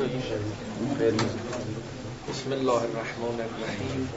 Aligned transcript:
بسم 0.00 0.12
الله 2.52 2.80
الرحمن 2.84 3.40
الرحیم 3.46 4.08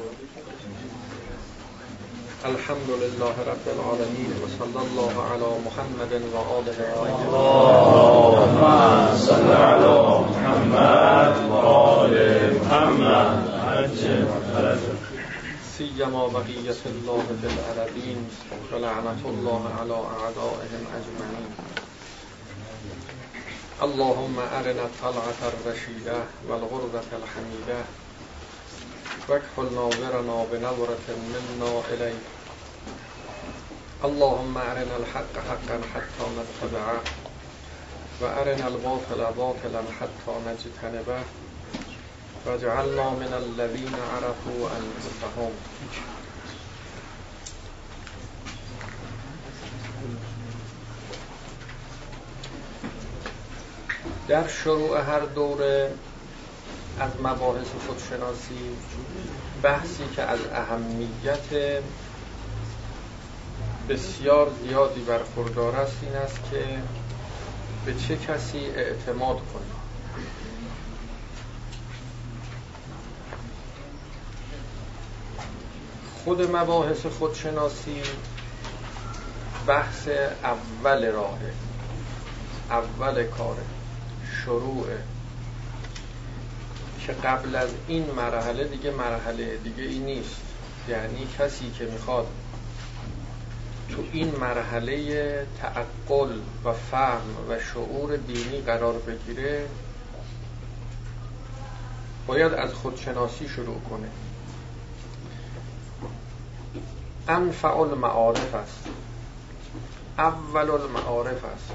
الحمد 2.45 2.89
لله 3.01 3.35
رب 3.47 3.65
العالمين 3.75 4.31
وصلى 4.43 4.79
الله 4.85 5.13
على 5.31 5.49
محمد 5.65 6.13
و 6.33 6.35
آله 6.59 6.79
اللهم 7.25 8.61
صل 9.17 9.49
على 9.51 9.96
محمد 10.29 11.35
و 11.51 11.55
محمد 12.60 13.29
سيما 15.78 16.23
بقية 16.27 16.84
الله 16.86 17.23
في 17.41 17.48
العربين 17.54 18.20
ولعنة 18.73 19.22
الله 19.26 19.62
على 19.80 19.98
أعدائهم 20.16 20.84
أجمعين. 20.98 21.62
اللهم 23.84 24.40
أرنا 24.40 24.84
الطلعة 24.86 25.41
الرشيدة 25.41 26.23
والغربة 26.48 27.09
الحميدة. 27.13 27.84
واكحل 29.30 29.74
ناظرنا 29.74 30.46
بنظرة 30.52 31.08
منا 31.34 31.82
إليك 31.94 32.24
اللهم 34.04 34.58
أرنا 34.58 34.98
الحق 34.98 35.34
حقا 35.50 35.82
حتى 35.94 36.26
نتبعه. 36.38 37.02
وأرنا 38.22 38.68
الباطل 38.68 39.34
باطلا 39.38 39.82
حتى 40.00 40.34
نجتنبه. 40.48 41.24
واجعلنا 42.46 43.10
من 43.10 43.34
الذين 43.34 43.96
عرفوا 44.00 44.70
أنفسهم. 44.77 45.52
در 54.27 54.48
شروع 54.48 55.02
هر 55.02 55.20
دوره 55.20 55.91
از 57.00 57.12
مباحث 57.23 57.68
خودشناسی 57.88 58.77
بحثی 59.63 60.04
که 60.16 60.21
از 60.21 60.40
اهمیت 60.54 61.82
بسیار 63.90 64.51
زیادی 64.63 65.01
برخوردار 65.01 65.75
است 65.75 65.97
این 66.01 66.16
است 66.16 66.39
که 66.51 66.66
به 67.85 67.94
چه 67.94 68.17
کسی 68.17 68.59
اعتماد 68.59 69.38
کنیم. 69.38 69.75
خود 76.23 76.55
مباحث 76.55 77.05
خودشناسی 77.05 78.01
بحث 79.67 80.07
اول 80.44 81.11
راهه 81.11 81.53
اول 82.69 83.23
کاره. 83.23 83.72
شروع. 84.45 84.88
که 87.08 87.13
قبل 87.13 87.55
از 87.55 87.69
این 87.88 88.11
مرحله 88.11 88.63
دیگه 88.63 88.91
مرحله 88.91 89.58
دیگه 89.58 89.83
ای 89.83 90.00
نیست. 90.00 90.41
یعنی 90.89 91.27
کسی 91.39 91.72
که 91.72 91.85
می‌خواد 91.85 92.27
تو 93.89 94.03
این 94.11 94.35
مرحله 94.35 95.47
تعقل 95.61 96.39
و 96.66 96.73
فهم 96.73 97.35
و 97.50 97.59
شعور 97.59 98.17
دینی 98.17 98.61
قرار 98.61 98.94
بگیره 98.94 99.67
باید 102.28 102.53
از 102.53 102.73
خودشناسی 102.73 103.50
شروع 103.50 103.81
کنه. 103.89 104.07
انفع 107.28 107.78
المعارف 107.78 108.55
است. 108.55 108.88
اول 110.17 110.69
المعارف 110.69 111.45
است. 111.45 111.72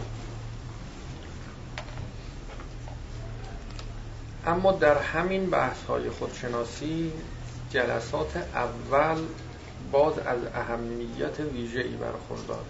اما 4.48 4.72
در 4.72 4.98
همین 4.98 5.50
بحث 5.50 5.84
های 5.88 6.10
خودشناسی 6.10 7.12
جلسات 7.70 8.36
اول 8.36 9.18
باز 9.92 10.18
از 10.18 10.38
اهمیت 10.54 11.40
ویژه‌ای 11.40 11.96
برخوردار 11.96 12.64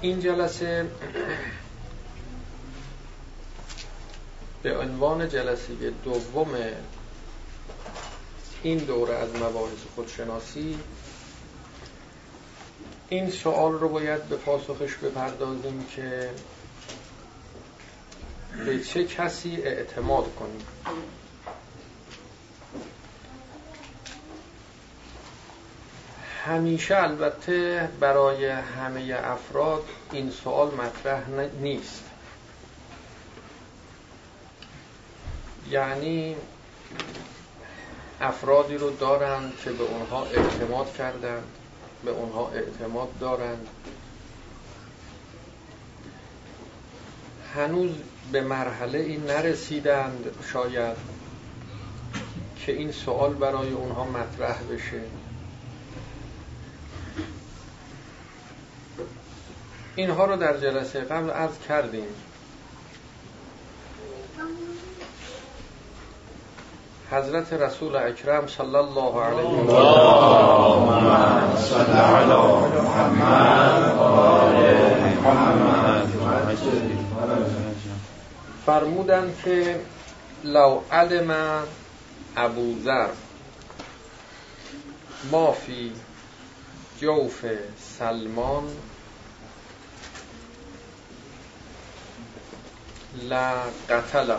این 0.00 0.20
جلسه 0.20 0.90
به 4.62 4.78
عنوان 4.78 5.28
جلسه 5.28 5.74
دوم 6.04 6.48
این 8.62 8.78
دوره 8.78 9.14
از 9.14 9.34
مباحث 9.34 9.78
خودشناسی 9.94 10.78
این 13.14 13.30
سوال 13.30 13.72
رو 13.72 13.88
باید 13.88 14.22
به 14.22 14.36
پاسخش 14.36 14.94
بپردازیم 14.96 15.86
که 15.96 16.30
به 18.66 18.80
چه 18.80 19.04
کسی 19.04 19.56
اعتماد 19.56 20.34
کنیم؟ 20.34 20.66
همیشه 26.46 26.96
البته 26.96 27.88
برای 28.00 28.46
همه 28.46 29.16
افراد 29.24 29.82
این 30.12 30.30
سوال 30.30 30.74
مطرح 30.74 31.22
نیست. 31.60 32.04
یعنی 35.70 36.36
افرادی 38.20 38.76
رو 38.76 38.90
دارند 38.90 39.52
که 39.64 39.70
به 39.70 39.84
اونها 39.84 40.24
اعتماد 40.24 40.94
کردند. 40.94 41.44
به 42.04 42.10
اونها 42.10 42.50
اعتماد 42.50 43.18
دارند. 43.20 43.66
هنوز 47.54 47.90
به 48.32 48.40
مرحله 48.40 48.98
این 48.98 49.24
نرسیدند 49.26 50.30
شاید 50.52 50.96
که 52.66 52.72
این 52.72 52.92
سوال 52.92 53.34
برای 53.34 53.70
اونها 53.70 54.04
مطرح 54.04 54.62
بشه. 54.62 55.00
اینها 59.96 60.24
رو 60.24 60.36
در 60.36 60.56
جلسه 60.60 61.00
قبل 61.00 61.30
عرض 61.30 61.58
کردیم. 61.68 62.06
حضرت 67.10 67.52
رسول 67.52 67.96
اکرم 67.96 68.46
صلی 68.46 68.76
الله 68.76 69.22
علیه 69.24 69.64
و 69.64 69.74
اللهم 69.74 71.56
صل 71.56 71.92
على 71.92 72.34
محمد. 72.82 73.96
و 73.96 74.00
آل 74.00 74.54
محمد 75.24 75.74
فرمودن 78.66 79.34
که 79.44 79.80
لو 80.44 80.80
علم 80.92 81.34
ابو 82.36 82.74
ذر 82.84 83.08
ما 85.32 85.52
فی 85.52 85.92
جوف 87.00 87.44
سلمان 87.98 88.62
لقتله 93.22 94.38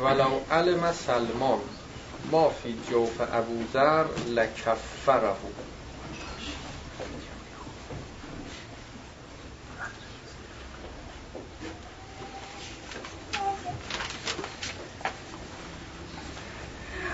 ولو 0.00 0.40
علم 0.50 0.92
سلمان 0.92 1.58
ما 2.30 2.48
فی 2.62 2.74
جوف 2.90 3.20
ابو 3.20 3.62
ذر 3.72 4.04
لکفره. 4.26 5.36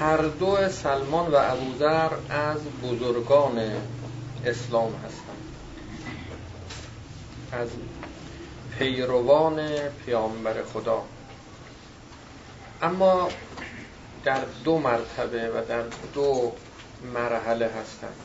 هر 0.00 0.16
دو 0.16 0.68
سلمان 0.68 1.32
و 1.32 1.36
ابوذر 1.36 2.10
از 2.30 2.60
بزرگان 2.82 3.58
اسلام 4.44 4.94
هستند. 4.94 5.54
از 7.52 7.68
پیروان 8.78 9.78
پیامبر 10.04 10.62
خدا. 10.72 11.02
اما 12.82 13.28
در 14.24 14.40
دو 14.64 14.78
مرتبه 14.78 15.48
و 15.48 15.64
در 15.68 15.82
دو 16.14 16.52
مرحله 17.14 17.66
هستند 17.66 18.16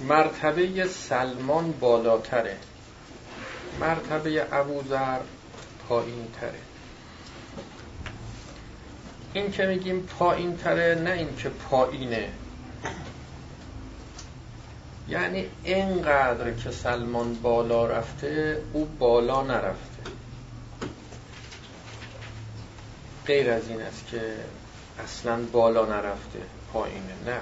مرتبه 0.00 0.86
سلمان 0.86 1.72
بالاتره. 1.72 2.56
مرتبه 3.80 4.46
ابوذر 4.52 5.18
پایین 5.88 6.26
تره 6.40 6.60
این 9.34 9.50
که 9.50 9.66
میگیم 9.66 10.08
پایین 10.18 10.56
تره 10.56 10.94
نه 11.04 11.10
این 11.10 11.36
که 11.36 11.48
پایینه. 11.48 12.28
یعنی 15.08 15.46
اینقدر 15.64 16.52
که 16.52 16.70
سلمان 16.70 17.34
بالا 17.34 17.86
رفته 17.86 18.62
او 18.72 18.84
بالا 18.98 19.42
نرفته. 19.42 19.95
غیر 23.26 23.50
از 23.50 23.68
این 23.68 23.82
است 23.82 24.06
که 24.10 24.20
اصلا 25.04 25.38
بالا 25.52 25.86
نرفته 25.86 26.38
پایینه 26.72 27.14
نه. 27.26 27.40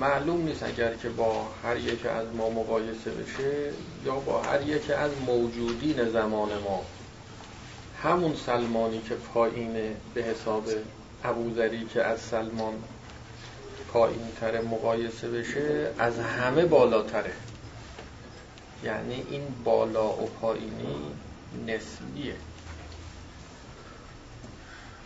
معلوم 0.00 0.44
نیست 0.44 0.62
اگر 0.62 0.94
که 0.94 1.08
با 1.08 1.46
هر 1.64 1.76
یک 1.76 2.06
از 2.06 2.26
ما 2.36 2.50
مقایسه 2.50 3.10
بشه 3.10 3.70
یا 4.04 4.14
با 4.14 4.42
هر 4.42 4.62
یک 4.62 4.90
از 4.90 5.10
موجودین 5.26 6.08
زمان 6.08 6.48
ما. 6.64 6.84
همون 8.02 8.34
سلمانی 8.46 9.00
که 9.08 9.14
پایینه 9.14 9.96
به 10.14 10.22
حساب 10.22 10.64
ابوذری 11.24 11.86
که 11.86 12.04
از 12.04 12.20
سلمان 12.20 12.74
پایین 13.92 14.28
تره 14.40 14.60
مقایسه 14.60 15.28
بشه 15.28 15.90
از 15.98 16.18
همه 16.18 16.64
بالاتره. 16.64 17.32
یعنی 18.84 19.26
این 19.30 19.42
بالا 19.64 20.08
و 20.08 20.28
پایینی 20.40 20.96
نسبیه. 21.66 22.34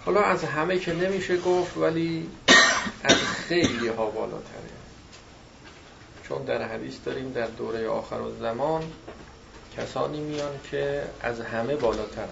حالا 0.06 0.22
از 0.22 0.44
همه 0.44 0.78
که 0.78 0.92
نمیشه 0.92 1.36
گفت 1.36 1.76
ولی 1.76 2.30
از 3.04 3.14
خیلی 3.14 3.88
ها 3.88 4.06
بالاتره. 4.06 4.70
چون 6.28 6.44
در 6.44 6.62
حدیث 6.62 6.94
داریم 7.04 7.32
در 7.32 7.46
دوره 7.46 7.88
آخر 7.88 8.20
و 8.20 8.38
زمان 8.38 8.92
کسانی 9.76 10.20
میان 10.20 10.60
که 10.70 11.04
از 11.22 11.40
همه 11.40 11.76
بالاترن. 11.76 12.28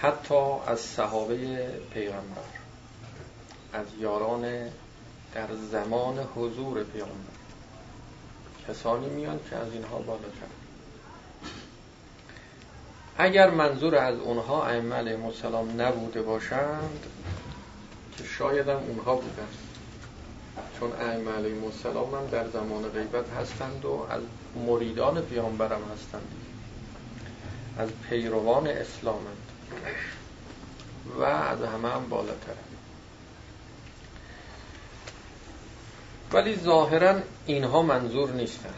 حتی 0.00 0.58
از 0.66 0.80
صحابه 0.80 1.68
پیغمبر 1.94 2.42
از 3.72 3.86
یاران 4.00 4.42
در 5.34 5.48
زمان 5.70 6.28
حضور 6.36 6.84
پیغمبر 6.84 7.34
کسانی 8.68 9.08
میان 9.08 9.40
که 9.50 9.56
از 9.56 9.72
اینها 9.72 9.98
بالاتر 9.98 10.63
اگر 13.18 13.50
منظور 13.50 13.96
از 13.96 14.18
اونها 14.18 14.66
ائمه 14.66 14.96
علیهم 14.96 15.24
السلام 15.24 15.80
نبوده 15.80 16.22
باشند 16.22 17.06
که 18.18 18.24
شاید 18.24 18.68
هم 18.68 18.76
اونها 18.76 19.14
بودن. 19.14 19.48
چون 20.80 20.92
ائمه 20.92 21.30
علیهم 21.30 21.64
هم 22.14 22.26
در 22.30 22.48
زمان 22.48 22.82
غیبت 22.88 23.30
هستند 23.30 23.84
و 23.84 24.06
از 24.10 24.22
مریدان 24.66 25.22
پیامبرم 25.22 25.82
هستند. 25.92 26.28
از 27.78 27.88
پیروان 28.08 28.66
اسلامند. 28.66 29.44
و 31.18 31.22
از 31.22 31.62
همه 31.62 31.88
هم 31.88 32.08
بالاتر 32.08 32.54
ولی 36.32 36.56
ظاهرا 36.56 37.14
اینها 37.46 37.82
منظور 37.82 38.30
نیستن 38.30 38.74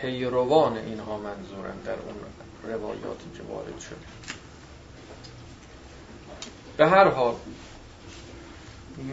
پیروان 0.00 0.78
اینها 0.78 1.16
منظورن 1.18 1.78
در 1.84 1.92
اون 1.92 2.14
روایاتی 2.72 3.30
که 3.36 3.42
وارد 3.42 3.78
شده 3.80 3.96
به 6.76 6.88
هر 6.88 7.08
حال 7.08 7.34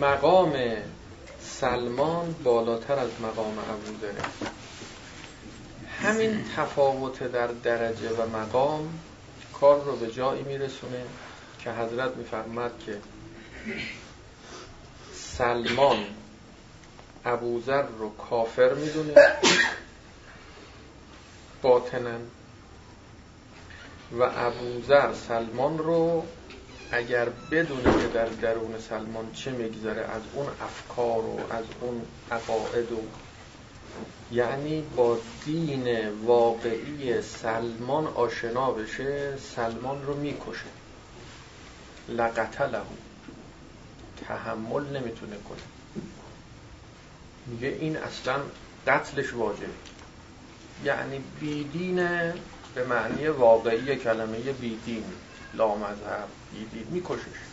مقام 0.01 0.53
سلمان 1.41 2.35
بالاتر 2.43 2.93
از 2.93 3.09
مقام 3.21 3.57
ابوذر. 3.59 4.27
همین 6.01 6.45
تفاوت 6.57 7.23
در 7.31 7.47
درجه 7.47 8.09
و 8.09 8.37
مقام 8.37 8.99
کار 9.53 9.83
رو 9.83 9.95
به 9.95 10.11
جایی 10.11 10.43
میرسونه 10.43 11.03
که 11.59 11.71
حضرت 11.71 12.15
میفرماد 12.15 12.71
که 12.85 12.97
سلمان 15.13 16.05
ابوذر 17.25 17.83
رو 17.99 18.15
کافر 18.15 18.73
می‌دونه. 18.73 19.13
باطنن. 21.62 22.21
و 24.12 24.24
ابوذر 24.24 25.13
سلمان 25.13 25.77
رو 25.77 26.25
اگر 26.92 27.30
بدونه 27.51 27.83
که 27.83 28.07
در 28.13 28.25
درون 28.25 28.80
سلمان 28.89 29.31
چه 29.31 29.51
میگذره 29.51 30.01
از 30.01 30.21
اون 30.33 30.48
افکار 30.62 31.19
و 31.19 31.39
از 31.50 31.65
اون 31.81 32.01
عقاعد 32.31 32.92
و 32.92 33.01
یعنی 34.31 34.81
با 34.95 35.18
دین 35.45 36.09
واقعی 36.09 37.21
سلمان 37.21 38.07
آشنا 38.07 38.71
بشه 38.71 39.38
سلمان 39.38 40.06
رو 40.06 40.18
می‌کشه. 40.18 40.65
لقتله 42.09 42.81
تحمل 44.27 44.83
نمی‌تونه 44.83 45.36
کنه. 45.50 46.04
میگه 47.45 47.68
این 47.68 47.98
اصلا 47.98 48.36
قتلش 48.88 49.33
واجب 49.33 49.96
یعنی 50.83 51.24
بیدینه 51.39 52.33
به 52.75 52.83
معنی 52.83 53.27
واقعی 53.27 53.95
کلمه 53.95 54.39
بیدین 54.39 55.03
لا 55.53 55.75
مذهب 55.75 56.27
بیدین 56.53 56.88
میکشش. 56.91 57.47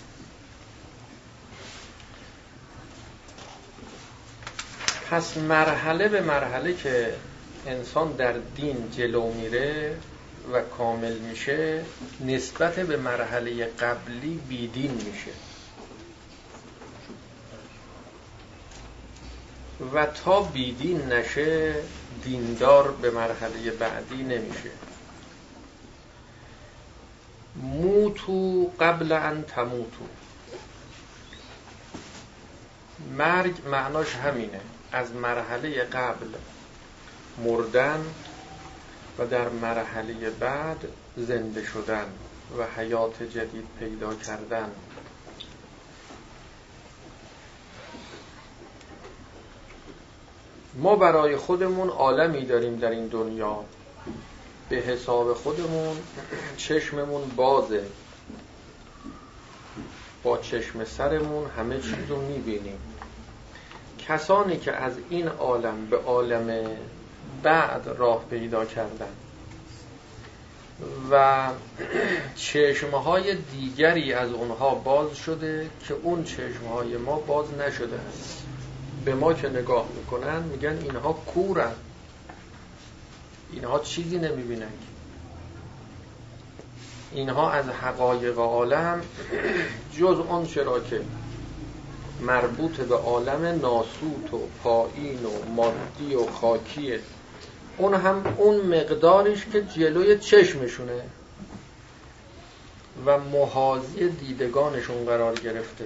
پس 5.11 5.37
مرحله 5.37 6.09
به 6.09 6.21
مرحله 6.21 6.75
که 6.75 7.15
انسان 7.67 8.13
در 8.13 8.33
دین 8.33 8.91
جلو 8.91 9.33
میره 9.33 9.97
و 10.53 10.61
کامل 10.61 11.19
میشه 11.19 11.85
نسبت 12.21 12.81
به 12.81 12.97
مرحله 12.97 13.65
قبلی 13.67 14.41
بیدین 14.49 14.91
میشه. 14.91 15.31
و 19.93 20.07
تا 20.07 20.43
بیدین 20.43 21.03
نشه 21.03 21.75
دیندار 22.25 22.91
به 22.91 23.11
مرحله 23.11 23.71
بعدی 23.71 24.23
نمیشه. 24.23 24.71
موتو 27.57 28.73
قبل 28.81 29.13
ان 29.13 29.43
تموتو. 29.43 30.05
مرگ 33.17 33.69
معناش 33.69 34.15
همینه. 34.15 34.61
از 34.93 35.13
مرحله 35.13 35.85
قبل 35.85 36.27
مردن 37.39 38.05
و 39.19 39.27
در 39.27 39.49
مرحله 39.49 40.31
بعد 40.31 40.85
زنده 41.17 41.65
شدن 41.65 42.07
و 42.59 42.67
حیات 42.77 43.23
جدید 43.23 43.67
پیدا 43.79 44.15
کردن. 44.15 44.71
ما 50.77 50.97
برای 50.97 51.37
خودمون 51.37 51.89
عالمی 51.89 52.45
داریم 52.45 52.77
در 52.77 52.91
این 52.91 53.07
دنیا. 53.07 53.65
به 54.69 54.77
حساب 54.77 55.35
خودمون 55.35 55.97
چشممون 56.57 57.23
بازه. 57.37 57.85
با 60.23 60.39
چشم 60.39 60.85
سرمون 60.85 61.51
همه 61.51 61.81
چیز 61.81 62.09
رو 62.09 62.21
می‌بینیم. 62.21 62.79
کسانی 64.09 64.57
که 64.57 64.73
از 64.73 64.93
این 65.11 65.29
عالم 65.29 65.87
به 65.87 65.97
عالم 65.97 66.67
بعد 67.43 67.89
راه 67.99 68.25
پیدا 68.31 68.65
کردن 68.65 69.09
و 71.11 71.49
چشمهای 72.37 73.35
دیگری 73.35 74.13
از 74.13 74.33
اونها 74.33 74.75
باز 74.75 75.17
شده 75.17 75.71
که 75.89 75.95
اون 76.03 76.25
چشمهای 76.25 76.97
ما 76.97 77.17
باز 77.17 77.47
نشده 77.55 77.99
است. 78.09 78.44
به 79.05 79.15
ما 79.15 79.35
که 79.35 79.49
نگاه 79.49 79.89
می‌کنن 79.97 80.43
میگن 80.43 80.79
اینها 80.83 81.13
کورن. 81.13 81.73
اینها 83.53 83.79
چیزی 83.79 84.19
نمی‌بینن. 84.19 84.73
اینها 87.13 87.51
از 87.51 87.69
حقایق 87.69 88.39
عالم 88.39 89.03
جز 89.99 90.19
اون 90.29 90.47
چرا 90.47 90.81
که 90.81 91.01
مربوط 92.21 92.77
به 92.77 92.95
عالم 92.95 93.45
ناسوت 93.45 94.35
و 94.35 94.41
پایین 94.63 95.25
و 95.25 95.51
مادی 95.51 96.15
و 96.15 96.27
خاکیه 96.27 97.01
اون 97.77 97.95
هم 97.95 98.35
اون 98.37 98.61
مقدارش 98.61 99.47
که 99.53 99.63
جلوی 99.63 100.19
چشمشونه 100.19 101.03
و 103.07 103.19
محاضی 103.19 104.09
دیدگانشون 104.09 105.05
قرار 105.05 105.35
گرفته. 105.35 105.85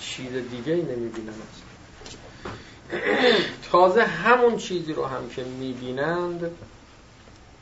چیز 0.00 0.32
دیگه 0.50 0.72
ای 0.72 0.82
نمی‌بینن. 0.82 1.32
تازه 3.72 4.02
همون 4.02 4.56
چیزی 4.56 4.92
رو 4.92 5.06
هم 5.06 5.28
که 5.28 5.44
می‌بینند 5.44 6.50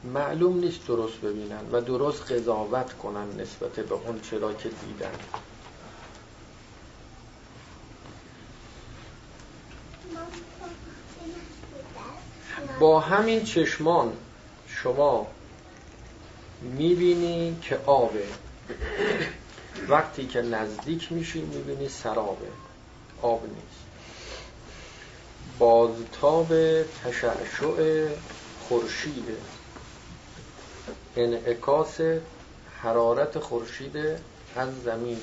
معلوم 0.04 0.58
نیست 0.58 0.86
درست 0.86 1.20
ببینن 1.20 1.60
و 1.72 1.80
درست 1.80 2.32
قضاوت 2.32 2.92
کنن 2.92 3.40
نسبت 3.40 3.72
به 3.72 3.94
اون 3.94 4.20
چرا 4.20 4.52
که 4.52 4.68
دیدن 4.68 5.12
با 12.80 13.00
همین 13.00 13.44
چشمان 13.44 14.12
شما 14.68 15.26
می‌بینی 16.60 17.58
که 17.62 17.78
آبه. 17.86 18.24
وقتی 19.88 20.26
که 20.26 20.42
نزدیک 20.42 21.12
میشی 21.12 21.40
می‌بینی 21.40 21.88
سرابه. 21.88 22.46
آب 23.22 23.42
نیست. 23.42 23.67
بازتاب 25.58 26.48
تشعشع 26.82 28.08
خورشیده 28.68 29.36
انعکاس 31.16 32.00
حرارت 32.82 33.38
خورشید 33.38 33.96
از 34.56 34.82
زمین. 34.84 35.20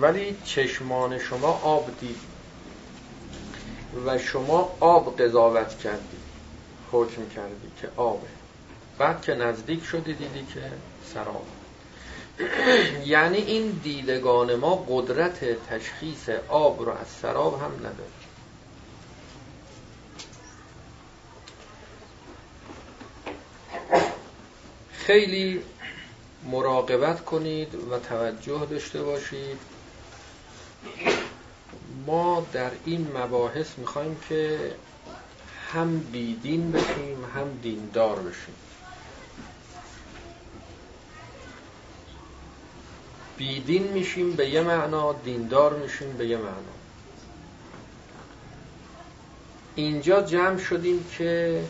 ولی 0.00 0.36
چشمان 0.44 1.18
شما 1.18 1.48
آب 1.48 1.90
دید 2.00 2.20
و 4.06 4.18
شما 4.18 4.76
آب 4.80 5.20
قضاوت 5.20 5.78
کردی 5.78 6.16
حکم 6.92 7.28
کردی 7.28 7.70
که 7.80 7.88
آبه. 7.96 8.28
بعد 8.98 9.22
که 9.22 9.34
نزدیک 9.34 9.84
شدی 9.84 10.14
دیدی 10.14 10.46
که 10.54 10.62
سراب. 11.14 11.46
یعنی 13.06 13.38
این 13.38 13.80
دیدگان 13.82 14.54
ما 14.54 14.84
قدرت 14.88 15.66
تشخیص 15.68 16.28
آب 16.48 16.82
رو 16.82 16.92
از 16.92 17.06
سراب 17.22 17.60
هم 17.62 17.72
نداره. 17.78 18.10
خیلی 24.92 25.62
مراقبت 26.44 27.24
کنید 27.24 27.74
و 27.74 27.98
توجه 27.98 28.66
داشته 28.70 29.02
باشید. 29.02 29.58
ما 32.06 32.46
در 32.52 32.70
این 32.84 33.12
مباحث 33.16 33.78
می‌خوایم 33.78 34.16
که 34.28 34.58
هم 35.72 35.98
بیدین 35.98 36.72
بشیم 36.72 37.24
هم 37.34 37.58
دیندار 37.62 38.16
بشیم. 38.16 38.54
بیدین 43.40 43.82
میشیم 43.82 44.32
به 44.32 44.48
یه 44.48 44.60
معنا 44.60 45.12
دیندار 45.12 45.74
میشیم 45.74 46.12
به 46.12 46.26
یه 46.26 46.36
معنا. 46.36 46.74
اینجا 49.74 50.22
جمع 50.22 50.58
شدیم 50.58 51.04
که 51.18 51.62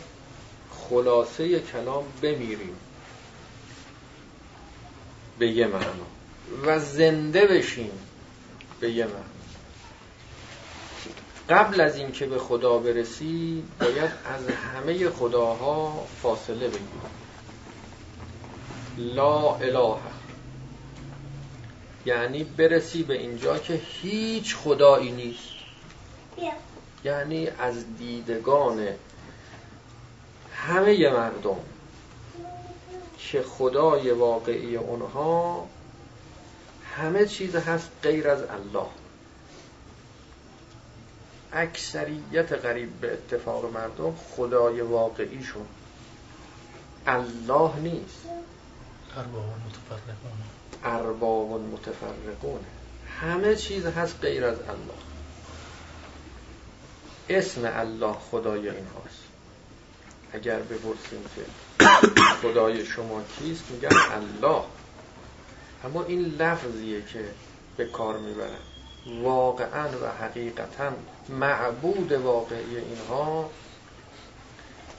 خلاصه 0.71 1.59
کلام 1.59 2.03
بمیریم 2.21 2.75
به 5.39 5.47
یه 5.47 5.67
معنا 5.67 6.05
و 6.65 6.79
زنده 6.79 7.45
بشیم 7.45 7.91
به 8.79 8.91
یه 8.91 9.05
معنا. 9.05 9.23
قبل 11.49 11.81
از 11.81 11.95
اینکه 11.97 12.25
به 12.25 12.37
خدا 12.37 12.77
برسی 12.77 13.63
باید 13.79 14.11
از 14.25 14.47
همه 14.47 15.09
خداها 15.09 16.07
فاصله 16.21 16.67
بگیری 16.67 16.81
لا 18.97 19.55
اله 19.55 20.10
یعنی 22.05 22.43
برسی 22.43 23.03
به 23.03 23.13
اینجا 23.13 23.57
که 23.57 23.73
هیچ 23.73 24.55
خدایی 24.55 25.11
نیست. 25.11 25.51
یعنی 27.03 27.47
از 27.47 27.97
دیدگان 27.97 28.87
همه 30.53 31.09
مردم 31.09 31.57
که 33.17 33.41
خدای 33.41 34.11
واقعی 34.11 34.75
اونها 34.75 35.67
همه 36.97 37.25
چیز 37.25 37.55
هست 37.55 37.89
غیر 38.03 38.27
از 38.27 38.41
الله. 38.41 38.87
اکثریت 41.53 42.53
قریب 42.53 42.89
به 43.01 43.13
اتفاق 43.13 43.73
مردم 43.73 44.15
خدای 44.35 44.81
واقعیشون. 44.81 45.65
الله 47.07 47.75
نیست. 47.75 48.25
ارباب 49.17 49.45
متفرقون 49.45 50.31
ارباب 50.83 51.51
متفرقونه 51.51 52.65
همه 53.19 53.55
چیز 53.55 53.85
هست 53.85 54.17
غیر 54.21 54.45
از 54.45 54.57
الله. 54.59 55.01
اسم 57.29 57.61
الله 57.65 58.13
خدای 58.13 58.69
اینهاست 58.69 59.23
اگر 60.33 60.59
بپرسیم 60.59 61.23
که 61.35 61.41
خدای 62.41 62.85
شما 62.85 63.21
کیست 63.39 63.63
میگن 63.71 63.89
الله. 64.11 64.63
اما 65.85 66.03
این 66.03 66.21
لفظیه 66.25 67.01
که 67.01 67.25
به 67.77 67.85
کار 67.85 68.17
می‌برن. 68.17 68.59
واقعا 69.23 69.87
و 69.87 70.23
حقیقتا 70.23 70.91
معبود 71.29 72.11
واقعی 72.11 72.77
اینها 72.77 73.49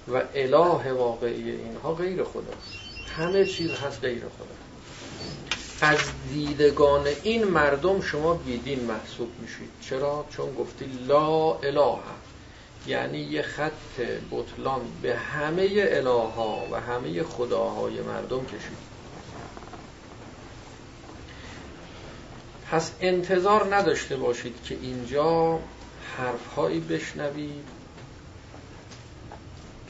و 0.08 0.22
اله 0.34 0.92
واقعی 0.92 1.50
اینها 1.50 1.94
غیر 1.94 2.24
خداست. 2.24 2.72
همه 3.16 3.46
چیز 3.46 3.70
هست 3.70 4.00
غیر 4.00 4.22
خدا. 4.22 4.61
از 5.84 5.98
دیدگان 6.32 7.06
این 7.22 7.44
مردم 7.44 8.00
شما 8.00 8.34
بیدین 8.34 8.84
محسوب 8.84 9.28
میشید. 9.40 9.70
چرا؟ 9.80 10.24
چون 10.30 10.54
گفتی 10.54 10.84
لا 11.06 11.52
اله. 11.52 11.98
یعنی 12.86 13.18
یه 13.18 13.42
خط 13.42 14.00
بطلان 14.30 14.80
به 15.02 15.16
همه 15.16 15.68
اله 15.72 16.10
و 16.70 16.80
همه 16.88 17.22
خداهای 17.22 18.00
مردم 18.00 18.44
کشید. 18.44 18.92
پس 22.70 22.92
انتظار 23.00 23.74
نداشته 23.74 24.16
باشید 24.16 24.54
که 24.64 24.78
اینجا 24.82 25.58
حرفهایی 26.18 26.80
بشنوید 26.80 27.68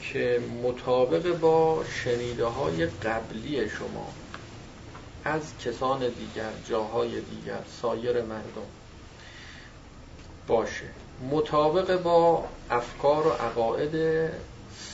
که 0.01 0.41
مطابق 0.63 1.37
با 1.37 1.83
شنیده 2.03 2.45
های 2.45 2.85
قبلی 2.85 3.69
شما 3.69 4.22
از 5.25 5.41
کسان 5.65 5.99
دیگر 5.99 6.51
جاهای 6.69 7.21
دیگر 7.21 7.59
سایر 7.81 8.21
مردم. 8.21 8.67
باشه. 10.47 10.85
مطابق 11.31 12.01
با 12.01 12.45
افکار 12.69 13.27
و 13.27 13.29
عقاید 13.29 14.29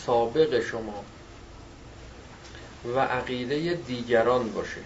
سابق 0.05 0.59
شما 0.59 1.03
و 2.95 2.99
عقیده 2.99 3.73
دیگران 3.73 4.51
باشه. 4.51 4.81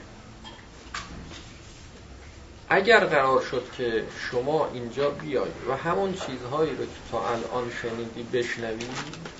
اگر 2.69 3.05
قرار 3.05 3.41
شد 3.41 3.63
که 3.77 4.03
شما 4.19 4.69
اینجا 4.73 5.09
بیایید 5.09 5.55
و 5.69 5.77
همون 5.77 6.13
چیزهایی 6.13 6.71
رو 6.71 6.85
که 6.85 6.91
تا 7.11 7.29
الان 7.29 7.71
شنیدی 7.81 8.23
بشنوید 8.23 9.33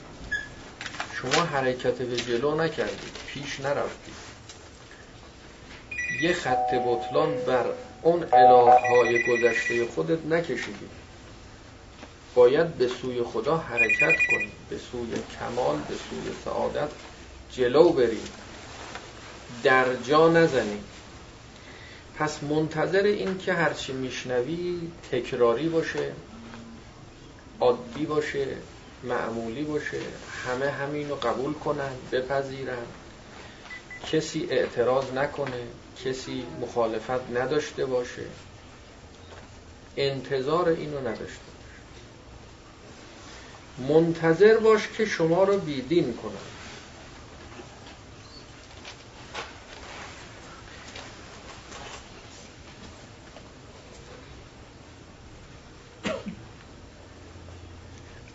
شما 1.14 1.44
حرکت 1.44 1.94
به 1.94 2.16
جلو 2.16 2.56
نکردید. 2.56 3.18
پیش 3.28 3.60
نرفتید. 3.60 4.23
یه 6.24 6.34
خط 6.34 6.74
بطلان 6.86 7.36
بر 7.48 7.65
اون 8.01 8.25
اله 8.34 8.80
های 8.89 9.24
گذشته 9.24 9.88
خودت 9.88 10.25
نکشیدید 10.25 10.89
باید 12.36 12.74
به 12.74 12.88
سوی 12.88 13.24
خدا 13.24 13.58
حرکت 13.58 14.15
کنید 14.32 14.51
به 14.70 14.77
سوی 14.77 15.12
کمال 15.39 15.77
به 15.77 15.96
سوی 15.96 16.34
سعادت 16.46 16.89
جلو 17.51 17.89
برید 17.89 18.30
در 19.63 19.96
جا 19.96 20.30
نزنید 20.30 20.84
پس 22.20 22.44
منتظر 22.44 23.03
این 23.03 23.38
که 23.38 23.53
هرچی 23.53 23.94
میشنوی 23.94 24.92
تکراری 25.12 25.70
باشه 25.70 26.12
عادی 27.60 28.06
باشه 28.06 28.48
معمولی 29.03 29.63
باشه 29.63 30.00
همه 30.46 30.70
همین 30.70 31.10
رو 31.10 31.15
قبول 31.15 31.53
کنن 31.53 31.92
بپذیرن. 32.12 32.86
کسی 34.12 34.48
اعتراض 34.50 35.12
نکنه. 35.12 35.68
کسی 36.06 36.46
مخالفت 36.62 37.32
نداشته 37.34 37.86
باشه. 37.86 38.26
انتظار 39.98 40.70
اینو 40.70 41.00
نداشته 41.00 41.24
باشه. 41.28 41.54
منتظر 43.94 44.58
باش 44.58 44.88
که 44.98 45.06
شما 45.06 45.44
رو 45.44 45.58
بیدین 45.58 46.14
کنن 46.14 46.34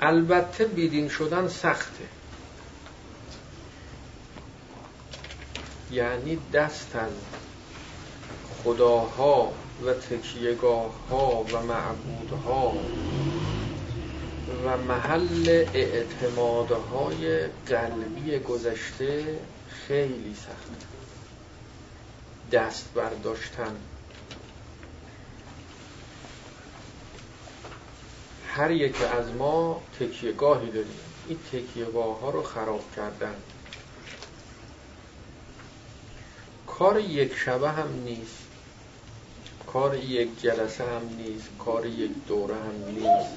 البته 0.01 0.65
بیدین 0.65 1.09
شدن 1.09 1.49
سخته. 1.49 2.05
یعنی 5.91 6.39
دست 6.53 6.97
از 6.97 7.11
خداها 8.65 9.53
و 9.87 9.95
تکیهگاه 9.95 11.09
ها 11.11 11.43
و 11.43 11.63
معبودها 11.63 12.75
و 14.65 14.77
محل 14.77 15.65
اعتمادهای 15.75 17.47
قلبی 17.67 18.39
گذشته 18.39 19.39
خیلی 19.69 20.35
سخت 20.35 20.87
دست 22.53 22.89
برداشتن. 22.95 23.77
هر 28.49 28.71
یک 28.71 29.03
از 29.03 29.29
ما 29.39 29.83
تکیهگاهی 30.01 30.71
داریم. 30.71 30.99
این 31.29 31.39
تکیهگاه 31.53 32.21
ها 32.21 32.31
رو 32.31 32.43
خراب 32.43 32.85
کردن. 32.97 33.35
کار 36.67 37.01
یک 37.01 37.37
شبه 37.37 37.71
هم 37.71 37.89
نیست. 38.05 38.48
کار 39.73 39.97
یک 39.97 40.41
جلسه 40.41 40.85
هم 40.85 41.17
نیست 41.17 41.49
کار 41.59 41.87
یک 41.87 42.11
دوره 42.27 42.55
هم 42.55 42.95
نیست. 42.95 43.35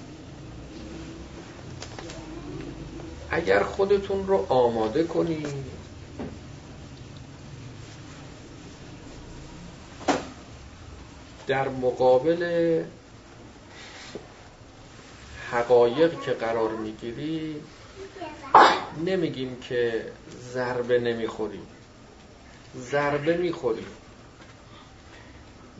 اگر 3.29 3.63
خودتون 3.63 4.27
رو 4.27 4.45
آماده 4.49 5.03
کنید 5.03 5.47
در 11.47 11.69
مقابل 11.69 12.83
حقایق 15.51 16.21
که 16.21 16.31
قرار 16.31 16.69
می‌گیری 16.69 17.55
نمیگیم 19.05 19.57
که 19.61 20.05
ضربه 20.53 20.99
نمی‌خوری 20.99 21.59
ضربه 22.77 23.37
می‌خوری 23.37 23.85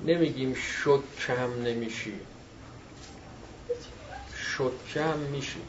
نمیگیم 0.05 0.53
شکه 0.53 1.34
هم 1.34 1.63
نمیشی. 1.63 2.13
شکه 4.36 5.03
هم 5.03 5.20
میشی. 5.20 5.62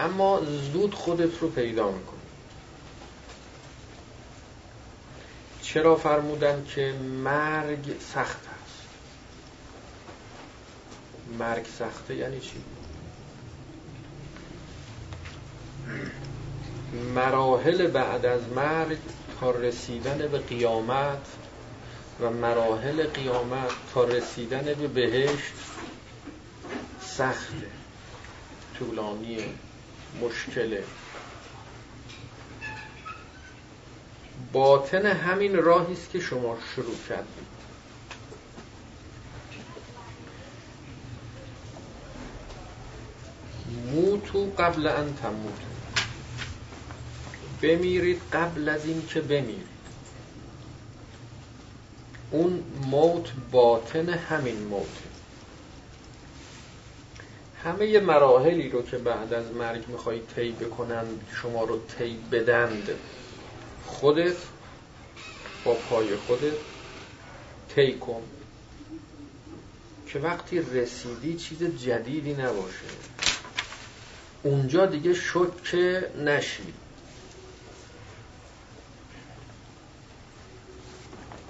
اما 0.00 0.40
زود 0.72 0.94
خودت 0.94 1.38
رو 1.38 1.48
پیدا 1.48 1.90
می‌کنی. 1.90 2.14
چرا 5.62 5.96
فرمودن 5.96 6.64
که 6.68 6.92
مرگ 7.24 8.00
سخت 8.00 8.38
است؟ 8.38 8.88
مرگ 11.38 11.66
سخته 11.78 12.14
یعنی 12.14 12.40
چی؟ 12.40 12.64
مراحل 17.14 17.86
بعد 17.86 18.26
از 18.26 18.48
مرگ 18.48 18.98
تا 19.40 19.50
رسیدن 19.50 20.18
به 20.18 20.38
قیامت 20.38 21.26
و 22.20 22.30
مراحل 22.30 23.06
قیامت 23.06 23.70
تا 23.94 24.04
رسیدن 24.04 24.62
به 24.62 24.88
بهشت 24.88 25.52
سخته 27.00 27.66
طولانیه 28.78 29.48
مشکله. 30.20 30.84
باطن 34.52 35.06
همین 35.06 35.56
راهی 35.56 35.92
است 35.92 36.10
که 36.10 36.20
شما 36.20 36.58
شروع 36.74 36.96
کردید. 37.08 37.54
موتو 43.92 44.52
قبل 44.58 44.86
ان 44.86 45.14
تموت. 45.22 45.60
بمیرید 47.62 48.22
قبل 48.32 48.68
از 48.68 48.86
این 48.86 49.06
که 49.06 49.20
بمیرید. 49.20 49.73
اون 52.34 52.64
موت 52.90 53.32
باطن 53.52 54.08
همین 54.08 54.58
موته 54.58 54.88
همه 57.64 58.00
مراحلی 58.00 58.70
رو 58.70 58.82
که 58.82 58.98
بعد 58.98 59.32
از 59.32 59.52
مرگ 59.52 59.88
میخوایی 59.88 60.22
طی 60.36 60.52
بکنن 60.52 61.04
شما 61.42 61.64
رو 61.64 61.80
طی 61.98 62.18
بدند 62.32 62.88
خودت 63.86 64.36
با 65.64 65.74
پای 65.74 66.16
خودت 66.16 66.56
طی 67.74 67.98
کن. 67.98 68.22
که 70.06 70.18
وقتی 70.18 70.58
رسیدی 70.58 71.36
چیز 71.36 71.62
جدیدی 71.62 72.32
نباشه. 72.32 72.84
اونجا 74.42 74.86
دیگه 74.86 75.14
شک 75.14 75.74
نشی. 76.24 76.72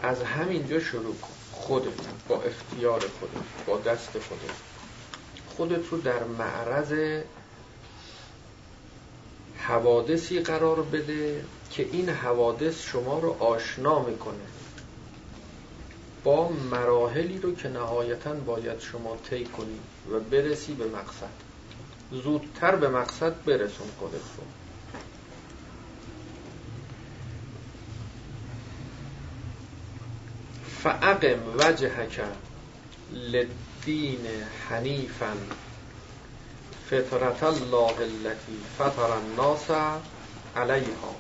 از 0.04 0.23
همینجا 0.23 0.80
شروع 0.80 1.14
کن. 1.14 1.28
خودت 1.52 1.92
با 2.28 2.42
اختیار 2.42 3.00
خودت 3.00 3.66
با 3.66 3.78
دست 3.78 4.18
خودت. 4.18 4.54
خودت 5.56 5.88
رو 5.90 6.00
در 6.00 6.25
معرض 6.25 7.23
حوادثی 9.58 10.40
قرار 10.40 10.82
بده 10.82 11.44
که 11.70 11.88
این 11.92 12.08
حوادث 12.08 12.82
شما 12.82 13.18
رو 13.18 13.37
آشنا 13.42 14.02
می‌کنه. 14.02 14.44
با 16.25 16.49
مراحلی 16.49 17.38
رو 17.38 17.54
که 17.54 17.68
نهایتا 17.68 18.35
باید 18.35 18.81
شما 18.81 19.16
طی 19.31 19.44
کنی 19.44 19.79
و 20.11 20.20
برسی 20.20 20.74
به 20.74 20.85
مقصد. 20.87 21.33
زودتر 22.12 22.76
به 22.76 22.88
مقصد 22.88 23.44
برسون 23.44 23.88
خودت 23.98 24.12
رو. 24.14 24.63
فعقم 30.85 31.42
وجهک 31.59 32.20
للدین 33.12 34.27
حنیفا 34.68 35.37
فطرت 36.90 37.42
الله 37.42 37.94
التي 38.07 38.59
فطر 38.79 39.12
الناس 39.12 39.70
علیها 40.57 41.14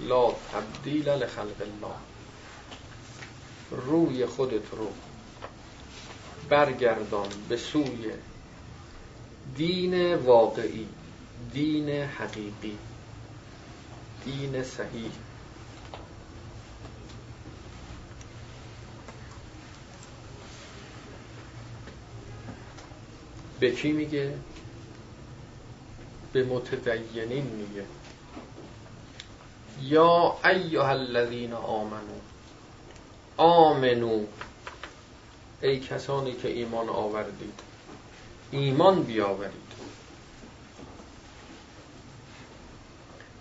لا 0.00 0.32
تبدیل 0.52 1.08
لخلق 1.08 1.60
الله. 1.60 1.96
روی 3.70 4.26
خودت 4.26 4.70
رو 4.72 4.92
برگردان 6.48 7.28
به 7.48 7.56
سوی 7.56 8.12
دین 9.56 10.14
واقعی 10.14 10.88
دین 11.52 11.88
حقیقی 11.88 12.78
دین 14.24 14.62
صحیح. 14.62 15.10
به 23.60 23.70
کی 23.70 23.92
میگه؟ 23.92 24.34
به 26.32 26.44
متدینین 26.44 27.44
میگه. 27.46 27.84
یا 29.82 30.36
ایها 30.44 30.88
الذین 30.88 31.52
آمنو. 31.52 32.20
آمنو. 33.36 34.24
ای 35.62 35.80
کسانی 35.80 36.32
که 36.32 36.48
ایمان 36.48 36.88
آوردید. 36.88 37.60
ایمان 38.50 39.02
بیاورید. 39.02 39.70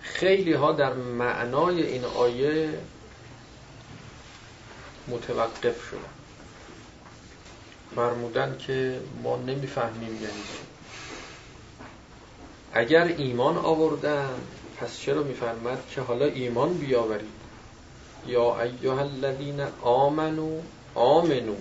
خیلی 0.01 0.53
ها 0.53 0.71
در 0.71 0.93
معنای 0.93 1.83
این 1.83 2.05
آیه 2.05 2.69
متوقف 5.07 5.89
شدن. 5.89 6.18
فرمودن 7.95 8.57
که 8.57 9.01
ما 9.23 9.37
نمی‌فهمیم 9.37 10.13
یعنی 10.13 10.43
اگر 12.73 13.03
ایمان 13.03 13.57
آوردن 13.57 14.29
پس 14.77 14.99
چرا 14.99 15.23
میفرمد 15.23 15.83
که 15.89 16.01
حالا 16.01 16.25
ایمان 16.25 16.73
بیاورید؟ 16.73 17.39
یا 18.27 18.61
ایها 18.61 18.99
الذین 18.99 19.61
آمنو 19.81 20.61
آمنو 20.95 21.55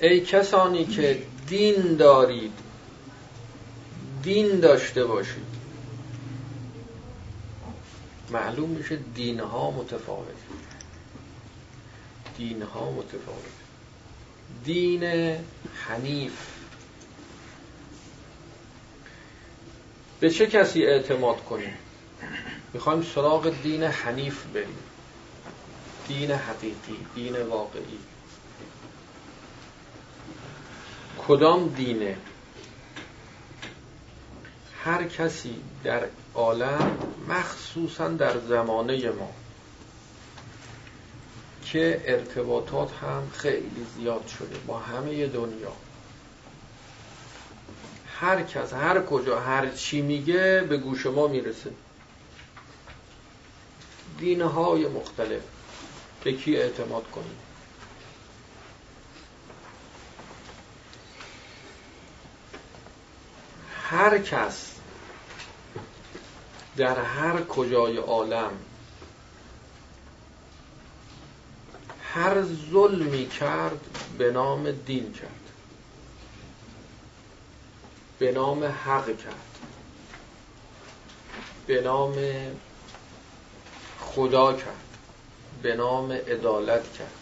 ای 0.00 0.20
کسانی 0.20 0.84
که 0.84 1.22
دین 1.46 1.96
دارید 1.96 2.52
دین 4.22 4.60
داشته 4.60 5.04
باشید. 5.04 5.56
معلوم 8.30 8.70
میشه 8.70 8.96
دینها 9.14 9.70
متفاوت. 9.70 10.26
دینها 12.36 12.90
متفاوت 12.90 13.52
دین 14.64 15.04
حنیف. 15.74 16.32
به 20.20 20.30
چه 20.30 20.46
کسی 20.46 20.84
اعتماد 20.84 21.44
کنیم؟ 21.44 21.74
می‌خوایم 22.72 23.02
سراغ 23.02 23.62
دین 23.62 23.82
حنیف 23.82 24.44
بریم. 24.44 24.78
دین 26.08 26.30
حقیقی 26.30 27.06
دین 27.14 27.42
واقعی. 27.42 27.98
کدام 31.28 31.68
دینه؟ 31.68 32.16
هر 34.84 35.04
کسی 35.04 35.54
در 35.84 36.06
عالم 36.34 36.98
مخصوصا 37.28 38.08
در 38.08 38.38
زمانه 38.38 39.10
ما. 39.10 39.30
که 41.72 42.02
ارتباطات 42.04 42.92
هم 42.92 43.30
خیلی 43.32 43.86
زیاد 43.96 44.26
شده 44.26 44.58
با 44.66 44.78
همه 44.78 45.26
دنیا. 45.26 45.72
هر 48.20 48.42
کس 48.42 48.72
هر 48.72 49.02
کجا 49.02 49.40
هر 49.40 49.70
چی 49.70 50.02
میگه 50.02 50.66
به 50.68 50.76
گوش 50.76 51.06
ما 51.06 51.26
می‌رسه. 51.26 51.70
دینهای 54.18 54.88
مختلف 54.88 55.42
به 56.24 56.32
کی 56.32 56.56
اعتماد 56.56 57.10
کنیم؟ 57.10 57.38
هر 63.82 64.18
کس 64.18 64.72
در 66.76 67.00
هر 67.00 67.42
کجای 67.42 67.96
عالم 67.96 68.52
هر 72.16 72.42
ظلمی 72.72 73.28
کرد 73.28 73.80
به 74.18 74.30
نام 74.30 74.70
دین 74.70 75.12
کرد. 75.12 75.30
به 78.18 78.32
نام 78.32 78.64
حق 78.64 79.06
کرد. 79.06 79.58
به 81.66 81.80
نام 81.80 82.14
خدا 84.00 84.52
کرد. 84.52 84.98
به 85.62 85.76
نام 85.76 86.12
عدالت 86.12 86.92
کرد. 86.92 87.12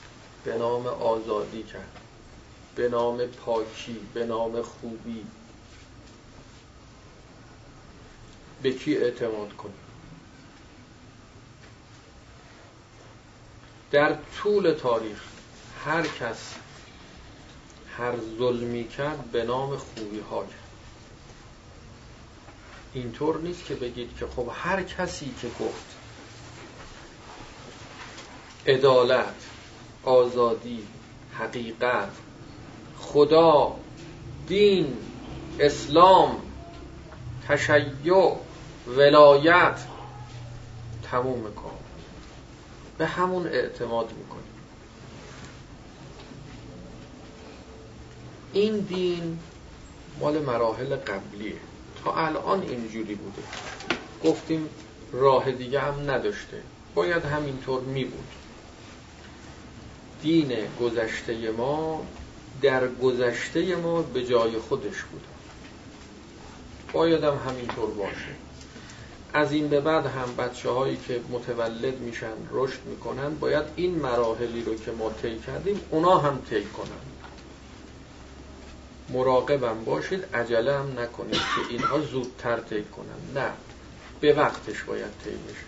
به 0.44 0.58
نام 0.58 0.86
آزادی 0.86 1.62
کرد. 1.62 2.00
به 2.76 2.88
نام 2.88 3.26
پاکی 3.26 4.00
به 4.14 4.26
نام 4.26 4.62
خوبی. 4.62 5.26
به 8.62 8.72
کی 8.72 8.96
اعتماد 8.96 9.56
کنیم؟ 9.56 9.83
در 13.94 14.16
طول 14.42 14.70
تاریخ 14.70 15.22
هر 15.84 16.02
کس 16.02 16.54
هر 17.98 18.12
ظلمی 18.38 18.88
کرد 18.88 19.30
به 19.32 19.44
نام 19.44 19.76
خوبی 19.76 20.20
ها 20.30 20.40
کرد. 20.40 20.58
اینطور 22.94 23.38
نیست 23.38 23.64
که 23.64 23.74
بگید 23.74 24.16
که 24.18 24.26
خب 24.26 24.50
هر 24.54 24.82
کسی 24.82 25.34
که 25.40 25.48
گفت 25.60 25.96
عدالت 28.66 29.34
آزادی 30.04 30.86
حقیقت 31.38 32.10
خدا 32.98 33.76
دین 34.48 34.96
اسلام 35.60 36.42
تشیع 37.48 38.36
ولایت 38.86 39.78
تموم 41.10 41.54
کن 41.54 41.78
به 42.98 43.06
همون 43.06 43.46
اعتماد 43.46 44.12
می‌کنیم 44.12 44.44
این 48.52 48.78
دین 48.78 49.38
مال 50.20 50.38
مراحل 50.38 50.96
قبلیه. 50.96 51.56
تا 52.04 52.14
الان 52.14 52.62
اینجوری 52.62 53.14
بوده. 53.14 53.42
گفتیم 54.24 54.68
راه 55.12 55.50
دیگه 55.52 55.80
هم 55.80 56.10
نداشته. 56.10 56.62
باید 56.94 57.24
همینطور 57.24 57.80
می 57.80 58.04
بود 58.04 58.24
دین 60.22 60.52
گذشته 60.80 61.50
ما 61.50 62.06
در 62.62 62.88
گذشته 62.88 63.76
ما 63.76 64.02
به 64.02 64.26
جای 64.26 64.58
خودش 64.58 65.02
بوده. 65.02 65.24
باید 66.92 67.24
هم 67.24 67.40
همینطور 67.48 67.90
باشه. 67.90 68.34
از 69.34 69.52
این 69.52 69.68
به 69.68 69.80
بعد 69.80 70.06
هم 70.06 70.36
بچه 70.36 70.70
هایی 70.70 70.96
که 70.96 71.20
متولد 71.30 71.98
میشن 71.98 72.34
رشد 72.50 72.84
می‌کنن 72.86 73.34
باید 73.34 73.64
این 73.76 73.94
مراحلی 73.94 74.62
رو 74.62 74.74
که 74.74 74.90
ما 74.90 75.10
طی 75.10 75.38
کردیم 75.38 75.80
اونا 75.90 76.18
هم 76.18 76.38
طی 76.50 76.64
کنن. 76.64 77.04
مراقبم 79.08 79.84
باشید 79.84 80.24
عجله 80.34 80.78
هم 80.78 81.00
نکنید 81.00 81.34
که 81.34 81.70
اینها 81.70 82.00
زودتر 82.00 82.60
طی 82.60 82.82
کنن. 82.84 83.42
نه 83.42 83.50
به 84.20 84.32
وقتش 84.32 84.82
باید 84.82 85.10
طی 85.24 85.30
بشه. 85.30 85.64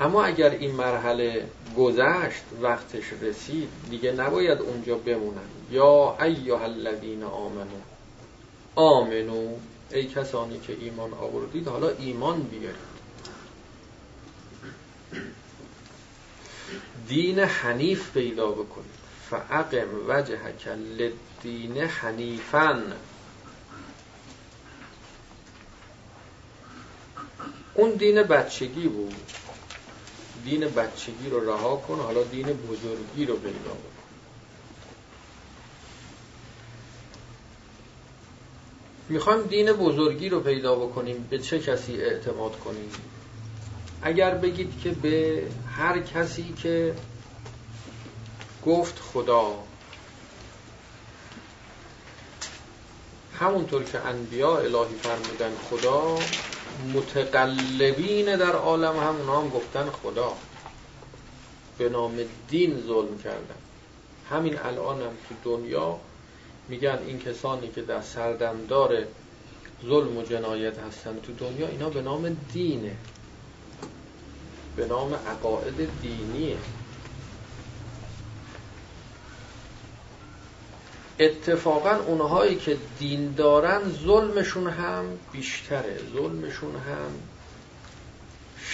اما 0.00 0.24
اگر 0.24 0.50
این 0.50 0.70
مرحله 0.70 1.46
گذشت 1.76 2.42
وقتش 2.62 3.12
رسید 3.22 3.68
دیگه 3.90 4.12
نباید 4.12 4.60
اونجا 4.60 4.96
بمونن. 4.98 5.48
یا 5.70 6.16
ایها 6.22 6.64
الذین 6.64 7.22
آمنو 7.22 7.80
آمنو 8.76 9.56
ای 9.94 10.06
کسانی 10.06 10.60
که 10.60 10.76
ایمان 10.80 11.14
آوردید 11.14 11.68
حالا 11.68 11.88
ایمان 11.88 12.42
بیارید. 12.42 12.94
دین 17.08 17.38
حنیف 17.38 18.12
پیدا 18.12 18.50
بکنید. 18.50 18.90
فعقم 19.30 19.88
وجهک 20.08 20.68
للدین 20.68 21.76
حنیفا. 21.76 22.82
اون 27.74 27.90
دین 27.90 28.22
بچگی 28.22 28.88
بود. 28.88 29.14
دین 30.44 30.60
بچگی 30.60 31.30
رو 31.30 31.50
رها 31.50 31.76
کن 31.76 31.94
حالا 32.00 32.24
دین 32.24 32.46
بزرگی 32.46 33.26
رو 33.26 33.36
پیدا 33.36 33.93
می‌خوایم 39.08 39.42
دین 39.42 39.72
بزرگی 39.72 40.28
رو 40.28 40.40
پیدا 40.40 40.74
بکنیم 40.74 41.26
به 41.30 41.38
چه 41.38 41.58
کسی 41.58 41.96
اعتماد 41.96 42.58
کنیم؟ 42.58 42.90
اگر 44.02 44.34
بگید 44.34 44.80
که 44.80 44.90
به 44.90 45.46
هر 45.76 46.00
کسی 46.00 46.54
که 46.62 46.94
گفت 48.66 48.98
خدا. 48.98 49.54
همونطور 53.40 53.82
که 53.82 54.06
انبیا 54.06 54.58
الهی 54.58 54.94
فرمودن 55.02 55.52
خدا 55.70 56.18
متقلبین 56.94 58.36
در 58.36 58.52
عالم 58.52 58.96
هم 58.96 59.16
اونا 59.16 59.48
گفتن 59.48 59.90
خدا. 59.90 60.32
به 61.78 61.88
نام 61.88 62.20
دین 62.48 62.82
ظلم 62.86 63.18
کردن. 63.18 63.54
همین 64.30 64.58
الان 64.58 65.02
هم 65.02 65.12
تو 65.28 65.56
دنیا 65.56 66.00
میگن 66.68 66.98
این 67.06 67.18
کسانی 67.18 67.68
که 67.68 67.82
در 67.82 68.02
سردمدار 68.02 69.04
ظلم 69.86 70.16
و 70.16 70.22
جنایت 70.22 70.78
هستن 70.78 71.20
تو 71.20 71.32
دنیا 71.32 71.68
اینا 71.68 71.90
به 71.90 72.02
نام 72.02 72.36
دینه. 72.52 72.96
به 74.76 74.86
نام 74.86 75.14
عقاعد 75.14 76.00
دینیه. 76.02 76.56
اتفاقا 81.18 81.96
اونهایی 82.06 82.56
که 82.56 82.78
دین 82.98 83.34
دارن 83.34 83.80
ظلمشون 84.04 84.66
هم 84.66 85.18
بیشتره. 85.32 85.98
ظلمشون 86.12 86.76
هم 86.76 87.10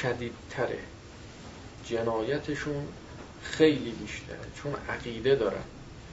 شدیدتره. 0.03 0.79
جنایتشون 1.85 2.87
خیلی 3.43 3.91
بیشتره. 3.91 4.39
چون 4.63 4.75
عقیده 4.89 5.35
دارن. 5.35 5.65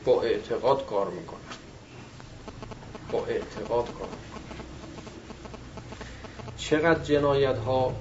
با 0.05 0.21
اعتقاد 0.21 0.85
کار 0.85 1.09
می‌کنن. 1.09 1.66
با 3.11 3.25
اعتقاد 3.25 3.87
می‌کنن 3.87 4.07
چقدر 6.57 7.03
جنایت 7.03 7.57
ها 7.57 7.95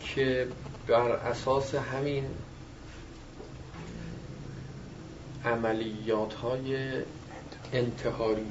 که 0.00 0.48
بر 0.86 1.10
اساس 1.10 1.74
همین 1.74 2.24
عملیات 5.44 6.34
های 6.34 6.92
انتحاری 7.72 8.46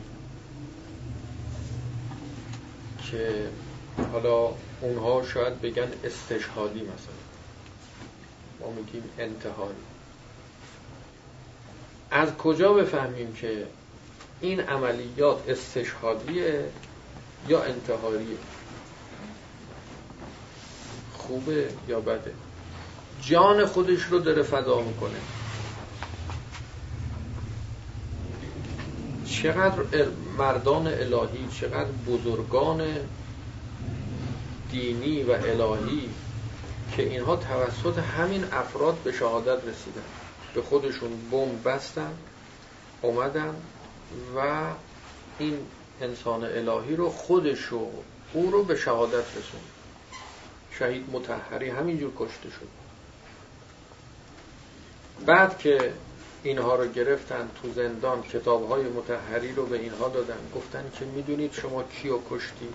که 3.11 3.47
حالا 4.11 4.49
اونها 4.81 5.23
شاید 5.23 5.61
بگن 5.61 5.87
استشهادی 6.03 6.81
مثلا. 6.81 7.23
ما 8.59 8.69
میگیم 8.71 9.03
انتحاری. 9.19 9.75
از 12.11 12.37
کجا 12.37 12.73
بفهمیم 12.73 13.33
که 13.33 13.67
این 14.41 14.59
عملیات 14.59 15.49
استشهادیه 15.49 16.65
یا 17.47 17.63
انتحاریه؟ 17.63 18.37
خوبه 21.13 21.69
یا 21.87 21.99
بده؟ 21.99 22.33
جان 23.21 23.65
خودش 23.65 24.03
رو 24.03 24.19
داره 24.19 24.43
فدا 24.43 24.81
می‌کنه. 24.81 25.19
چقدر 29.25 30.07
مردان 30.37 30.87
الهی 30.87 31.47
چقدر 31.59 31.91
بزرگان 32.07 32.81
دینی 34.71 35.23
و 35.23 35.31
الهی 35.31 36.09
که 36.95 37.03
اینها 37.03 37.35
توسط 37.35 37.97
همین 37.97 38.43
افراد 38.51 38.95
به 39.03 39.11
شهادت 39.11 39.57
رسیدن. 39.57 40.03
به 40.53 40.61
خودشون 40.61 41.09
بم 41.31 41.71
بستن 41.71 42.11
اومدن 43.01 43.55
و 44.35 44.67
این 45.39 45.57
انسان 46.01 46.43
الهی 46.43 46.95
رو 46.95 47.09
خودشو 47.09 47.87
او 48.33 48.51
رو 48.51 48.63
به 48.63 48.75
شهادت 48.75 49.37
رسون. 49.37 49.61
شهید 50.71 51.09
متحری 51.11 51.69
همینجور 51.69 52.11
کشته 52.17 52.49
شد. 52.49 52.67
بعد 55.25 55.57
که 55.57 55.93
اینها 56.43 56.75
رو 56.75 56.87
گرفتن 56.87 57.49
تو 57.61 57.73
زندان 57.73 58.21
کتاب 58.21 58.69
های 58.69 58.83
متحری 58.83 59.53
رو 59.53 59.65
به 59.65 59.79
اینها 59.79 60.09
دادن. 60.09 60.37
گفتن 60.55 60.91
که 60.99 61.05
می‌دونید 61.05 61.53
شما 61.53 61.83
کیو 61.83 62.19
کشتی؟ 62.29 62.69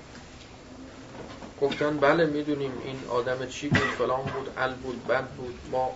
گفتن 1.60 1.96
بله 1.96 2.26
می‌دونیم 2.26 2.72
این 2.84 2.98
آدم 3.10 3.46
چی 3.46 3.68
بود 3.68 3.88
فلان 3.98 4.22
بود 4.22 4.50
ال 4.56 4.74
بود 4.74 5.06
بد 5.06 5.28
بود. 5.28 5.54
ما 5.72 5.90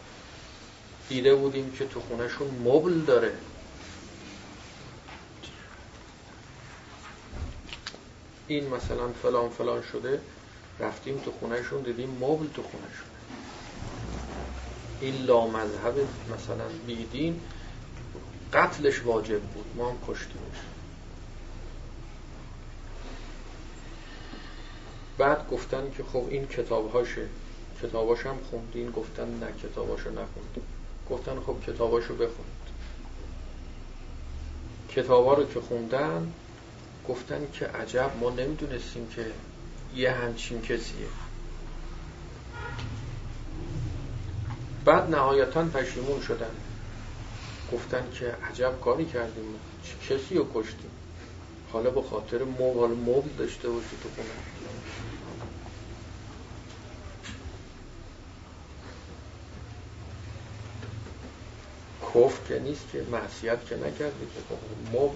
دیده 1.08 1.34
بودیم 1.34 1.72
که 1.72 1.86
تو 1.86 2.00
خونهشون 2.00 2.48
مبل 2.64 3.00
داره. 3.00 3.32
این 8.52 8.68
مثلا 8.68 9.08
فلان 9.22 9.48
فلان 9.48 9.82
شده 9.82 10.20
رفتیم 10.80 11.18
تو 11.18 11.32
خونهشون 11.32 11.82
دیدیم 11.82 12.10
مبل 12.10 12.46
تو 12.54 12.62
خونهشون. 12.62 13.08
این 15.00 15.14
لامذهب 15.14 15.94
مثلا 16.34 16.64
بیدین 16.86 17.40
قتلش 18.52 19.02
واجب 19.04 19.40
بود 19.40 19.64
ما 19.76 19.90
هم 19.90 19.96
کشتیمش. 20.08 20.58
بعد 25.18 25.50
گفتن 25.50 25.90
که 25.96 26.02
خب 26.02 26.26
این 26.30 26.46
کتابهاشه. 26.46 27.26
کتاباش 27.82 28.26
هم 28.26 28.38
خوندین 28.50 28.90
گفتن 28.90 29.28
نه 29.28 29.52
کتاباشو 29.62 30.10
نخوندین. 30.10 30.64
گفتن 31.10 31.40
خب 31.40 31.56
کتاباشو 31.66 32.14
بخونید 32.14 32.62
کتابا 34.88 35.34
رو 35.34 35.44
که 35.44 35.60
خوندن 35.60 36.32
گفتن 37.08 37.46
که 37.52 37.66
عجب 37.66 38.10
ما 38.20 38.30
نمی‌دونستیم 38.30 39.08
که 39.08 39.26
یه 39.96 40.12
همچین 40.12 40.62
کسیه. 40.62 41.06
بعد 44.84 45.10
نهایتا 45.10 45.64
پشیمون 45.64 46.20
شدن. 46.20 46.50
گفتن 47.72 48.04
که 48.14 48.34
عجب 48.50 48.80
کاری 48.80 49.04
کردیم. 49.04 49.44
چه 49.84 50.14
کسی 50.14 50.34
رو 50.34 50.46
کشتیم؟ 50.54 50.90
حالا 51.72 51.90
به 51.90 52.02
خاطر 52.02 52.44
موبال 52.44 52.90
موبل 52.90 53.30
داشته 53.38 53.68
باشی 53.68 53.96
تو 54.02 54.08
خونه. 54.16 54.28
کفر 62.14 62.48
که 62.48 62.58
نیست 62.58 62.84
که 62.92 63.04
معصیت 63.12 63.66
که 63.66 63.76
نکرده 63.76 64.26
که 64.34 64.40
خب 64.48 64.96
مبل 64.96 65.14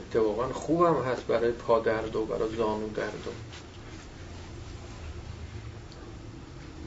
اتفاقا 0.00 0.52
خوبم 0.52 1.02
هست 1.02 1.26
برای 1.26 1.52
پا 1.52 1.78
درد 1.78 2.16
و 2.16 2.24
برای 2.24 2.56
زانو 2.56 2.88
درد 2.88 3.26
و 3.26 3.30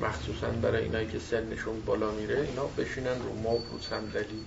مخصوصا 0.05 0.47
برای 0.47 0.83
اینایی 0.83 1.07
که 1.07 1.19
سنشون 1.19 1.81
بالا 1.81 2.11
میره 2.11 2.41
اینا 2.41 2.65
بشینن 2.65 3.21
رو 3.23 3.33
ما 3.43 3.53
رو 3.53 3.79
صندلی. 3.89 4.45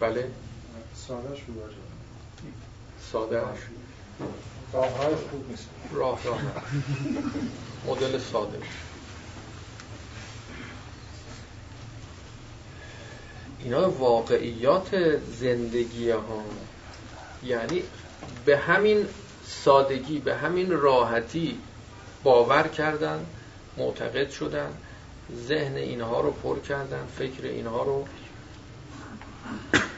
بله؟ 0.00 0.30
سادهش 0.94 1.42
سادهش 3.12 3.58
راه 4.72 5.16
خوب 5.30 5.50
نیست. 5.50 5.68
راه 5.92 6.24
راه. 6.24 6.40
مدل 7.86 8.18
ساده. 8.18 8.58
اینا 13.64 13.90
واقعیات 13.90 15.18
زندگی 15.40 16.10
ها. 16.10 16.44
یعنی 17.44 17.82
به 18.44 18.58
همین 18.58 19.06
سادگی 19.46 20.18
به 20.18 20.34
همین 20.34 20.70
راحتی 20.70 21.58
باور 22.22 22.68
کردن 22.68 23.26
معتقد 23.76 24.30
شدن 24.30 24.70
ذهن 25.48 25.76
اینها 25.76 26.20
رو 26.20 26.30
پر 26.30 26.58
کردن 26.58 27.06
فکر 27.18 27.44
اینها 27.44 27.82
رو 27.82 28.06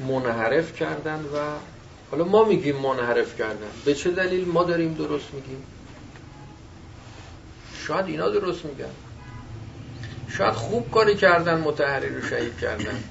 منحرف 0.01 0.77
کردن 0.77 1.21
و 1.21 1.39
حالا 2.11 2.25
ما 2.25 2.45
میگیم 2.45 2.77
منحرف 2.77 3.39
کردن. 3.39 3.71
به 3.85 3.95
چه 3.95 4.11
دلیل 4.11 4.49
ما 4.49 4.65
داریم 4.65 4.95
درست 4.95 5.35
میگیم؟ 5.35 5.65
شاید 7.87 8.07
اینا 8.07 8.29
درست 8.29 8.65
میگن. 8.65 8.91
شاید 10.29 10.55
خوب 10.55 10.91
کاری 10.91 11.15
کردن 11.15 11.61
متحرر 11.61 12.09
رو 12.09 12.23
شهید 12.23 12.59
کردن. 12.59 13.05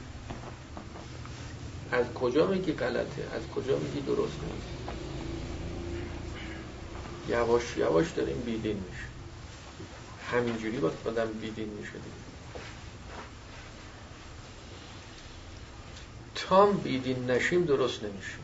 از 1.93 2.05
کجا 2.13 2.47
میگی 2.47 2.73
غلطه؟ 2.73 3.21
از 3.35 3.47
کجا 3.55 3.77
میگی 3.77 4.01
درست 4.01 4.33
نیست؟ 4.43 4.67
یواش 7.29 7.77
یواش 7.77 8.11
داریم 8.11 8.41
بیدین 8.45 8.75
میشه 8.89 9.03
همینجوری 10.31 10.77
باید 10.77 10.93
آدم 11.05 11.27
بیدین 11.41 11.69
میشه 11.69 11.91
تام 16.35 16.77
بیدین 16.77 17.31
نشیم 17.31 17.63
درست 17.65 18.03
نمیشه 18.03 18.37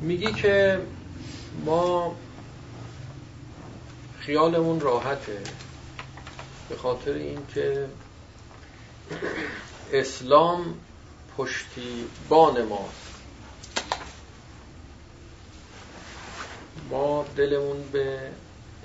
میگی 0.00 0.32
که 0.32 0.80
ما 1.64 2.16
خیالمون 4.28 4.80
راحته. 4.80 5.40
به 6.68 6.76
خاطر 6.76 7.12
اینکه 7.12 7.88
اسلام 9.92 10.74
پشتیبان 11.38 12.62
ماست. 12.62 13.14
ما 16.90 17.24
دلمون 17.36 17.82
به 17.92 18.18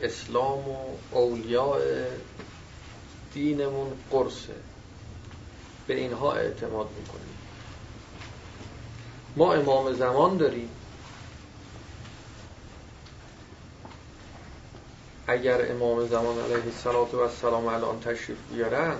اسلام 0.01 0.69
و 0.69 0.77
اولیاء 1.12 1.79
دینمون 3.34 3.88
قرصه. 4.12 4.56
به 5.88 5.93
اینها 5.93 6.34
اعتماد 6.34 6.88
می‌کنیم. 6.99 7.38
ما 9.36 9.53
امام 9.53 9.93
زمان 9.93 10.38
داریم. 10.38 10.69
اگر 15.27 15.71
امام 15.71 16.07
زمان 16.07 16.39
علیه 16.39 16.63
السلام 17.21 17.67
الان 17.67 17.99
تشریف 17.99 18.38
بیارن 18.51 18.95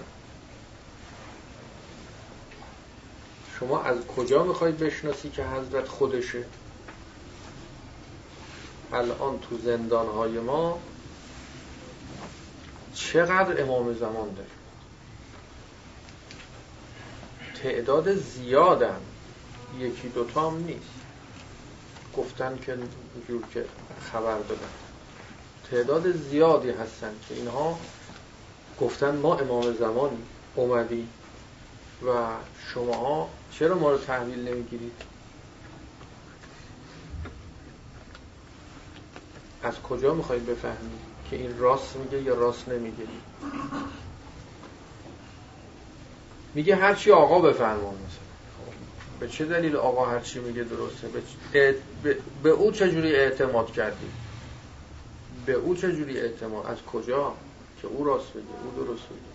شما 3.60 3.84
از 3.84 3.98
کجا 4.08 4.44
می‌خوای 4.44 4.72
بشناسی 4.72 5.30
که 5.30 5.44
حضرت 5.44 5.88
خودشه؟ 5.88 6.46
الان 8.94 9.40
تو 9.40 9.58
زندانهای 9.58 10.32
ما 10.32 10.80
چقدر 12.94 13.62
امام 13.62 13.94
زمان 13.94 14.34
داره؟ 14.34 14.50
تعداد 17.64 18.16
زیادن. 18.16 19.00
یکی 19.80 20.10
دوتا 20.10 20.50
هم 20.50 20.58
نیست. 20.58 20.86
گفتن 22.18 22.60
که 22.66 22.78
جور 23.28 23.44
که 23.54 23.66
خبر 24.12 24.38
دادن. 24.38 24.83
تعداد 25.72 26.12
زیادی 26.12 26.70
هستن 26.70 27.12
که 27.30 27.36
اینها 27.36 27.80
گفتن 28.82 29.16
ما 29.16 29.38
امام 29.38 29.74
زمانی 29.74 30.18
اومدی 30.56 31.08
و 32.08 32.12
شما 32.68 33.30
چرا 33.52 33.78
ما 33.78 33.92
رو 33.92 33.98
تحویل 33.98 34.48
نمی‌گیرید؟ 34.48 35.02
از 39.64 39.82
کجا 39.82 40.14
می‌خواید 40.14 40.46
بفهمید 40.46 41.00
که 41.30 41.36
این 41.36 41.58
راست 41.58 41.96
میگه 41.96 42.22
یا 42.22 42.36
راست 42.36 42.70
نمیگه؟ 42.70 43.04
میگه 46.54 46.76
هرچی 46.76 47.12
آقا 47.12 47.40
بفرمان 47.40 47.94
مثلا. 47.94 48.24
به 49.20 49.28
چه 49.28 49.46
دلیل 49.46 49.76
آقا 49.76 50.06
هرچی 50.06 50.40
میگه 50.40 50.64
درسته؟ 50.64 51.08
به, 51.54 51.76
به... 52.44 52.50
او 52.50 52.72
چجوری 52.72 53.16
اعتماد 53.16 53.72
کردی 53.72 54.06
به 55.46 55.54
او 55.54 55.76
چجوری 55.76 56.20
اعتماد 56.20 56.66
از 56.66 56.78
کجا؟ 56.82 57.34
که 57.82 57.88
او 57.88 58.04
راست 58.04 58.34
بگه 58.34 58.44
او 58.64 58.86
درست 58.86 59.04
بگه 59.04 59.34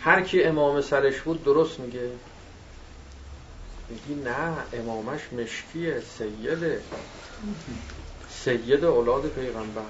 هر 0.00 0.22
کی 0.22 0.42
امام 0.42 0.80
سرش 0.80 1.20
بود 1.20 1.44
درست 1.44 1.80
میگه. 1.80 2.10
میگی 3.88 4.22
نه 4.22 4.56
امامش 4.72 5.20
مشکیه 5.32 6.02
سیده. 6.18 6.80
سید 8.30 8.84
اولاد 8.84 9.26
پیغمبر. 9.28 9.82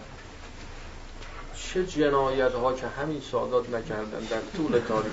چه 1.57 1.87
جنایت 1.87 2.53
ها 2.53 2.73
که 2.73 2.87
همین 2.87 3.21
سادات 3.21 3.71
نکردن 3.71 4.21
در 4.21 4.41
طول 4.57 4.79
تاریخ. 4.79 5.13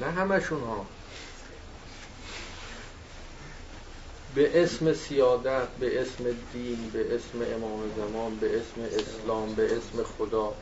نه 0.00 0.10
همشون 0.10 0.60
ها 0.60 0.86
به 4.34 4.62
اسم 4.62 4.92
سیادت 4.92 5.68
به 5.80 6.00
اسم 6.00 6.24
دین 6.52 6.90
به 6.92 7.14
اسم 7.14 7.54
امام 7.56 7.80
زمان 7.96 8.36
به 8.36 8.46
اسم 8.46 9.00
اسلام 9.00 9.54
به 9.54 9.64
اسم 9.64 10.02
خدا. 10.02 10.54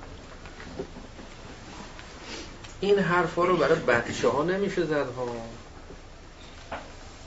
این 2.81 2.98
حرفا 2.98 3.44
رو 3.44 3.57
برای 3.57 3.81
بچه 3.81 4.28
ها 4.28 4.42
نمیشه 4.42 4.85
زد 4.85 5.07
ها. 5.16 5.26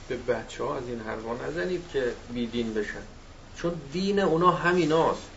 به 0.09 0.17
بچه 0.17 0.63
ها 0.63 0.77
از 0.77 0.83
این 0.87 0.99
حرفا 0.99 1.47
نزنید 1.47 1.81
که 1.93 2.13
بیدین 2.33 2.73
بشن. 2.73 3.03
چون 3.55 3.73
دین 3.93 4.19
اونا 4.19 4.51
همیناست. 4.51 5.27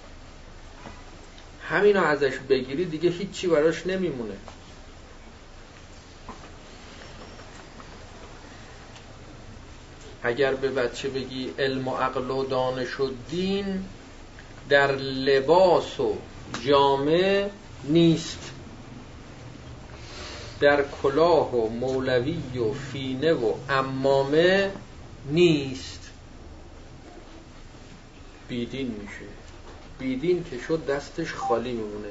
همینا 1.69 2.03
ازش 2.03 2.39
بگیری 2.49 2.85
دیگه 2.85 3.11
هیچی 3.11 3.47
براش 3.47 3.87
نمیمونه. 3.87 4.35
اگر 10.25 10.55
به 10.55 10.69
بچه 10.69 11.09
بگی 11.09 11.51
علم 11.59 11.89
و 11.89 11.97
عقل 11.97 12.31
و 12.31 12.45
دانش 12.45 13.01
و 13.01 13.11
دین 13.31 13.85
در 14.69 14.93
لباس 14.97 16.01
و 16.01 16.17
جامعه 16.67 17.51
نیست. 17.85 18.51
در 20.61 20.85
کلاه 21.03 21.55
و 21.55 21.69
مولوی 21.69 22.59
و 22.59 22.73
فینه 22.73 23.33
و 23.33 23.55
امامه 23.69 24.73
نیست. 25.31 26.11
بیدین 28.49 28.87
میشه. 28.87 29.31
بیدین 29.99 30.45
که 30.51 30.59
شد 30.59 30.87
دستش 30.87 31.33
خالی 31.33 31.73
میمونه. 31.73 32.09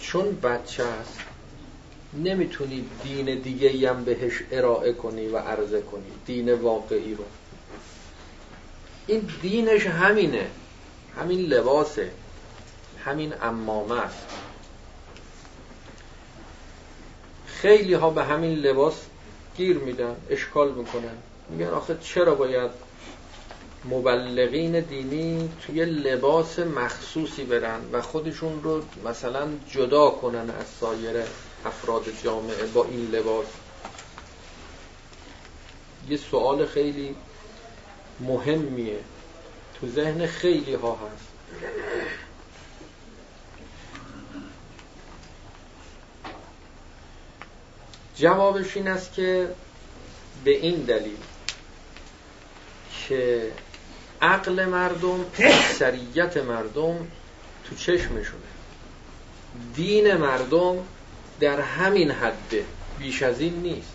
چون 0.00 0.40
بچه 0.40 0.84
است 0.84 1.18
نمی‌تونی 2.14 2.84
دین 3.02 3.40
دیگه 3.40 3.90
هم 3.90 4.04
بهش 4.04 4.42
ارائه 4.50 4.92
کنی 4.92 5.28
و 5.28 5.36
عرضه 5.36 5.82
کنی 5.82 6.10
دین 6.26 6.52
واقعی 6.52 7.14
رو. 7.14 7.24
این 9.06 9.28
دینش 9.42 9.86
همینه 9.86 10.46
همین 11.16 11.40
لباسه 11.40 12.10
همین 13.04 13.32
امامه 13.42 14.00
است. 14.00 14.26
خیلی 17.46 17.94
ها 17.94 18.10
به 18.10 18.24
همین 18.24 18.54
لباس 18.54 18.94
گیر 19.56 19.78
میدن 19.78 20.16
اشکال 20.30 20.72
می‌کنن. 20.72 21.16
میگن 21.50 21.66
آخه 21.66 21.98
چرا 22.00 22.34
باید 22.34 22.70
مبلغین 23.90 24.80
دینی 24.80 25.50
توی 25.66 25.84
لباس 25.84 26.58
مخصوصی 26.58 27.44
برن 27.44 27.80
و 27.92 28.02
خودشون 28.02 28.62
رو 28.62 28.82
مثلا 29.04 29.48
جدا 29.70 30.10
کنن 30.10 30.50
از 30.50 30.66
سایر 30.80 31.16
افراد 31.64 32.04
جامعه 32.24 32.66
با 32.66 32.84
این 32.84 33.10
لباس. 33.10 33.46
یه 36.08 36.16
سوال 36.16 36.66
خیلی 36.66 37.16
مهمیه. 38.20 39.00
تو 39.80 39.88
ذهن 39.88 40.26
خیلی 40.26 40.74
ها 40.74 40.92
هست. 40.92 41.26
جوابش 48.16 48.76
این 48.76 48.88
است 48.88 49.12
که 49.12 49.48
به 50.44 50.50
این 50.50 50.74
دلیل 50.74 51.16
که 53.08 53.52
عقل 54.22 54.64
مردم 54.64 55.24
اکثریت 55.38 56.36
مردم 56.36 57.06
تو 57.64 57.76
چشمشونه. 57.76 58.42
دین 59.74 60.14
مردم 60.14 60.78
در 61.40 61.60
همین 61.60 62.10
حده 62.10 62.66
بیش 62.98 63.22
از 63.22 63.40
این 63.40 63.54
نیست. 63.54 63.92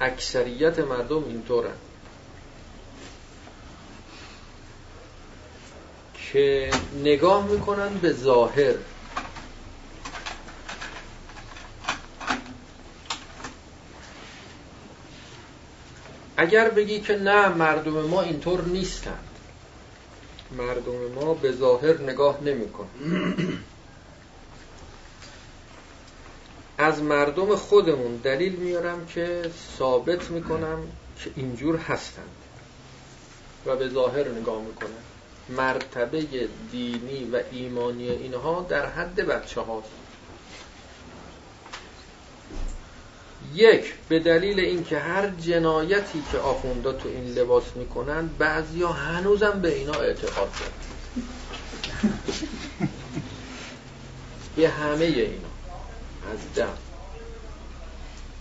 اکثریت 0.00 0.78
مردم 0.78 1.24
اینطورن. 1.24 1.74
که 6.32 6.70
نگاه 7.04 7.46
می‌کنن 7.46 7.94
به 7.94 8.12
ظاهر. 8.12 8.74
اگر 16.36 16.70
بگی 16.70 17.00
که 17.00 17.16
نه 17.16 17.48
مردم 17.48 17.92
ما 17.92 18.22
اینطور 18.22 18.64
نیستند 18.64 19.28
مردم 20.50 21.12
ما 21.14 21.34
به 21.34 21.52
ظاهر 21.52 22.00
نگاه 22.00 22.42
نمیکن 22.42 22.88
از 26.78 27.02
مردم 27.02 27.56
خودمون 27.56 28.16
دلیل 28.16 28.52
میارم 28.52 29.06
که 29.06 29.50
ثابت 29.78 30.30
می‌کنم 30.30 30.78
که 31.18 31.30
اینجور 31.36 31.76
هستند. 31.76 32.36
و 33.66 33.76
به 33.76 33.88
ظاهر 33.88 34.28
نگاه 34.28 34.62
می‌کنم. 34.62 34.90
مرتبه 35.48 36.26
دینی 36.72 37.30
و 37.32 37.40
ایمانی 37.52 38.10
اینها 38.10 38.66
در 38.68 38.86
حد 38.86 39.14
بچه 39.14 39.60
هاست 39.60 39.88
یک 43.54 43.94
به 44.08 44.18
دلیل 44.18 44.60
اینکه 44.60 44.98
هر 44.98 45.28
جنایتی 45.28 46.22
که 46.32 46.38
آخوندا 46.38 46.92
تو 46.92 47.08
این 47.08 47.24
لباس 47.24 47.64
می‌کنن 47.76 48.30
بعضیا 48.38 48.88
هنوزم 48.88 49.60
به 49.62 49.74
اینا 49.74 49.92
اعتقاد 49.92 50.48
دارن. 50.60 50.72
یه 54.58 54.68
همه 54.68 55.04
اینا. 55.04 55.55
از 56.32 56.38
دم. 56.54 56.76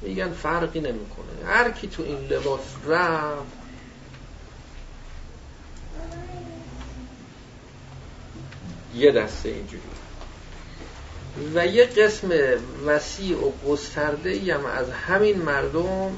میگن 0.02 0.34
فرقی 0.34 0.80
نمی‌کنه. 0.80 1.46
هر 1.48 1.72
کی 1.72 1.88
تو 1.88 2.04
این 2.04 2.20
لباس 2.20 2.62
رفت 2.88 3.66
یه 8.96 9.12
دسته 9.12 9.50
اینجوری. 9.50 9.84
و 11.56 11.68
یه 11.68 11.86
قسم 11.86 12.30
وسیع 12.86 13.38
و 13.38 13.52
گسترده 13.68 14.54
هم 14.54 14.66
از 14.66 14.90
همین 14.92 15.42
مردم 15.42 16.12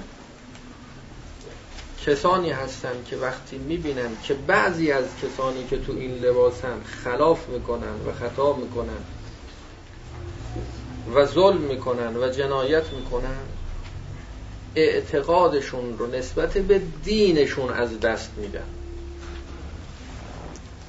کسانی 2.06 2.52
هستند 2.52 3.06
که 3.06 3.18
وقتی 3.18 3.58
می‌بینن 3.58 4.10
که 4.24 4.34
بعضی 4.34 4.92
از 4.92 5.06
کسانی 5.24 5.68
که 5.68 5.78
تو 5.78 5.92
این 5.92 6.12
لباسن 6.12 6.84
خلاف 6.84 7.50
می‌کنن 7.50 7.96
و 8.08 8.14
خطا 8.14 8.54
می‌کنن 8.54 9.17
و 11.16 11.26
ظلم 11.26 11.58
می‌کنن 11.58 12.16
و 12.18 12.30
جنایت 12.30 12.94
می‌کنن 12.94 13.40
اعتقادشون 14.76 15.98
رو 15.98 16.08
نسبت 16.08 16.58
به 16.58 16.82
دینشون 17.04 17.74
از 17.74 18.00
دست 18.00 18.30
میدن. 18.38 18.64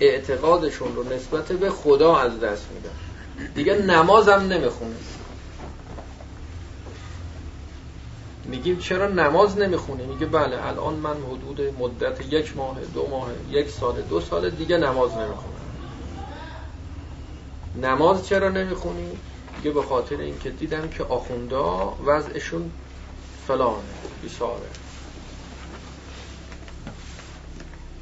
اعتقادشون 0.01 0.97
رو 0.97 1.13
نسبت 1.13 1.53
به 1.53 1.71
خدا 1.71 2.17
از 2.17 2.41
دست 2.41 2.67
میدن. 2.75 3.53
دیگه 3.55 3.75
نمازم 3.75 4.47
نمی‌خونه 4.51 4.97
میگیم 8.45 8.79
چرا 8.79 9.09
نماز 9.09 9.59
نمی‌خونه 9.59 10.07
میگه 10.07 10.27
بله 10.27 10.67
الان 10.67 10.95
من 10.95 11.17
حدود 11.17 11.61
مدت 11.79 12.33
یک 12.33 12.57
ماه 12.57 12.77
دو 12.95 13.07
ماه 13.07 13.29
یک 13.51 13.71
سال 13.71 14.03
دو 14.03 14.21
سال 14.21 14.51
دیگه 14.51 14.77
نماز 14.77 15.11
نمی‌خونم. 15.13 15.55
نماز 17.83 18.27
چرا 18.27 18.49
نمی‌خونی؟ 18.49 19.19
دیگه 19.59 19.71
به 19.71 19.83
خاطر 19.83 20.17
اینکه 20.17 20.51
دیدم 20.51 20.89
که 20.89 21.05
آخوندا 21.05 21.97
وضعشون 22.05 22.71
فلانه 23.49 23.83
بیساره. 24.23 24.69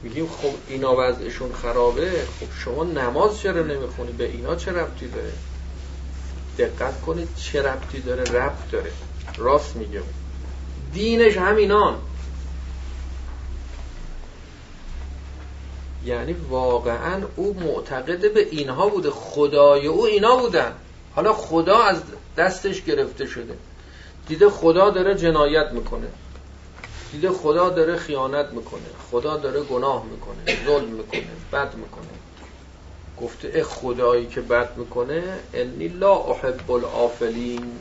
میگیم 0.03 0.27
خب 0.27 0.55
اینا 0.69 0.95
وضعشون 0.99 1.53
خرابه 1.53 2.11
خب 2.41 2.47
شما 2.65 2.85
نماز 2.85 3.39
چرا 3.39 3.63
نمی‌خونی؟ 3.63 4.13
به 4.13 4.25
اینا 4.25 4.57
چه 4.57 4.73
ربطی 4.73 5.09
داره؟ 5.09 5.33
دقت 6.59 7.01
کنید 7.01 7.29
چه 7.37 7.63
ربطی 7.63 8.01
داره. 8.01 8.23
ربط 8.23 8.71
داره. 8.73 8.93
راست 9.37 9.77
میگم 9.77 10.03
دینش 10.93 11.37
همینان. 11.37 11.99
یعنی 16.05 16.33
واقعا 16.33 17.23
او 17.37 17.57
معتقد 17.61 18.35
به 18.35 18.49
اینها 18.51 18.89
بوده. 18.89 19.11
خدای 19.11 19.87
او 19.87 20.07
اینا 20.07 20.37
بودن. 20.37 20.73
حالا 21.17 21.33
خدا 21.33 21.79
از 21.79 22.03
دستش 22.37 22.83
گرفته 22.83 23.27
شده. 23.27 23.57
دیده 24.29 24.51
خدا 24.51 24.91
داره 24.91 25.15
جنایت 25.15 25.73
می‌کنه. 25.73 26.07
دیده 27.13 27.31
خدا 27.31 27.69
داره 27.69 27.97
خیانت 27.97 28.47
می‌کنه. 28.53 28.83
خدا 29.11 29.37
داره 29.37 29.61
گناه 29.61 30.05
می‌کنه 30.05 30.67
ظلم 30.67 30.89
می‌کنه 30.89 31.27
بد 31.53 31.75
می‌کنه. 31.75 32.07
گفته 33.21 33.53
ای 33.55 33.63
خدایی 33.63 34.27
که 34.27 34.41
بد 34.41 34.77
می‌کنه 34.77 35.23
انی 35.55 35.89
لا 35.89 36.15
احب 36.15 36.71
الافلین 36.71 37.79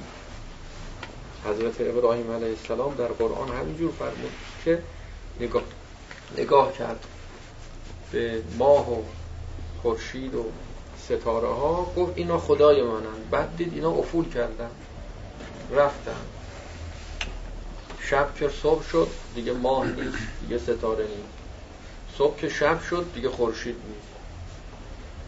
حضرت 1.45 1.81
ابراهیم 1.81 2.31
علیه 2.31 2.55
السلام 2.61 2.95
در 2.95 3.07
قرآن 3.07 3.49
همینجور 3.49 3.91
فرمود 3.91 4.31
که 4.65 4.79
نگاه, 5.39 5.63
نگاه 6.37 6.73
کرد 6.73 7.05
به 8.11 8.41
ماه 8.57 8.93
و 8.93 9.03
خورشید 9.81 10.35
و 10.35 10.45
ستاره 11.05 11.47
ها 11.47 11.91
گفت 11.97 12.11
اینا 12.15 12.37
خدای 12.37 12.83
منن. 12.83 13.29
بعد 13.31 13.57
دید 13.57 13.73
اینا 13.73 13.91
افول 13.91 14.29
کردن. 14.29 14.69
رفتن. 15.71 16.21
شب 18.01 18.35
که 18.35 18.49
صبح 18.49 18.83
شد 18.83 19.07
دیگه 19.35 19.53
ماه 19.53 19.85
نیست 19.85 20.17
دیگه 20.41 20.57
ستاره 20.57 21.03
نیست. 21.03 21.35
صبح 22.17 22.37
که 22.37 22.49
شب 22.49 22.81
شد 22.81 23.05
دیگه 23.15 23.29
خورشید 23.29 23.75
نیست. 23.75 24.15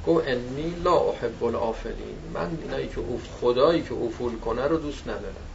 گفت 0.08 0.28
انی 0.28 0.76
لا 0.84 0.96
احب 0.96 1.44
الافلین 1.44 2.18
من 2.34 2.58
اینایی 2.62 2.88
که 2.88 3.02
خدایی 3.42 3.82
که 3.82 3.94
افول 3.94 4.40
کنه 4.40 4.68
رو 4.68 4.78
دوست 4.78 5.08
ندارم. 5.08 5.48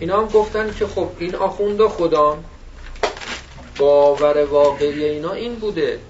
اینا 0.00 0.20
هم 0.20 0.26
گفتن 0.26 0.74
که 0.74 0.86
خب 0.86 1.08
این 1.18 1.34
آخونده 1.34 1.88
خدا. 1.88 2.38
باور 3.78 4.44
واقعی 4.44 5.04
اینا 5.04 5.32
این 5.32 5.54
بوده. 5.54 6.00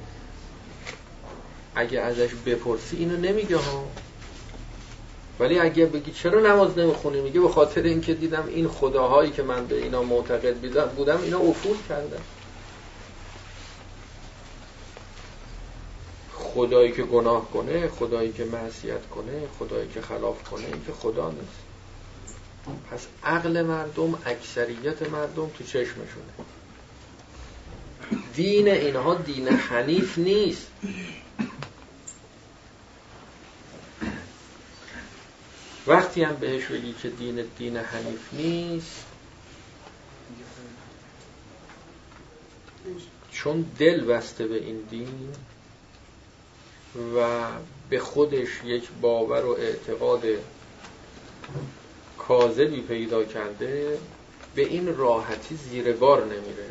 اگه 1.75 2.01
ازش 2.01 2.31
بپرسی 2.47 2.97
اینو 2.97 3.17
نمیگه 3.17 3.57
ها. 3.57 3.85
ولی 5.41 5.59
اگه 5.59 5.87
بگی 5.87 6.13
چرا 6.13 6.41
نماز 6.41 6.79
نمی‌خونی؟ 6.79 7.21
میگه 7.21 7.41
به 7.41 7.49
خاطر 7.49 7.83
اینکه 7.83 8.15
دیدم 8.15 8.45
این 8.49 8.69
خداهایی 8.69 9.31
که 9.31 9.43
من 9.43 9.67
به 9.67 9.83
اینا 9.83 10.03
معتقد 10.03 10.57
بودم 10.97 11.21
اینا 11.23 11.39
افول 11.39 11.77
کردن. 11.89 12.23
خدایی 16.55 16.93
که 16.93 17.03
گناه 17.03 17.51
کنه 17.51 17.89
خدایی 17.89 18.33
که 18.33 18.45
معصیت 18.45 19.07
کنه 19.07 19.33
خدایی 19.59 19.89
که 19.95 20.01
خلاف 20.01 20.43
کنه 20.51 20.65
این 20.65 20.85
که 20.87 20.93
خدا 20.93 21.31
نیست. 21.31 21.63
پس 22.91 23.07
عقل 23.25 23.63
مردم 23.63 24.19
اکثریت 24.27 25.11
مردم 25.11 25.51
تو 25.59 25.65
چشمشونه. 25.65 26.33
دین 28.35 28.69
اینها 28.69 29.15
دین 29.15 29.49
حنیف 29.49 30.19
نیست. 30.19 30.67
وقتی 35.87 36.23
هم 36.23 36.37
بهش 36.37 36.65
بگی 36.65 36.93
که 37.03 37.09
دین 37.09 37.45
دین 37.59 37.77
حنیف 37.77 38.33
نیست 38.33 39.05
چون 43.31 43.67
دل 43.79 44.05
بسته 44.05 44.47
به 44.47 44.57
این 44.57 44.81
دین 44.91 45.33
و 47.17 47.47
به 47.91 47.99
خودش 47.99 48.49
یک 48.65 48.89
باور 49.01 49.45
و 49.45 49.51
اعتقاد 49.51 50.25
کاذبی 52.19 52.81
پیدا 52.81 53.25
کرده 53.25 53.99
به 54.55 54.63
این 54.63 54.97
راحتی 54.97 55.57
زیر 55.57 55.93
بار 55.93 56.25
نمیره. 56.25 56.67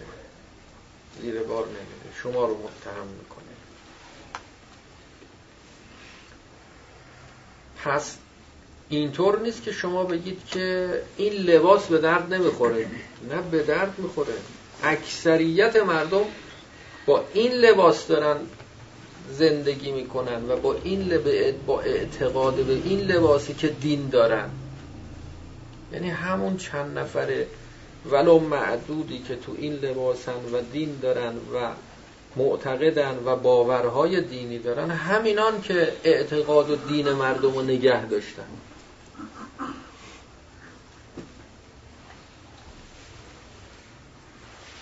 زیر 1.22 1.44
بار 1.44 1.66
نمیره. 1.66 2.16
شما 2.24 2.46
رو 2.46 2.58
متهم 2.58 3.08
می‌کنه. 3.08 3.51
پس 7.84 8.18
اینطور 8.90 9.40
نیست 9.40 9.64
که 9.64 9.72
شما 9.72 10.04
بگید 10.04 10.46
که 10.46 10.90
این 11.18 11.34
لباس 11.34 11.88
به 11.88 11.98
درد 11.98 12.34
نمی‌خوره. 12.34 12.86
نه 13.30 13.42
به 13.52 13.64
درد 13.64 13.94
می‌خوره. 13.98 14.34
اکثریت 14.84 15.76
مردم 15.76 16.26
با 17.06 17.24
این 17.34 17.52
لباس 17.52 18.08
دارن 18.08 18.38
زندگی 19.32 19.92
می‌کنن 19.92 20.50
و 20.50 20.56
با 20.56 20.76
این 20.84 21.20
با 21.66 21.82
اعتقاد 21.82 22.56
به 22.56 22.74
این 22.74 23.00
لباسی 23.00 23.54
که 23.54 23.68
دین 23.68 24.10
دارن. 24.10 24.50
یعنی 25.94 26.10
همون 26.10 26.58
چند 26.58 26.98
نفره 26.98 27.48
ولو 28.12 28.40
معدودی 28.40 29.20
که 29.28 29.36
تو 29.36 29.56
این 29.58 29.74
لباسن 29.74 30.46
و 30.54 30.62
دین 30.74 31.00
دارن 31.02 31.34
و 31.54 31.72
معتقدن 32.36 33.20
و 33.26 33.36
باورهای 33.36 34.22
دینی 34.22 34.60
دارن 34.60 34.92
همینان 34.92 35.62
که 35.62 35.94
اعتقاد 36.04 36.70
و 36.70 36.76
دین 36.76 37.12
مردم 37.12 37.54
رو 37.54 37.62
نگه 37.62 38.06
داشتن. 38.06 38.48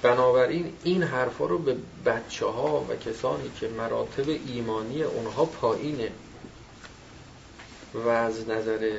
بنابراین 0.02 0.74
این 0.84 1.04
حرفا 1.04 1.46
رو 1.46 1.58
به 1.58 1.76
بچه 2.06 2.46
ها 2.46 2.86
و 2.90 2.96
کسانی 2.96 3.52
که 3.60 3.68
مراتب 3.68 4.30
ایمانی 4.30 5.04
اونها 5.04 5.46
پایینه 5.46 6.12
و 7.94 8.10
از 8.10 8.50
نظر 8.50 8.98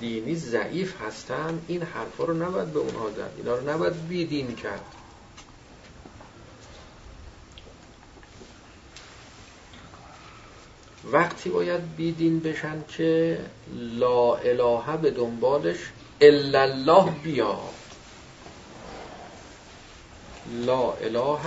دینی 0.00 0.34
ضعیف 0.34 1.00
هستن 1.00 1.62
این 1.68 1.82
حرفا 1.82 2.24
رو 2.24 2.34
نباید 2.34 2.72
به 2.72 2.78
اونها 2.78 3.10
زد. 3.10 3.30
اینا 3.36 3.56
رو 3.56 3.70
نباید 3.70 4.08
بیدین 4.08 4.54
کرد. 4.54 4.84
وقتی 11.04 11.50
باید 11.50 11.96
بیدین 11.96 12.40
بشن 12.40 12.84
که 12.88 13.38
لا 13.98 14.34
اله 14.34 14.96
به 15.02 15.10
دنبالش 15.10 15.78
الا 16.20 16.62
الله 16.62 17.10
بیاد 17.10 17.58
لا 20.66 20.92
اله 20.92 21.46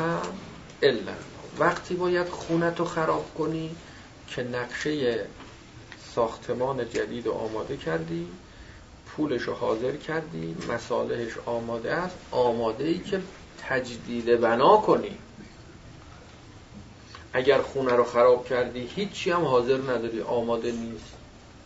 الا 0.84 1.14
وقتی 1.60 1.94
باید 1.96 2.30
خونتو 2.30 2.86
خراب 2.86 3.34
کنی 3.38 3.76
که 4.28 4.44
نقشه 4.44 5.26
ساختمان 6.16 6.90
جدید 6.90 7.28
آماده 7.28 7.78
کردی 7.78 8.28
پولش 9.08 9.50
حاضر 9.50 9.96
کردی 9.96 10.56
مصالحش 10.70 11.34
آماده 11.46 11.94
است 11.94 12.16
آماده 12.32 12.84
ای 12.84 13.00
که 13.00 13.22
تجدید 13.70 14.42
بنا 14.42 14.78
کنی. 14.78 15.18
اگر 17.36 17.62
خونه 17.62 17.94
رو 17.94 18.04
خراب 18.04 18.48
کردی 18.48 18.80
هیچی 18.96 19.32
هم 19.32 19.46
حاضر 19.46 19.78
نداری 19.78 20.22
آماده 20.22 20.72
نیست. 20.72 21.14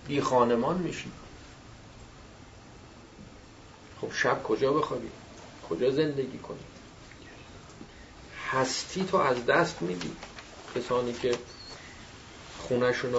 بی 0.08 0.22
خانمان 0.22 0.78
میشی. 0.78 1.12
خب 4.02 4.14
شب 4.14 4.44
کجا 4.44 4.74
بخوابی؟ 4.74 5.10
کجا 5.70 5.92
زندگی 5.92 6.38
کنی؟ 6.38 6.60
هستی 8.52 9.06
تو 9.06 9.18
از 9.18 9.46
دست 9.46 9.82
میدی. 9.82 10.12
کسانی 10.76 11.14
که 11.14 11.36
خونهشون 12.60 13.12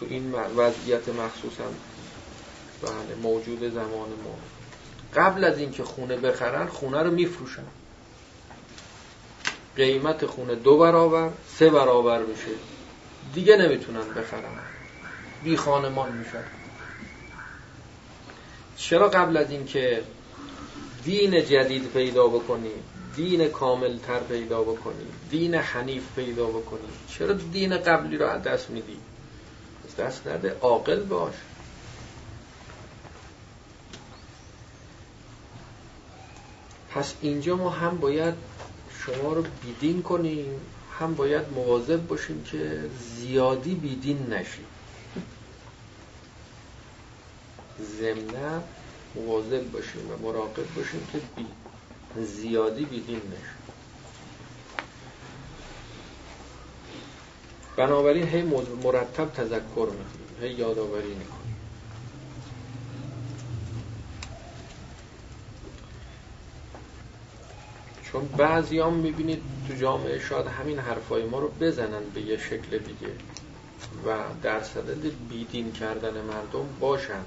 تو 0.00 0.06
این 0.08 0.32
وضعیت 0.32 1.08
مخصوصا 1.08 1.64
بله 2.82 3.14
موجود 3.22 3.74
زمان 3.74 4.08
ما. 4.08 4.38
قبل 5.14 5.44
از 5.44 5.58
اینکه 5.58 5.84
خونه 5.84 6.16
بخرن 6.16 6.66
خونه 6.66 7.02
رو 7.02 7.10
میفروشن. 7.10 7.64
قیمت 9.78 10.26
خونه 10.26 10.54
دو 10.54 10.78
برابر 10.78 11.30
سه 11.58 11.70
برابر 11.70 12.22
بشه. 12.22 12.50
دیگه 13.34 13.56
نمی‌تونن 13.56 14.08
بخرن. 14.16 14.58
بی 15.44 15.56
خانمان 15.56 16.12
میشن. 16.12 16.44
چرا 18.76 19.08
قبل 19.08 19.36
از 19.36 19.50
اینکه 19.50 20.02
دین 21.04 21.44
جدید 21.44 21.90
پیدا 21.90 22.26
بکنی 22.26 22.70
دین 23.16 23.48
کامل 23.48 23.98
تر 23.98 24.18
پیدا 24.18 24.62
بکنی 24.62 25.06
دین 25.30 25.54
حنیف 25.54 26.02
پیدا 26.16 26.46
بکنی 26.46 26.88
چرا 27.08 27.32
دین 27.32 27.76
قبلی 27.78 28.16
رو 28.16 28.26
از 28.26 28.42
دست 28.42 28.70
میدی؟ 28.70 28.96
از 29.88 29.96
دست 29.96 30.26
نده 30.26 30.56
عاقل 30.60 31.02
باش. 31.02 31.34
پس 36.90 37.14
اینجا 37.20 37.56
ما 37.56 37.70
هم 37.70 37.98
باید 37.98 38.34
شما 39.08 39.32
رو 39.32 39.42
بیدین 39.42 40.02
کنیم. 40.02 40.60
هم 40.98 41.14
باید 41.14 41.48
مواظب 41.52 42.06
باشیم 42.06 42.42
که 42.42 42.90
زیادی 42.98 43.74
بیدین 43.74 44.26
نشیم. 44.32 44.66
ضمنا 47.80 48.62
مواظب 49.14 49.70
باشیم 49.72 50.10
و 50.10 50.16
مراقب 50.16 50.74
باشیم 50.76 51.06
که 51.12 51.20
بی 51.36 51.46
زیادی 52.16 52.84
بیدین 52.84 53.16
نشیم. 53.16 53.62
بنابراین 57.76 58.28
هی 58.28 58.42
مرتب 58.84 59.32
تذکر 59.32 59.88
میدیم 59.92 60.42
هی 60.42 60.50
یادآوری 60.54 61.14
می‌کنیم. 61.14 61.37
چون 68.12 68.26
بعضی 68.26 68.80
هم 68.80 68.92
می‌بینید 68.92 69.42
تو 69.68 69.74
جامعه 69.74 70.18
شاید 70.18 70.46
همین 70.46 70.78
حرفای 70.78 71.24
ما 71.24 71.38
رو 71.38 71.48
بزنن 71.48 72.02
به 72.14 72.20
یه 72.20 72.38
شکل 72.38 72.78
دیگه 72.78 73.12
و 74.06 74.16
در 74.42 74.62
صدد 74.62 75.12
بیدین 75.28 75.72
کردن 75.72 76.20
مردم 76.20 76.66
باشن. 76.80 77.22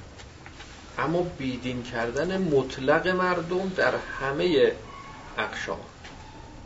اما 0.97 1.21
بیدین 1.21 1.83
کردن 1.83 2.37
مطلق 2.41 3.07
مردم 3.07 3.71
در 3.75 3.93
همه 4.19 4.71
اقشار 5.37 5.79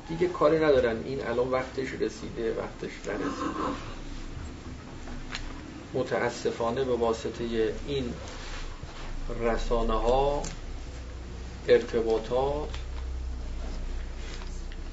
دیگه 0.07 0.28
کاری 0.28 0.57
ندارن. 0.57 1.03
این 1.05 1.28
الان 1.28 1.51
وقتش 1.51 1.88
رسیده 1.99 2.55
وقتش 2.57 2.91
نرسیده. 3.07 3.26
متاسفانه 5.93 6.84
به 6.84 6.95
واسطه 6.95 7.74
این 7.88 8.13
رسانه 9.39 9.93
ها 9.93 10.43
ارتباطات 11.68 12.70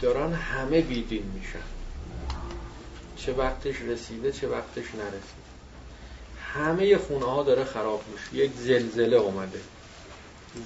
دارن 0.03 0.33
همه 0.33 0.81
بیدین 0.81 1.33
میشن. 1.35 1.59
چه 3.17 3.33
وقتش 3.33 3.81
رسیده 3.81 4.33
چه 4.33 4.49
وقتش 4.49 4.85
نرسیده. 4.95 5.43
همه 6.55 6.99
خونه 6.99 7.25
ها 7.27 7.43
داره 7.43 7.65
خراب 7.65 8.05
میشه. 8.13 8.45
یک 8.45 8.53
زلزله 8.57 9.17
اومده. 9.17 9.61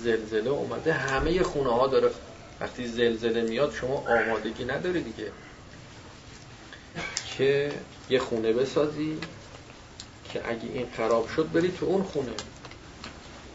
زلزله 0.03 0.51
اومده 0.51 0.93
همه 0.93 1.43
خونه 1.43 1.71
ها 1.71 1.87
داره. 1.87 2.11
وقتی 2.61 2.87
زلزله 2.87 3.43
میاد 3.43 3.75
شما 3.75 3.97
آمادگی 3.97 4.65
نداری 4.65 5.03
دیگه. 5.03 5.31
که 7.39 7.73
یه 8.11 8.19
خونه 8.19 8.53
بسازی 8.53 9.19
که 10.33 10.49
اگه 10.49 10.69
این 10.73 10.87
خراب 10.97 11.29
شد 11.37 11.51
بری 11.53 11.73
تو 11.81 11.87
اون 11.87 12.03
خونه. 12.03 12.33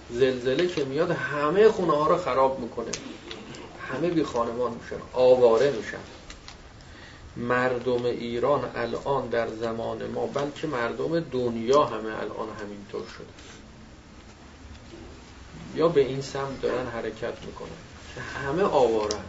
زلزله 0.09 0.67
که 0.67 0.85
میاد 0.85 1.11
همه 1.11 1.69
خونه 1.69 1.93
ها 1.93 2.07
رو 2.07 2.17
خراب 2.17 2.59
می‌کنه. 2.59 2.91
همه 3.93 4.09
بی 4.09 4.23
خانمان 4.23 4.71
میشن 4.71 5.01
آواره 5.13 5.71
میشن. 5.71 5.97
مردم 7.37 8.05
ایران 8.05 8.71
الان 8.75 9.27
در 9.27 9.47
زمان 9.47 10.07
ما 10.07 10.25
بلکه 10.25 10.67
مردم 10.67 11.19
دنیا 11.19 11.83
همه 11.85 12.19
الان 12.19 12.47
همینطور 12.61 13.07
شده. 13.17 13.25
یا 15.75 15.87
به 15.87 16.01
این 16.01 16.21
سمت 16.21 16.61
دارن 16.61 16.87
حرکت 16.87 17.45
می‌کنن 17.45 17.69
که 18.15 18.21
همه 18.21 18.63
آواره 18.63 19.19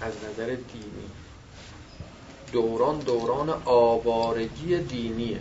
از 0.00 0.12
نظر 0.30 0.46
دینی. 0.46 1.10
دوران 2.52 2.98
دوران 2.98 3.62
آوارگی 3.64 4.78
دینیه. 4.78 5.40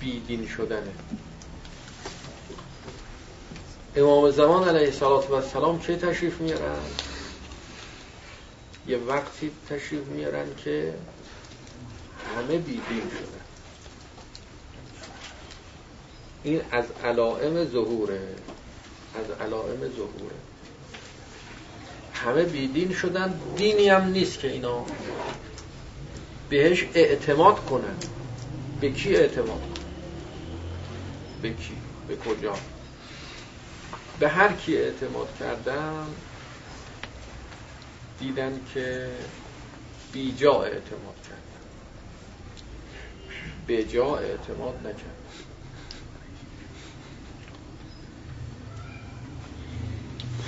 بیدین 0.00 0.46
شدنه. 0.46 0.92
امام 3.96 4.30
زمان 4.30 4.68
علیه 4.68 5.02
السلام 5.02 5.80
چه 5.80 5.96
تشریف 5.96 6.40
میارن؟ 6.40 6.78
یه 8.86 8.96
وقتی 8.96 9.50
تشریف 9.68 10.06
میارن 10.06 10.46
که 10.64 10.94
همه 12.36 12.58
بیدین 12.58 12.82
شدن. 13.10 13.42
این 16.42 16.60
از 16.70 16.84
علائم 17.04 17.64
ظهوره. 17.64 18.20
از 19.14 19.46
علائم 19.46 19.78
ظهوره. 19.78 20.36
همه 22.14 22.42
بیدین 22.42 22.92
شدن 22.92 23.40
دینی 23.56 23.88
هم 23.88 24.04
نیست 24.04 24.38
که 24.38 24.50
اینا 24.50 24.84
بهش 26.48 26.84
اعتماد 26.94 27.66
کنن. 27.66 27.96
به 28.80 28.90
کی 28.90 29.16
اعتماد 29.16 29.78
به 31.42 31.50
کی؟ 31.50 31.76
به 32.08 32.16
کجا؟ 32.16 32.54
به 34.18 34.28
هر 34.28 34.52
کی 34.52 34.76
اعتماد 34.76 35.36
کردن 35.38 36.06
دیدن 38.18 38.60
که 38.74 39.10
بیجا 40.12 40.62
اعتماد 40.62 41.16
کردن 41.22 41.42
به 43.66 43.84
جا 43.84 44.16
اعتماد 44.16 44.78
نکرد 44.86 45.22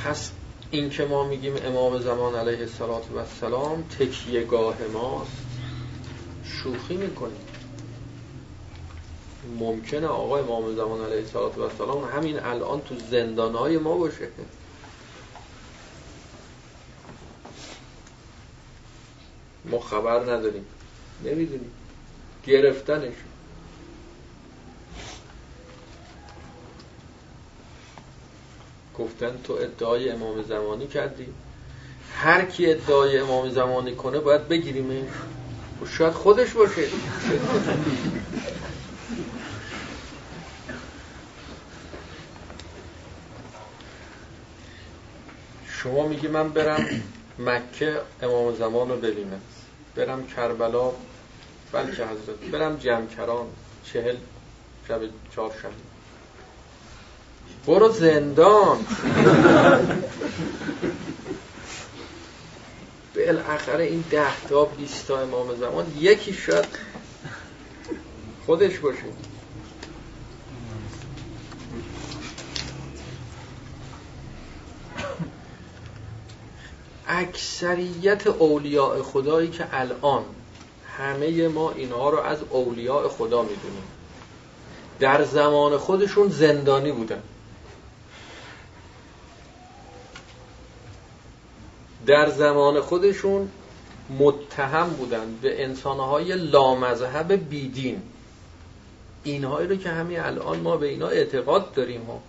پس 0.05 0.31
این 0.71 0.91
که 0.91 1.05
ما 1.05 1.25
میگیم 1.25 1.55
امام 1.65 1.99
زمان 1.99 2.35
علیه 2.35 2.69
السلام 3.19 3.83
تکیه 3.83 4.45
گاه 4.45 4.77
ماست 4.93 5.31
شوخی 6.45 6.97
می‌کنیم. 6.97 7.44
ممکنه 9.59 10.07
آقا 10.07 10.39
امام 10.39 10.77
زمان 10.77 11.05
علیه 11.05 11.37
السلام 11.63 12.05
همین 12.05 12.39
الان 12.39 12.81
تو 12.81 12.95
زندانهای 13.11 13.79
ما 13.79 13.97
باشه. 13.97 14.29
ما 19.65 19.81
خبر 19.81 20.21
نداریم. 20.21 20.67
نمی‌دونیم. 21.25 21.71
گرفتنش. 22.47 23.15
گفتن 28.99 29.39
تو 29.45 29.53
ادعای 29.53 30.11
امام 30.11 30.43
زمانی 30.43 30.87
کردی. 30.87 31.27
هر 32.15 32.45
کی 32.45 32.71
ادعای 32.71 33.19
امام 33.19 33.51
زمانی 33.51 33.95
کنه 33.95 34.19
باید 34.19 34.49
بگیریمش. 34.49 35.09
شاید 35.99 36.13
خودش 36.13 36.53
باشه. 36.53 36.89
شما 45.85 46.09
میگی 46.09 46.29
من 46.29 46.49
برم 46.49 46.87
مکه 47.39 48.01
امام 48.23 48.55
زمان 48.55 48.89
رو 48.89 48.97
ببینم. 48.97 49.41
برم 49.97 50.27
کربلا 50.27 50.91
بلکه 51.73 52.05
حضرت 52.07 52.51
برم 52.53 52.77
جمکران 52.77 53.47
چهل 53.85 54.17
شب 54.89 55.01
چهارشنبه 55.35 55.75
برو 57.67 57.89
زندان. 57.89 58.87
بالاخره 63.17 63.85
این 63.85 64.05
ده 64.11 64.41
تا 64.49 64.65
بیست 64.65 65.09
تا 65.09 65.21
امام 65.21 65.57
زمان. 65.57 65.93
یکی 65.99 66.33
شاید 66.33 66.67
خودش 68.47 68.79
باشه. 68.79 69.05
اکثریت 77.09 78.27
اولیاء 78.27 79.03
خدایی 79.03 79.49
که 79.51 79.67
الان 79.73 80.25
همه 80.99 81.49
ما 81.49 81.71
اینها 81.71 82.11
رو 82.11 82.19
از 82.19 82.39
اولیاء 82.51 83.09
خدا 83.09 83.43
می‌دونیم. 83.43 83.85
در 85.01 85.25
زمان 85.25 85.77
خودشون 85.79 86.29
زندانی 86.29 86.93
بودن. 86.93 87.23
در 92.07 92.31
زمان 92.31 92.81
خودشون 92.81 93.51
متهم 94.19 94.89
بودن 94.89 95.39
به 95.43 95.65
انسانهای 95.65 96.35
لامذهب 96.35 97.33
بیدین. 97.33 98.03
اینهایی 99.25 99.69
رو 99.69 99.77
که 99.77 99.89
همین 99.89 100.21
الان 100.21 100.61
ما 100.61 100.77
به 100.77 100.87
اینا 100.87 101.09
اعتقاد 101.09 101.73
داریم 101.73 102.03
ها 102.05 102.21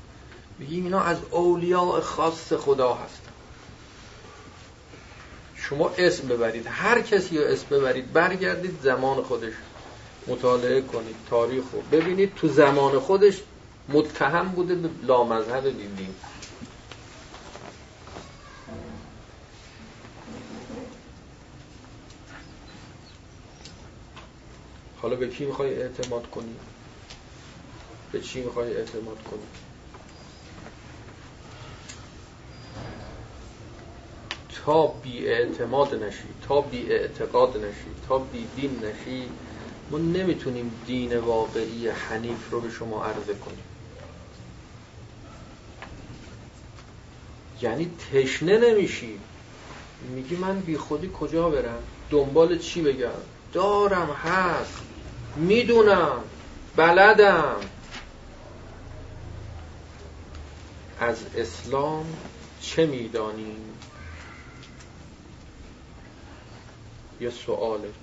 بگیم 0.59 0.83
اینا 0.83 0.99
از 0.99 1.17
اولیاء 1.31 2.01
خاص 2.01 2.53
خدا 2.53 2.93
هستن. 2.93 3.24
شما 5.69 5.91
اسم 5.97 6.27
ببرید. 6.27 6.67
هر 6.69 7.01
کسی 7.01 7.37
رو 7.37 7.43
اسم 7.43 7.65
ببرید 7.69 8.13
برگردید 8.13 8.81
زمان 8.81 9.23
خودش 9.23 9.53
مطالعه 10.27 10.81
کنید 10.81 11.15
تاریخ 11.29 11.63
رو. 11.71 11.81
ببینید 11.81 12.35
تو 12.35 12.47
زمان 12.47 12.99
خودش 12.99 13.41
متهم 13.89 14.47
بوده 14.47 14.75
به 14.75 14.89
لامذهب 15.03 15.63
بیدین 15.63 16.15
حالا 25.01 25.15
به 25.15 25.27
کی 25.27 25.45
می‌خوای 25.45 25.81
اعتماد 25.81 26.29
کنی؟ 26.29 26.55
به 28.11 28.21
چی 28.21 28.41
می‌خوای 28.41 28.77
اعتماد 28.77 29.23
کنی؟ 29.31 29.64
تا 34.65 34.87
بی 34.87 35.27
اعتماد 35.27 36.03
نشی 36.03 36.27
تا 36.47 36.61
بی 36.61 36.91
اعتقاد 36.91 37.57
نشی 37.57 37.91
تا 38.07 38.17
بی 38.17 38.47
دین 38.55 38.83
نشی 38.85 39.29
ما 39.91 39.97
نمی‌تونیم 39.97 40.83
دین 40.85 41.17
واقعی 41.17 41.87
حنیف 41.87 42.51
رو 42.51 42.61
به 42.61 42.69
شما 42.69 43.05
عرضه 43.05 43.33
کنیم. 43.33 43.63
یعنی 47.61 47.91
تشنه 48.13 48.57
نمیشی. 48.57 49.19
میگی 50.15 50.35
من 50.35 50.59
بی 50.59 50.77
خودی 50.77 51.11
کجا 51.19 51.49
برم؟ 51.49 51.83
دنبال 52.09 52.57
چی 52.57 52.81
بگم؟ 52.81 53.09
دارم 53.53 54.09
هست. 54.09 54.81
می‌دونم. 55.35 56.23
بلدم. 56.75 57.55
از 60.99 61.17
اسلام 61.35 62.05
چه 62.61 62.85
می‌دانیم 62.85 63.64
یه 67.19 67.29
سواله. 67.29 67.93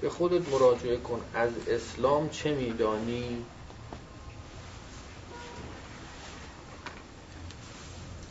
به 0.00 0.10
خودت 0.10 0.48
مراجعه 0.48 0.96
کن. 0.96 1.20
از 1.34 1.50
اسلام 1.68 2.28
چه 2.28 2.54
میدانی؟ 2.54 3.46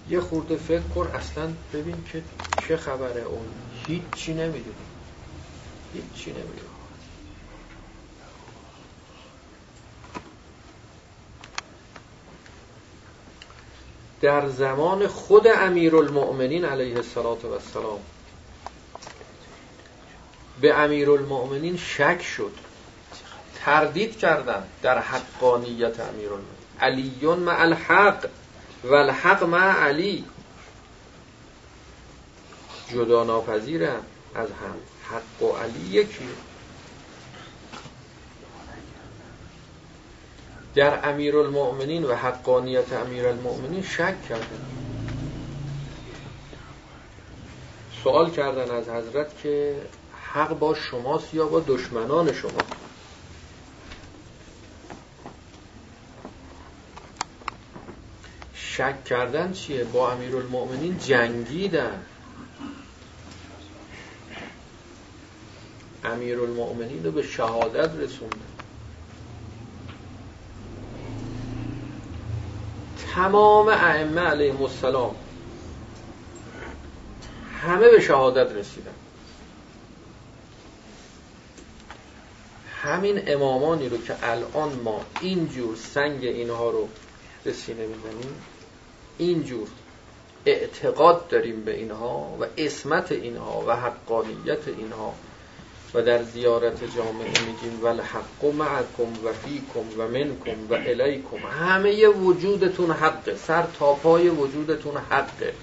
یه 0.10 0.20
خورده 0.22 0.56
فکر 0.56 0.82
کن. 0.96 1.08
اصلا 1.08 1.54
ببین 1.74 2.04
که 2.04 2.24
چه 2.68 2.78
خبره. 2.78 3.22
اون 3.22 3.46
هیچی 3.88 4.34
نمی‌دونی. 4.34 4.76
هیچی 5.94 6.32
نمی‌دونی. 6.32 6.70
در 14.22 14.50
زمان 14.50 15.08
خود 15.08 15.48
امیرالمؤمنین 15.48 16.66
علیه 16.66 16.96
السلام 16.96 18.00
به 20.64 20.74
امیرالمؤمنین 20.74 21.78
شک 21.78 22.22
شد. 22.22 22.52
تردید 23.56 24.18
کردن 24.18 24.64
در 24.82 25.00
حقانیت 25.00 26.00
امیرالمؤمنین. 26.00 26.54
علیون 26.80 27.40
مع 27.40 27.62
الحق 27.62 28.30
و 28.84 28.94
الحق 28.94 29.44
مع 29.44 29.86
علی. 29.86 30.26
جدا 32.92 33.24
ناپذیرن 33.24 34.00
از 34.36 34.50
هم. 34.50 34.76
حق 35.10 35.44
و 35.44 35.56
علی 35.56 35.90
یکی. 35.92 36.30
در 40.76 41.10
امیرالمؤمنین 41.10 42.04
و 42.04 42.16
حقانیت 42.16 42.94
امیرالمؤمنین 42.94 43.84
شک 43.84 44.28
کردن. 44.30 44.66
سوال 48.04 48.32
کردن 48.32 48.76
از 48.76 48.90
حضرت 48.90 49.38
که 49.44 49.76
حق 50.34 50.60
با 50.60 50.74
شماست 50.76 51.34
یا 51.34 51.46
با 51.46 51.64
دشمنان 51.68 52.34
شما؟ 52.34 52.52
شک 58.54 59.04
کردن 59.04 59.54
چیه؟ 59.54 59.84
با 59.84 60.12
امیرالمؤمنین 60.12 60.98
جنگیدن. 60.98 62.06
امیرالمؤمنین 66.04 67.06
رو 67.06 67.12
به 67.12 67.24
شهادت 67.24 67.96
رسوندن. 67.96 68.38
تمام 73.16 73.68
ائمه 73.68 74.22
علیهم 74.22 74.64
السلام 74.64 75.16
همه 77.62 77.90
به 77.90 78.02
شهادت 78.02 78.52
رسیدن. 78.52 79.03
همین 82.84 83.22
امامانی 83.28 83.90
رو 83.90 83.98
که 83.98 84.16
الان 84.22 84.80
ما 84.84 85.02
اینجور 85.22 85.76
سنگ 85.76 86.26
اینها 86.26 86.70
رو 86.70 86.88
به 87.44 87.54
سینه 87.54 87.88
می‌زنیم 87.88 88.36
اینجور 89.18 89.68
اعتقاد 90.46 91.28
داریم 91.28 91.64
به 91.64 91.76
اینها 91.76 92.38
و 92.42 92.46
اسمت 92.58 93.12
اینها 93.12 93.64
و 93.68 93.76
حقانیت 93.76 94.68
اینها 94.68 95.14
و 95.94 96.02
در 96.02 96.24
زیارت 96.24 96.96
جامعه 96.96 97.28
میگیم 97.28 97.80
ول 97.84 98.02
حق 98.02 98.46
معکم 98.46 99.26
و 99.26 99.34
فیکم 99.34 100.00
و 100.00 100.08
منکم 100.08 100.68
و 100.70 100.74
الیکم. 100.74 101.38
همه 101.38 102.08
وجودتون 102.08 102.92
حقه 102.92 103.36
سر 103.36 103.64
تا 103.80 103.94
پای 103.94 104.30
وجودتون 104.30 104.98
حقه. 104.98 105.54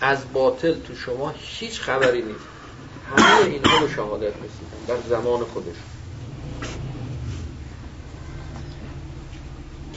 از 0.00 0.32
باطل 0.32 0.74
تو 0.74 0.94
شما 0.94 1.34
هیچ 1.38 1.80
خبری 1.80 2.22
نیست. 2.22 2.46
همه 3.16 3.50
اینها 3.50 3.78
رو 3.78 3.88
شهادت 3.88 4.32
رسیدن 4.34 4.84
در 4.88 4.96
زمان 5.08 5.44
خودش 5.44 5.76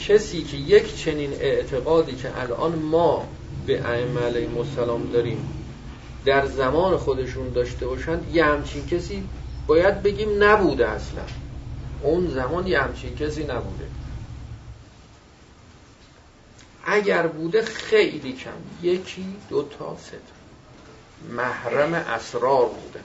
کسی 0.07 0.43
که 0.43 0.57
یک 0.57 0.97
چنین 1.03 1.33
اعتقادی 1.33 2.15
که 2.15 2.41
الان 2.41 2.75
ما 2.75 3.27
به 3.67 3.87
ائمه 3.87 4.21
علیهم 4.21 4.57
السلام 4.57 5.11
داریم 5.11 5.49
در 6.25 6.45
زمان 6.45 6.97
خودشون 6.97 7.49
داشته 7.49 7.87
باشند 7.87 8.35
یه 8.35 8.45
همچین 8.45 8.87
کسی 8.87 9.23
باید 9.67 10.03
بگیم 10.03 10.43
نبوده 10.43 10.89
اصلا. 10.89 11.21
اون 12.01 12.27
زمان 12.27 12.67
یه 12.67 12.81
همچین 12.81 13.15
کسی 13.15 13.43
نبوده. 13.43 13.87
اگر 16.85 17.27
بوده 17.27 17.61
خیلی 17.61 18.33
کم. 18.33 18.87
یکی 18.87 19.25
دو 19.49 19.63
تا 19.63 19.97
سه 19.97 20.17
محرم 21.29 21.93
اسرار 21.93 22.65
بوده. 22.65 22.99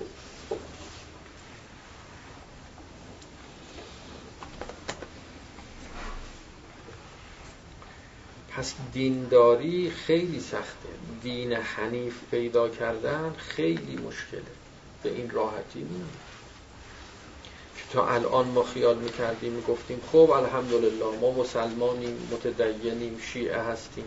پس 8.57 8.75
دینداری 8.93 9.91
خیلی 9.91 10.41
سخته. 10.41 10.89
دین 11.23 11.53
حنیف 11.53 12.15
پیدا 12.31 12.69
کردن 12.69 13.35
خیلی 13.39 13.97
مشکله. 13.97 14.43
به 15.03 15.11
این 15.11 15.31
راحتی 15.31 15.79
نیست. 15.79 16.19
تا 17.93 18.09
الان 18.09 18.49
ما 18.49 18.63
خیال 18.63 18.99
می‌کردیم 18.99 19.53
می‌گفتیم 19.53 20.01
خب 20.13 20.31
الحمدلله 20.31 21.19
ما 21.21 21.31
مسلمانیم 21.31 22.29
متدینیم 22.33 23.21
شیعه 23.33 23.61
هستیم. 23.61 24.05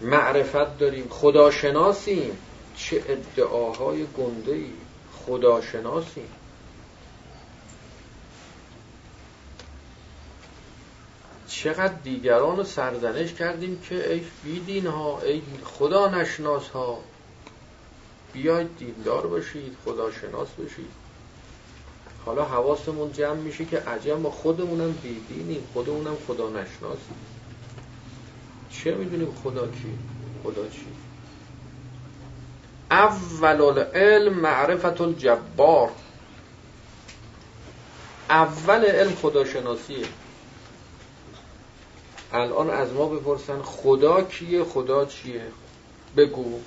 معرفت 0.00 0.78
داریم 0.78 1.06
خداشناسیم. 1.10 2.38
چه 2.76 3.02
ادعاهای 3.08 4.06
گنده 4.18 4.52
ای. 4.52 4.70
خداشناسیم. 5.26 6.28
چقدر 11.62 11.94
دیگران 12.04 12.56
رو 12.56 12.64
سرزنش 12.64 13.34
کردیم 13.34 13.80
که 13.80 14.12
ای 14.12 14.22
بیدین 14.44 14.86
ها 14.86 15.20
ای 15.20 15.42
خدا 15.64 16.08
نشناس 16.08 16.68
ها. 16.68 16.98
بیاید 18.32 18.78
دیندار 18.78 19.26
باشید 19.26 19.76
خداشناس 19.84 20.48
باشید. 20.48 20.90
حالا 22.26 22.44
حواسمون 22.44 23.12
جمع 23.12 23.34
میشه 23.34 23.64
که 23.64 23.78
عجب 23.78 24.20
ما 24.20 24.30
خودمونم 24.30 24.92
بیدینیم 24.92 25.62
خودمونم 25.72 26.16
خدا 26.26 26.48
نشناسیم. 26.48 27.16
چه 28.70 28.94
می‌دونیم 28.94 29.34
خدا 29.44 29.66
کی؟ 29.66 29.98
خدا 30.44 30.68
چی؟ 30.68 30.86
اول 32.90 33.60
العلم 33.60 34.32
معرفت 34.32 35.00
الجبار. 35.00 35.90
اول 38.30 38.84
علم 38.84 39.14
خداشناسیه. 39.14 40.06
الان 42.32 42.70
از 42.70 42.92
ما 42.92 43.06
بپرسن 43.06 43.62
خدا 43.62 44.22
کیه 44.22 44.64
خدا 44.64 45.04
چیه؟ 45.04 45.42
بگو. 46.16 46.60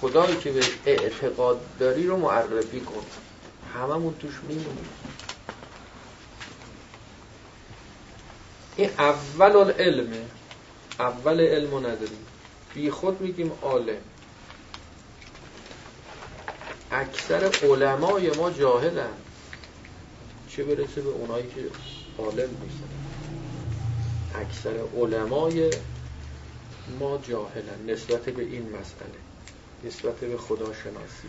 خدایی 0.00 0.36
که 0.36 0.52
به 0.52 0.60
اعتقاد 0.86 1.60
داری 1.78 2.06
رو 2.06 2.16
معرفی 2.16 2.80
کن. 2.80 3.02
هممون 3.74 4.14
توش 4.14 4.34
میمونیم. 4.48 4.88
این 8.76 8.90
اول 8.98 9.56
العلمه 9.56 10.24
اول 10.98 11.40
علم 11.40 11.70
رو 11.70 11.78
نداریم. 11.78 12.26
بی 12.74 12.90
خود 12.90 13.20
میگیم 13.20 13.52
عالم. 13.62 14.00
اکثر 16.90 17.50
علمای 17.62 18.30
ما 18.30 18.50
جاهلن. 18.50 19.12
چه 20.48 20.64
برسه 20.64 21.00
به 21.00 21.08
اونایی 21.08 21.46
که 21.46 21.60
عالم 22.18 22.48
نیستن. 22.62 22.97
اکثر 24.34 24.84
علمای 24.96 25.70
ما 27.00 27.18
جاهلن 27.18 27.86
نسبت 27.86 28.22
به 28.22 28.42
این 28.42 28.68
مسئله 28.68 29.18
نسبت 29.84 30.14
به 30.14 30.38
خداشناسی. 30.38 31.28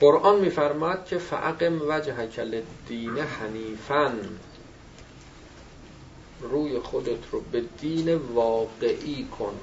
قرآن 0.00 0.40
میفرماد 0.40 1.06
که 1.06 1.18
فعقم 1.18 1.80
وجهک 1.88 2.40
دین 2.88 3.18
حنیفن 3.18 4.18
روی 6.40 6.78
خودت 6.78 7.30
رو 7.32 7.40
به 7.40 7.64
دین 7.80 8.14
واقعی 8.14 9.28
کن. 9.38 9.60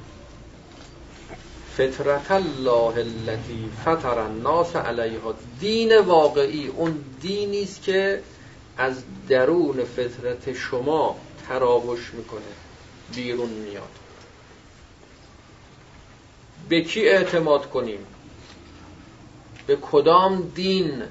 فطرت 1.77 2.31
الله 2.31 2.93
التي 2.97 3.69
فطر 3.85 4.19
الناس 4.19 4.75
علیها. 4.75 5.35
دین 5.59 5.97
واقعی 5.97 6.67
اون 6.67 7.03
دینی 7.21 7.63
است 7.63 7.83
که 7.83 8.23
از 8.77 9.03
درون 9.29 9.83
فطرت 9.83 10.53
شما 10.53 11.15
تراوش 11.47 12.13
می‌کنه. 12.13 12.41
بیرون 13.15 13.49
میاد. 13.49 13.89
به 16.69 16.81
کی 16.81 17.09
اعتماد 17.09 17.69
کنیم؟ 17.69 17.99
به 19.67 19.75
کدام 19.75 20.51
دین 20.55 21.03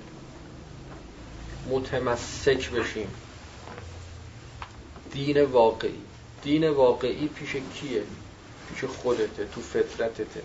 متمسک 1.71 2.71
بشیم؟ 2.71 3.09
دین 5.13 5.43
واقعی. 5.43 6.01
دین 6.43 6.69
واقعی 6.69 7.29
پیش 7.29 7.57
کیه؟ 7.75 8.03
پیش 8.73 8.85
خودته 8.85 9.45
تو 9.55 9.61
فطرتته. 9.61 10.43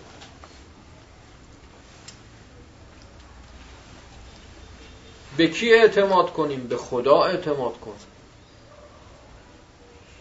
به 5.36 5.48
کی 5.48 5.74
اعتماد 5.74 6.32
کنیم؟ 6.32 6.66
به 6.66 6.76
خدا 6.76 7.24
اعتماد 7.24 7.80
کن. 7.80 7.94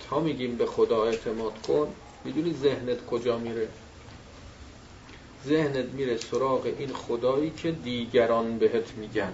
تا 0.10 0.20
میگیم 0.20 0.58
به 0.58 0.66
خدا 0.66 1.06
اعتماد 1.06 1.62
کن 1.62 1.94
می‌دونی 2.26 2.54
ذهنت 2.54 3.06
کجا 3.06 3.38
میره؟ 3.38 3.68
ذهنت 5.46 5.86
میره 5.86 6.18
سراغ 6.18 6.74
این 6.80 6.94
خدایی 6.94 7.50
که 7.50 7.72
دیگران 7.72 8.58
بهت 8.58 8.92
میگن. 8.98 9.34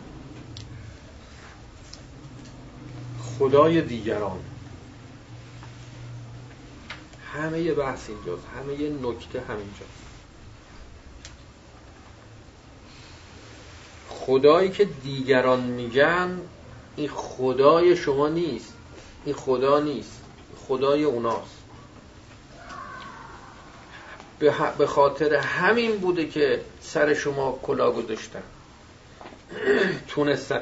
خدای 3.40 3.82
دیگران. 3.82 4.40
همه 7.34 7.72
بحث 7.72 8.10
اینجاست. 8.10 8.44
همه 8.58 8.90
نکته 8.90 9.42
همینجاست 9.42 10.04
خدایی 14.26 14.70
که 14.70 14.86
دیگران 14.86 15.60
میگن 15.60 16.42
این 16.96 17.10
خدای 17.10 17.96
شما 17.96 18.30
نیست. 18.30 18.74
این 19.26 19.36
خدا 19.36 19.80
نیست. 19.80 20.22
خدای 20.68 21.04
اوناست. 21.04 21.58
به 24.78 24.88
خاطر 24.88 25.36
همین 25.36 25.98
بوده 25.98 26.28
که 26.28 26.62
سر 26.82 27.14
شما 27.14 27.60
کلا 27.64 27.92
گذاشتن. 27.92 28.44
تونستن 30.08 30.62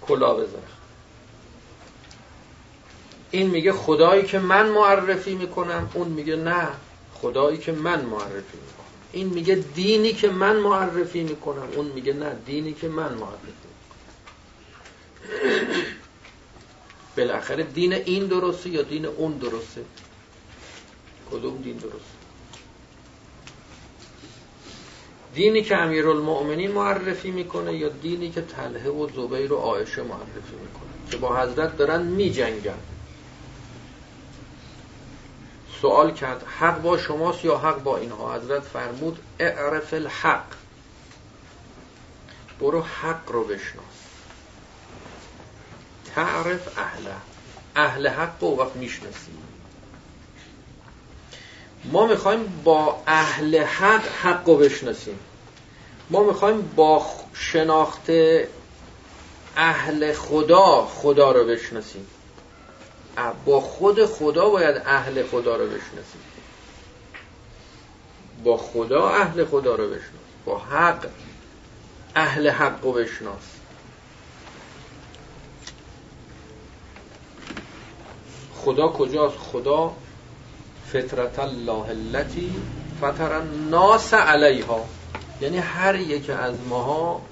کلا 0.00 0.34
بذارن. 0.34 0.75
این 3.30 3.50
میگه 3.50 3.72
خدایی 3.72 4.22
که 4.22 4.38
من 4.38 4.68
معرفی 4.68 5.34
می‌کنم 5.34 5.90
اون 5.94 6.08
میگه 6.08 6.36
نه 6.36 6.68
خدایی 7.14 7.58
که 7.58 7.72
من 7.72 8.04
معرفی 8.04 8.56
می‌کنم. 8.56 8.86
این 9.12 9.26
میگه 9.26 9.54
دینی 9.54 10.12
که 10.12 10.30
من 10.30 10.56
معرفی 10.56 11.22
می‌کنم 11.22 11.68
اون 11.76 11.86
میگه 11.86 12.12
نه 12.12 12.36
دینی 12.46 12.72
که 12.72 12.88
من 12.88 13.14
معرفی 13.14 13.46
می‌کنم. 13.46 13.66
بالاخره 17.16 17.62
دین 17.62 17.92
این 17.92 18.26
درسته 18.26 18.70
یا 18.70 18.82
دین 18.82 19.06
اون 19.06 19.32
درسته؟ 19.32 19.84
کدوم 21.30 21.56
دین 21.56 21.76
درسته؟ 21.76 22.16
دینی 25.34 25.62
که 25.62 25.76
امیرالمؤمنین 25.76 26.70
معرفی 26.70 27.30
می‌کنه 27.30 27.76
یا 27.76 27.88
دینی 27.88 28.30
که 28.30 28.40
طلحه 28.40 28.90
و 28.90 29.08
زبیر 29.08 29.52
و 29.52 29.56
عایشه 29.56 30.02
معرفی 30.02 30.56
می‌کنه؟ 30.62 31.10
که 31.10 31.16
با 31.16 31.36
حضرت 31.36 31.76
دارن 31.76 32.02
میجنگن. 32.02 32.78
سوال 35.80 36.14
کرد 36.14 36.44
حق 36.60 36.82
با 36.82 36.98
شماست 36.98 37.44
یا 37.44 37.58
حق 37.58 37.82
با 37.82 37.96
اینها؟ 37.96 38.34
حضرت 38.34 38.62
فرمود 38.62 39.18
اعرف 39.38 39.94
الحق. 39.94 40.44
برو 42.60 42.82
حق 42.82 43.30
رو 43.32 43.44
بشناس. 43.44 43.84
تعرف 46.14 46.78
اهله 46.78 47.14
اهل 47.76 48.08
حق 48.08 48.44
رو 48.44 48.56
وقت 48.56 48.76
می‌شناسی. 48.76 49.32
ما 51.84 52.06
می‌خوایم 52.06 52.62
با 52.64 53.02
اهل 53.06 53.58
حق 53.58 54.06
حق 54.22 54.48
رو 54.48 54.56
بشناسیم. 54.56 55.18
ما 56.10 56.22
می‌خوایم 56.22 56.72
با 56.76 57.06
شناخت 57.34 58.10
اهل 59.56 60.12
خدا 60.12 60.86
خدا 60.86 61.32
رو 61.32 61.44
بشناسیم. 61.44 62.06
با 63.44 63.60
خود 63.60 64.06
خدا 64.06 64.48
باید 64.48 64.82
اهل 64.86 65.22
خدا 65.22 65.56
رو 65.56 65.66
بشناسیم. 65.66 66.20
با 68.44 68.56
خدا 68.56 69.08
اهل 69.08 69.44
خدا 69.44 69.74
رو 69.74 69.86
بشناس. 69.86 70.26
با 70.44 70.58
حق 70.58 71.06
اهل 72.14 72.48
حق 72.48 72.84
رو 72.84 72.92
بشناس. 72.92 73.42
خدا 78.54 78.88
کجاست؟ 78.88 79.36
خدا 79.36 79.96
فطرت 80.92 81.38
الله 81.38 81.88
التي 81.88 82.52
فطر 83.00 83.32
الناس 83.32 84.14
علیها. 84.14 84.84
یعنی 85.40 85.58
هر 85.58 85.94
یک 85.94 86.30
از 86.30 86.54
ماها 86.68 87.22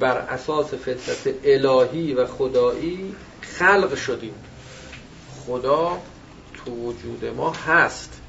بر 0.00 0.18
اساس 0.18 0.66
فطرت 0.66 1.34
الهی 1.44 2.14
و 2.14 2.26
خدایی 2.26 3.14
خلق 3.60 3.94
شدیم. 3.94 4.34
خدا 5.46 5.98
تو 6.56 6.70
وجود 6.70 7.24
ما 7.24 7.50
هست. 7.50 8.20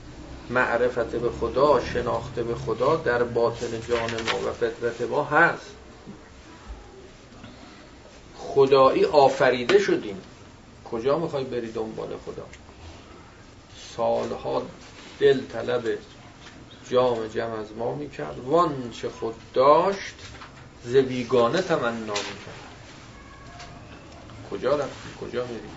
معرفت 0.50 1.16
به 1.16 1.30
خدا 1.30 1.82
شناخته 1.94 2.44
به 2.44 2.56
خدا 2.56 2.96
در 2.96 3.24
باطن 3.24 3.82
جان 3.90 4.10
ما 4.12 4.50
و 4.50 4.54
فطرت 4.54 5.02
ما 5.02 5.24
هست. 5.24 5.72
خدایی 8.38 9.06
آفریده 9.06 9.80
شدیم. 9.80 10.22
کجا 10.92 11.20
می‌خوای 11.20 11.44
بری 11.44 11.72
دنبال 11.72 12.10
خدا؟ 12.26 12.46
سالها 13.98 14.64
دل 15.20 15.42
طلب 15.54 15.98
جام 16.90 17.28
جمع 17.28 17.60
از 17.60 17.68
ما 17.78 17.96
می‌کرد. 17.96 18.40
وان 18.46 18.92
چه 18.92 19.10
خود 19.10 19.36
داشت 19.54 20.16
ز 20.86 20.96
بیگانه 20.96 21.62
تمنا 21.62 21.92
می‌کرد. 22.02 22.61
کجا 24.52 24.76
رفتی؟ 24.76 25.10
کجا 25.22 25.46
میری؟ 25.46 25.70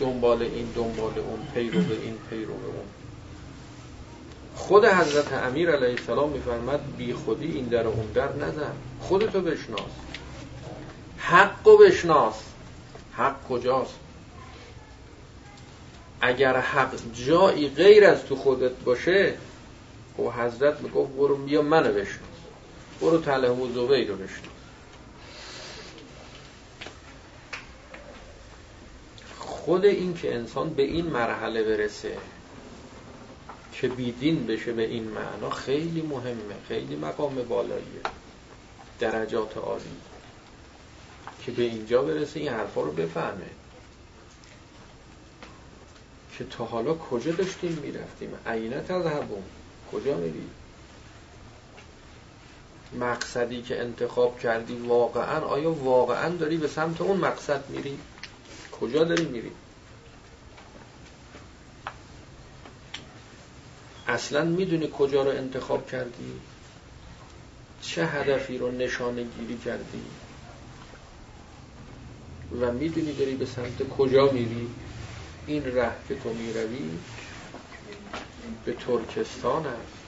دنبال 0.00 0.42
این 0.42 0.68
دنبال 0.74 1.18
اون 1.18 1.46
پیرو 1.54 1.80
به 1.82 1.94
این 1.94 2.18
پیرو 2.30 2.54
به 2.54 2.66
اون. 2.66 2.86
خود 4.54 4.84
حضرت 4.84 5.32
امیر 5.32 5.70
علیه 5.70 5.90
السلام 5.90 6.30
میفرمد 6.30 6.96
بی 6.96 7.12
خودی 7.12 7.46
این 7.46 7.64
در 7.64 7.86
اون 7.86 8.06
در 8.14 8.32
نزن 8.32 8.72
خودتو 9.00 9.40
بشناس. 9.40 9.80
حقو 11.18 11.76
بشناس. 11.78 12.34
حق 13.12 13.48
کجاست؟ 13.48 13.94
اگر 16.20 16.56
حق 16.56 16.94
جایی 17.14 17.68
غیر 17.68 18.04
از 18.04 18.24
تو 18.24 18.36
خودت 18.36 18.72
باشه 18.84 19.34
و 20.18 20.22
خب 20.22 20.28
حضرت 20.28 20.80
می‌گفت 20.80 21.12
برو 21.12 21.36
بیا 21.36 21.62
منو 21.62 21.92
بشناس. 21.92 22.18
برو 23.00 23.20
تله 23.20 23.48
و 23.48 23.72
زوی 23.72 24.04
رو 24.04 24.14
بشناس. 24.14 24.51
خود 29.64 29.84
این 29.84 30.14
که 30.14 30.34
انسان 30.34 30.70
به 30.70 30.82
این 30.82 31.06
مرحله 31.06 31.62
برسه 31.62 32.18
که 33.72 33.88
بیدین 33.88 34.46
بشه 34.46 34.72
به 34.72 34.82
این 34.82 35.04
معنا 35.04 35.50
خیلی 35.50 36.02
مهمه 36.02 36.54
خیلی 36.68 36.96
مقام 36.96 37.34
بالاییه 37.34 38.00
درجات 39.00 39.56
عالی. 39.56 39.84
که 41.44 41.52
به 41.52 41.62
اینجا 41.62 42.02
برسه 42.02 42.40
این 42.40 42.48
حرفا 42.48 42.80
رو 42.80 42.92
بفهمه. 42.92 43.50
که 46.38 46.44
تا 46.44 46.64
حالا 46.64 46.94
کجا 46.94 47.32
داشتیم 47.32 47.78
می‌رفتیم؟ 47.82 48.34
عینت 48.46 48.90
از 48.90 49.06
هبون 49.06 49.42
کجا 49.92 50.16
میری 50.16 50.46
مقصدی 53.00 53.62
که 53.62 53.80
انتخاب 53.80 54.38
کردی 54.38 54.74
واقعا 54.76 55.40
آیا 55.40 55.72
واقعا 55.72 56.28
داری 56.28 56.56
به 56.56 56.68
سمت 56.68 57.00
اون 57.00 57.16
مقصد 57.16 57.70
میری؟ 57.70 57.98
کجا 58.82 59.04
داری 59.04 59.24
میری 59.24 59.50
اصلا 64.06 64.44
می‌دونی 64.44 64.90
کجا 64.98 65.22
رو 65.22 65.30
انتخاب 65.30 65.90
کردی؟ 65.90 66.32
چه 67.82 68.06
هدفی 68.06 68.58
رو 68.58 68.70
نشانه 68.70 69.22
گیری 69.22 69.58
کردی؟ 69.58 70.02
و 72.60 72.72
می‌دونی 72.72 73.12
داری 73.12 73.34
به 73.34 73.46
سمت 73.46 73.88
کجا 73.88 74.32
میری؟ 74.32 74.68
این 75.46 75.64
ره 75.64 75.92
که 76.08 76.14
تو 76.14 76.32
می‌روی 76.32 76.90
به 78.64 78.72
ترکستان 78.72 79.66
است. 79.66 80.02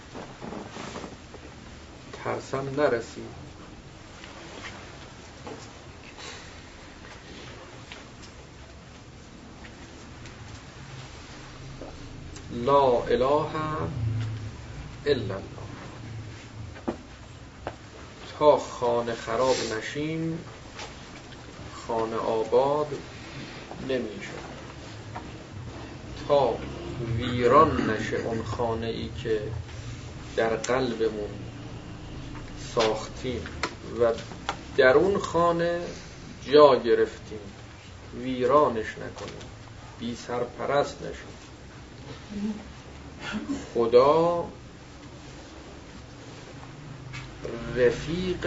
ترسم 2.12 2.68
نرسی. 2.76 3.22
لا 12.54 13.02
اله 13.02 13.46
الا 15.06 15.34
الله. 15.34 15.64
تا 18.38 18.56
خانه 18.56 19.14
خراب 19.14 19.56
نشیم 19.78 20.38
خانه 21.86 22.16
آباد 22.16 22.86
نمیشه 23.88 24.30
تا 26.28 26.54
ویران 27.16 27.90
نشه 27.90 28.16
اون 28.16 28.42
خانه 28.42 28.86
ای 28.86 29.10
که 29.22 29.40
در 30.36 30.56
قلبمون 30.56 31.30
ساختیم 32.74 33.44
و 34.00 34.12
در 34.76 34.92
اون 34.92 35.18
خانه 35.18 35.80
جا 36.52 36.76
گرفتیم 36.76 37.38
ویرانش 38.22 38.86
نکنیم 38.86 39.48
بی 39.98 40.16
سرپرست 40.16 41.02
نشیم. 41.02 41.43
خدا 43.74 44.48
رفیق 47.76 48.46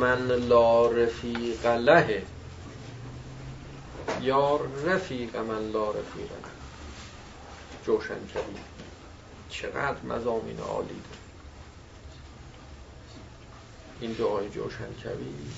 من 0.00 0.26
لا 0.26 0.86
رفیق 0.86 1.66
له. 1.66 2.22
یا 4.20 4.60
رفیق 4.86 5.36
من 5.36 5.72
لا 5.72 5.90
رفیق 5.90 6.30
له. 6.30 6.50
جوشن 7.86 8.26
کبیر 8.34 8.62
چقدر 9.48 10.02
مزامین 10.04 10.58
عالی. 10.58 10.88
ده. 10.88 11.16
این 14.00 14.12
دعای 14.12 14.48
جوشن 14.48 14.92
کبیر 15.04 15.54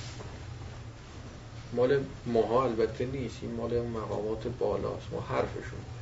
مال 1.72 2.04
ماها 2.26 2.64
البته 2.64 3.06
نیست. 3.06 3.36
این 3.42 3.54
مال 3.54 3.80
مقامات 3.80 4.46
بالاست. 4.46 5.06
ما 5.12 5.20
حرفشون 5.20 5.97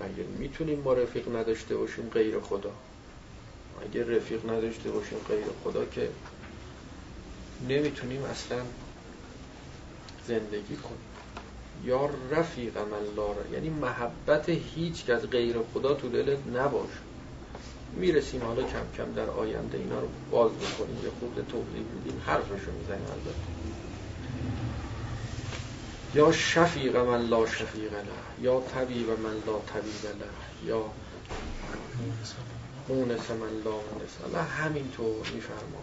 مگه 0.00 0.24
می‌تونیم 0.38 0.80
ما 0.80 0.92
رفیق 0.92 1.36
نداشته 1.36 1.76
باشیم 1.76 2.10
غیر 2.10 2.40
خدا؟ 2.40 2.72
اگه 3.82 4.16
رفیق 4.16 4.50
نداشته 4.50 4.90
باشیم 4.90 5.18
غیر 5.28 5.44
خدا 5.64 5.84
که 5.84 6.08
نمی‌تونیم 7.68 8.22
اصلا 8.24 8.58
زندگی 10.26 10.76
کنیم. 10.76 11.10
یا 11.84 12.10
رفیق 12.30 12.78
من 12.78 13.52
یعنی 13.52 13.70
محبت 13.70 14.48
هیچ 14.48 15.10
از 15.10 15.30
غیر 15.30 15.56
خدا 15.74 15.94
تو 15.94 16.08
دلت 16.08 16.38
نباش. 16.56 16.90
می‌رسیم 17.96 18.42
حالا 18.42 18.62
کم 18.62 18.86
کم 18.96 19.12
در 19.12 19.30
آینده 19.30 19.78
اینا 19.78 20.00
رو 20.00 20.08
باز 20.30 20.52
بکنیم 20.52 21.04
یه 21.04 21.10
خود 21.20 21.46
توضیح 21.48 21.84
میدیم. 21.94 22.22
حرفشو 22.26 22.72
می‌زنیم 22.72 23.06
البته. 23.10 23.59
یا 26.14 26.32
شفیق 26.32 26.96
من 26.96 27.28
لا 27.28 27.46
شفیق 27.46 27.92
له 27.92 28.40
یا 28.40 28.60
طبیب 28.60 29.10
من 29.10 29.34
لا 29.46 29.58
طبیب 29.58 30.04
له 30.04 30.68
یا 30.68 30.84
مونس 32.88 33.30
من 33.30 33.62
لا 33.64 33.70
مونس 33.70 34.10
الله 34.26 34.42
همینطور 34.42 35.26
میفرما 35.34 35.80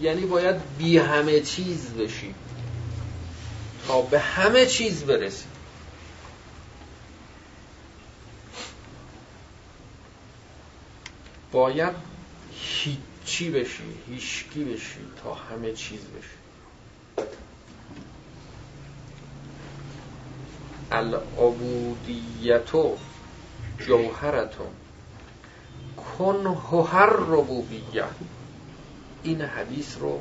یعنی 0.00 0.26
باید 0.26 0.56
بی 0.78 0.98
همه 0.98 1.40
چیز 1.40 1.94
بشی. 1.94 2.34
تا 3.86 4.02
به 4.02 4.20
همه 4.20 4.66
چیز 4.66 5.04
برسی. 5.04 5.44
باید 11.52 11.94
هیچی 12.52 13.50
بشی 13.50 13.82
هیچکی 14.08 14.64
بشی 14.64 15.00
تا 15.22 15.34
همه 15.34 15.72
چیز 15.72 16.00
بشی. 16.00 16.43
العبودیتو 20.94 22.96
جوهرتون 23.78 24.66
کن 26.18 26.46
هر 26.92 27.06
ربوبیت 27.06 28.04
این 29.22 29.42
حدیث 29.42 29.96
رو 30.00 30.20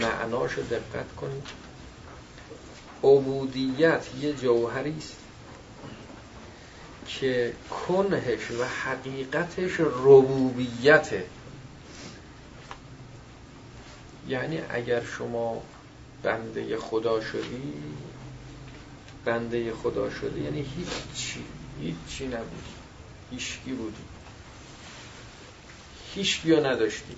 معناش 0.00 0.52
رو 0.52 0.62
دقت 0.62 1.16
کنید. 1.16 1.46
عبودیت 3.04 4.06
یه 4.20 4.32
جوهری 4.32 4.94
است 4.98 5.16
که 7.06 7.52
کنهش 7.86 8.50
و 8.50 8.64
حقیقتش 8.64 9.80
ربوبیته. 9.80 11.24
یعنی 14.28 14.60
اگر 14.70 15.04
شما 15.04 15.62
بنده 16.22 16.76
خدا 16.76 17.20
شدی 17.20 17.72
بنده 19.28 19.72
خدا 19.82 20.10
شدی 20.10 20.40
یعنی 20.40 20.60
هیچی 20.60 21.44
هیچی 21.80 22.26
نبودی 22.26 22.74
هیچکی 23.30 23.72
بودی 23.72 24.04
هیچکی 26.14 26.52
رو 26.52 26.66
نداشتی 26.66 27.16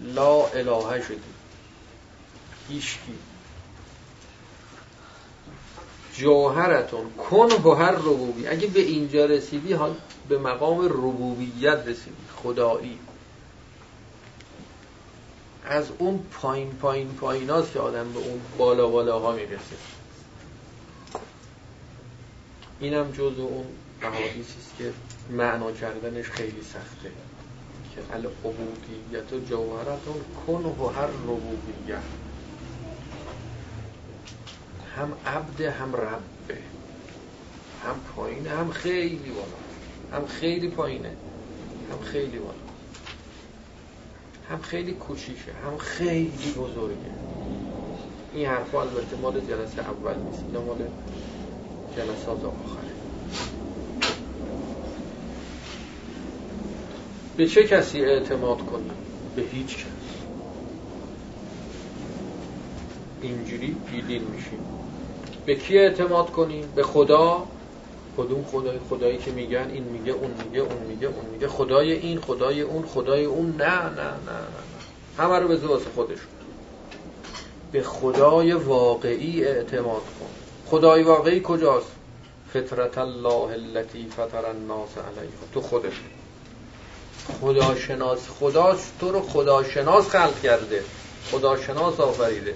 لا 0.00 0.46
اله 0.46 1.02
شدی 1.02 1.34
هیچکی 2.68 3.18
جوهرتون 6.16 7.10
کن 7.30 7.50
هر 7.78 7.92
ربوبی. 7.92 8.46
اگه 8.46 8.66
به 8.66 8.80
اینجا 8.80 9.24
رسیدی 9.24 9.72
حال 9.72 9.94
به 10.28 10.38
مقام 10.38 10.84
ربوبیت 10.84 11.78
رسیدی. 11.86 12.16
خدایی. 12.42 12.98
از 15.64 15.90
اون 15.98 16.26
پایین 16.32 16.70
پایین 16.70 17.08
پایین 17.08 17.46
که 17.72 17.80
آدم 17.80 18.12
به 18.12 18.18
اون 18.18 18.40
بالا 18.58 18.88
بالا 18.88 19.18
ها 19.18 19.32
می‌رسه. 19.32 19.76
اینم 22.80 23.10
جز 23.10 23.38
اون 23.38 23.66
احادیثی 24.02 24.58
است 24.58 24.76
که 24.78 24.92
معنا 25.30 25.72
کردنش 25.72 26.30
خیلی 26.30 26.62
سخته. 26.62 27.10
که 27.94 28.00
العبودیت 28.12 29.32
و 29.32 29.40
جوهرتون 29.40 30.24
کن 30.46 30.64
و 30.64 30.88
هر 30.88 31.06
ربوبیت. 31.06 32.02
هم 34.96 35.12
عبد 35.26 35.60
هم 35.60 35.96
ربه 35.96 36.58
هم 37.84 38.00
پایینه 38.16 38.50
هم 38.50 38.70
خیلی 38.70 39.30
بالا. 39.30 39.58
هم 40.12 40.26
خیلی 40.26 40.68
پایینه. 40.68 41.16
هم 41.90 42.00
خیلی 42.00 42.38
بالا. 42.38 42.54
هم 44.50 44.62
خیلی 44.62 44.92
کوچیکه 44.92 45.52
هم 45.52 45.78
خیلی 45.78 46.52
بزرگه. 46.52 47.10
این 48.34 48.46
حرفا 48.46 48.80
البته 48.80 49.16
مال 49.16 49.40
جلسه 49.40 49.82
اول 49.82 50.18
نیست. 50.18 50.44
اینا 50.46 50.60
مال 50.60 50.88
جلسات 51.96 52.44
آخره 52.44 52.94
به 57.36 57.46
چه 57.46 57.64
کسی 57.64 58.04
اعتماد 58.04 58.58
کنیم 58.58 58.92
به 59.36 59.42
هیچ 59.42 59.76
کس. 59.76 59.84
اینجوری 63.22 63.76
بیدین 63.90 64.22
میشیم. 64.22 64.58
به 65.46 65.54
کی 65.54 65.78
اعتماد 65.78 66.30
کنیم 66.30 66.72
به 66.74 66.82
خدا. 66.82 67.42
کدوم 68.16 68.44
خدای 68.44 68.78
خدایی 68.90 69.18
که 69.18 69.30
میگن 69.30 69.70
این 69.72 69.82
میگه 69.82 70.12
اون 70.12 70.30
میگه 70.44 70.60
اون 70.60 70.82
میگه 70.88 71.06
اون 71.06 71.24
میگه. 71.32 71.48
خدای 71.48 71.92
این 71.92 72.20
خدای 72.20 72.60
اون 72.60 72.82
خدای 72.86 73.24
اون. 73.24 73.46
نه 73.46 73.82
نه 73.82 73.90
نه 73.90 74.10
نه, 74.32 75.18
همه 75.18 75.38
رو 75.38 75.48
به 75.48 75.56
واسه 75.56 75.90
خودشون. 75.94 76.26
به 77.72 77.82
خدای 77.82 78.52
واقعی 78.52 79.44
اعتماد 79.44 80.02
کن. 80.20 80.43
خدای 80.66 81.02
واقعی 81.02 81.40
کجاست؟ 81.44 81.92
فطرت 82.52 82.98
الله 82.98 83.52
التي 83.52 84.08
فطر 84.16 84.46
الناس 84.46 84.88
علیها 84.98 85.44
تو 85.54 85.60
خودت. 85.60 85.92
خداشناس 87.40 88.28
خدا 88.28 88.76
تو 89.00 89.12
رو 89.12 89.20
خداشناس 89.20 90.08
خلق 90.08 90.42
کرده. 90.42 90.84
خداشناس 91.30 92.00
آفریده. 92.00 92.54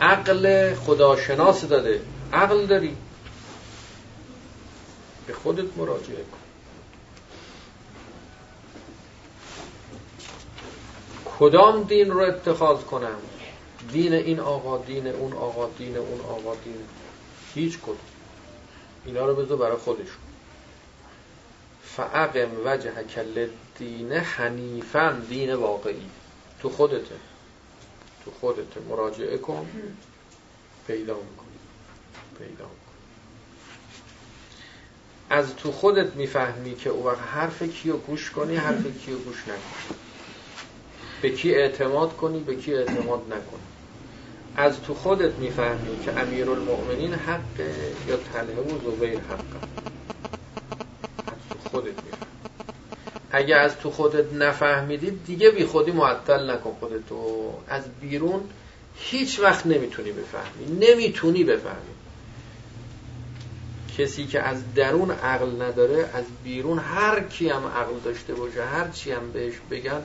عقل 0.00 0.74
خداشناس 0.74 1.64
داده. 1.64 2.00
عقل 2.32 2.66
داری. 2.66 2.96
به 5.26 5.32
خودت 5.32 5.76
مراجعه 5.76 6.16
کن. 6.16 6.38
کدام 11.38 11.82
دین 11.82 12.10
رو 12.10 12.20
اتخاذ 12.20 12.80
کنم؟ 12.80 13.16
دین 13.92 14.12
این 14.12 14.40
آقا 14.40 14.78
دین 14.78 15.06
اون 15.06 15.32
آقا 15.32 15.68
دین 15.78 15.96
اون 15.96 16.20
آقا 16.20 16.54
دین. 16.54 16.84
هیچ 17.54 17.78
کدوم. 17.78 17.98
اینا 19.04 19.26
رو 19.26 19.34
بذار 19.34 19.58
برای 19.58 19.76
خودشون. 19.76 20.22
فعقم 21.82 22.50
وجه 22.64 23.02
کل 23.02 23.48
دین 23.78 24.12
حنیفن 24.12 25.20
دین 25.20 25.54
واقعی. 25.54 26.10
تو 26.62 26.68
خودته 26.70 27.16
تو 28.24 28.30
خودته 28.40 28.80
مراجعه 28.80 29.38
کن. 29.38 29.66
پیدا 30.86 31.14
میکن 31.14 31.44
پیدا 32.38 32.70
از 35.30 35.56
تو 35.56 35.72
خودت 35.72 36.16
می‌فهمی 36.16 36.76
که 36.76 36.90
او 36.90 37.06
وقت 37.06 37.20
حرف 37.20 37.62
کیو 37.62 37.96
گوش 37.96 38.30
کنی 38.30 38.56
حرف 38.56 39.04
کیو 39.04 39.18
گوش 39.18 39.42
نکنی. 39.42 39.98
به 41.22 41.30
کی 41.30 41.54
اعتماد 41.54 42.16
کنی 42.16 42.40
به 42.40 42.54
کی 42.56 42.74
اعتماد 42.74 43.26
نکنی. 43.26 43.67
از 44.58 44.82
تو 44.82 44.94
خودت 44.94 45.34
می‌فهمی 45.34 46.00
که 46.04 46.20
امیر 46.20 46.50
المؤمنین 46.50 47.14
حق 47.14 47.60
یا 48.08 48.16
تله 48.16 48.60
و 48.60 48.78
زبیر 48.78 49.20
حق 49.20 49.60
از 51.26 51.38
تو 51.52 51.58
خودت 51.58 51.86
می‌فهمی. 51.86 52.38
اگه 53.30 53.56
از 53.56 53.78
تو 53.78 53.90
خودت 53.90 54.32
نفهمیدی 54.32 55.10
دیگه 55.10 55.50
بی 55.50 55.64
خودی 55.64 55.90
معطل 55.90 56.50
نکن 56.50 56.76
خودتو. 56.80 57.52
از 57.68 57.82
بیرون 58.00 58.40
هیچ 58.96 59.40
وقت 59.40 59.66
نمی‌تونی 59.66 60.12
بفهمی. 60.12 60.86
نمی‌تونی 60.86 61.44
بفهمی. 61.44 61.94
کسی 63.98 64.26
که 64.26 64.40
از 64.40 64.74
درون 64.74 65.10
عقل 65.10 65.62
نداره 65.62 66.10
از 66.14 66.24
بیرون 66.44 66.78
هر 66.78 67.20
کی 67.20 67.48
هم 67.48 67.66
عقل 67.66 67.98
داشته 68.04 68.34
باشه 68.34 68.64
هر 68.64 68.88
چی 68.88 69.12
هم 69.12 69.32
بهش 69.32 69.54
بگن 69.70 70.02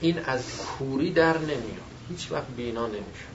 این 0.00 0.18
از 0.18 0.44
کوری 0.56 1.10
در 1.10 1.38
نمیاد. 1.38 1.87
هیچ 2.08 2.32
وقت 2.32 2.46
بینا 2.56 2.86
نمیشه 2.86 3.28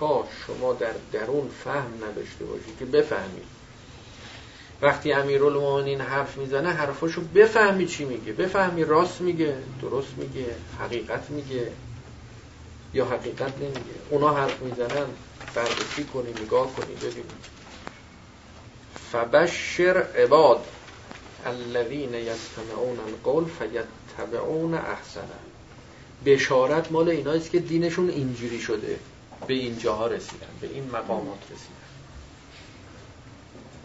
تا 0.00 0.24
شما 0.46 0.72
در 0.72 0.94
درون 1.12 1.50
فهم 1.64 1.92
نداشته 2.04 2.44
باشید 2.44 2.78
که 2.78 2.84
بفهمید 2.84 3.56
وقتی 4.82 5.12
امیرالمومنین 5.12 6.00
حرف 6.00 6.36
می‌زنه 6.36 6.70
حرفاشو 6.70 7.20
بفهمی 7.34 7.86
چی 7.86 8.04
میگه. 8.04 8.32
بفهمی 8.32 8.84
راست 8.84 9.20
میگه 9.20 9.56
درست 9.82 10.12
میگه 10.16 10.54
حقیقت 10.80 11.30
میگه 11.30 11.72
یا 12.94 13.04
حقیقت 13.04 13.58
نمیگه. 13.58 13.96
اونا 14.10 14.34
حرف 14.34 14.60
می‌زنن 14.62 15.06
بررسی 15.54 16.04
کنی 16.04 16.30
نگاه 16.44 16.72
کنی 16.74 16.94
ببینی. 16.94 17.24
فبشر 19.12 19.96
عباد 19.96 20.66
الذین 21.46 22.14
یستمعون 22.14 23.00
القول 23.00 23.44
فیتبعون 23.44 24.74
احسنه. 24.74 25.55
بشارت 26.24 26.92
مال 26.92 27.08
ایناییست 27.08 27.50
که 27.50 27.58
دینشون 27.58 28.10
اینجوری 28.10 28.60
شده. 28.60 28.98
به 29.46 29.54
اینجاها 29.54 30.06
رسیدن 30.06 30.46
به 30.60 30.68
این 30.72 30.84
مقامات 30.84 31.38
رسیدن. 31.42 31.86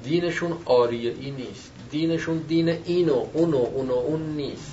دینشون 0.03 0.57
آریه 0.65 1.15
ای 1.19 1.31
نیست. 1.31 1.71
دینشون 1.91 2.37
دین 2.37 2.69
اینو 2.69 3.25
اونو 3.33 3.57
اونو 3.57 3.93
اون 3.93 4.21
نیست. 4.21 4.71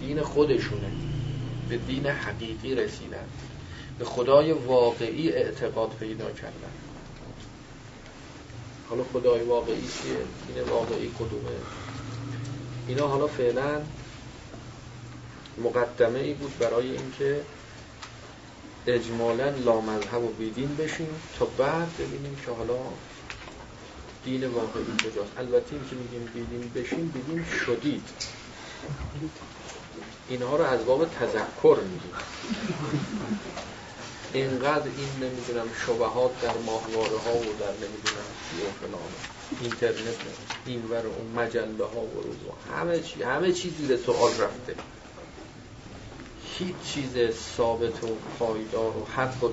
دین 0.00 0.22
خودشونه. 0.22 0.90
به 1.68 1.76
دین 1.76 2.06
حقیقی 2.06 2.74
رسیدن. 2.74 3.26
به 3.98 4.04
خدای 4.04 4.52
واقعی 4.52 5.28
اعتقاد 5.28 5.90
پیدا 6.00 6.30
کردن. 6.30 6.72
حالا 8.88 9.04
خدای 9.12 9.42
واقعی 9.42 9.74
چیه؟ 9.74 10.54
دین 10.54 10.62
واقعی 10.70 11.10
کدومه؟ 11.18 11.56
اینا 12.88 13.08
حالا 13.08 13.26
فعلا 13.26 13.80
مقدمه 15.58 16.18
ای 16.18 16.34
بود 16.34 16.58
برای 16.58 16.90
اینکه 16.90 17.40
اجمالا 18.86 19.48
لامذهب 19.48 20.22
و 20.24 20.28
بیدین 20.28 20.76
بشیم 20.76 21.08
تا 21.38 21.44
بعد 21.44 21.96
ببینیم 21.96 22.36
که 22.46 22.50
حالا 22.50 22.78
دین 24.24 24.46
واقعی 24.46 24.84
کجاست. 24.84 25.32
البته 25.38 25.72
این 25.72 25.84
که 25.90 25.96
میگیم 25.96 26.30
بیدین 26.34 26.70
بشیم 26.74 27.08
بیدین 27.08 27.44
شدید. 27.66 28.02
اینها 30.28 30.56
رو 30.56 30.64
از 30.64 30.84
باب 30.86 31.04
تذکر 31.04 31.78
میگیم. 31.82 32.12
اینقدر 34.32 34.86
این 34.96 35.08
نمی‌دونم 35.20 35.66
شبهات 35.86 36.40
در 36.42 36.56
ماهواره 36.66 37.18
ها 37.18 37.36
و 37.36 37.54
در 37.60 37.72
نمی‌دونم 37.72 38.28
چی 38.50 38.56
و 38.56 38.86
فلان. 38.86 39.12
اینترنت 39.60 40.16
این 40.66 40.90
ور 40.90 41.06
اون 41.06 41.44
مجله 41.44 41.84
ها 41.84 42.00
و 42.00 42.22
روز 42.22 42.36
همه 42.76 43.00
چی 43.00 43.22
همه 43.22 43.52
چی 43.52 43.70
زیر 43.70 43.96
سوال 43.96 44.30
رفته. 44.30 44.74
هیچ 46.64 46.76
چیز 46.84 47.36
ثابت 47.56 48.04
و 48.04 48.16
پایدار 48.38 48.96
و 48.96 49.06
حق 49.16 49.44
و 49.44 49.52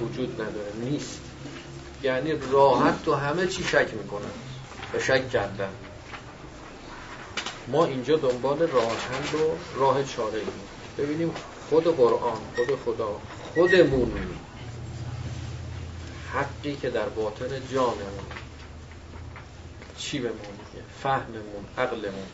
وجود 0.00 0.40
نداره. 0.40 0.72
نیست. 0.80 1.20
یعنی 2.02 2.32
راحت 2.50 3.04
تو 3.04 3.14
همه 3.14 3.46
چی 3.46 3.64
شک 3.64 3.94
می‌کنن 3.94 4.30
و 4.94 4.98
شک 4.98 5.30
کردن. 5.30 5.70
ما 7.68 7.84
اینجا 7.84 8.16
دنبال 8.16 8.58
راه 8.58 8.92
حل 8.92 9.38
و 9.38 9.78
راه 9.80 10.04
چاره 10.04 10.38
ایم. 10.38 10.48
ببینیم 10.98 11.32
خود 11.68 11.84
قرآن 11.84 12.38
خود 12.56 12.78
خدا 12.84 13.20
خودمون 13.54 14.12
حقی 16.32 16.76
که 16.76 16.90
در 16.90 17.08
باطن 17.08 17.48
جانمون 17.72 18.26
چی 19.98 20.18
میگه؟ 20.18 20.84
فهممون 21.02 21.64
عقلمون. 21.78 22.26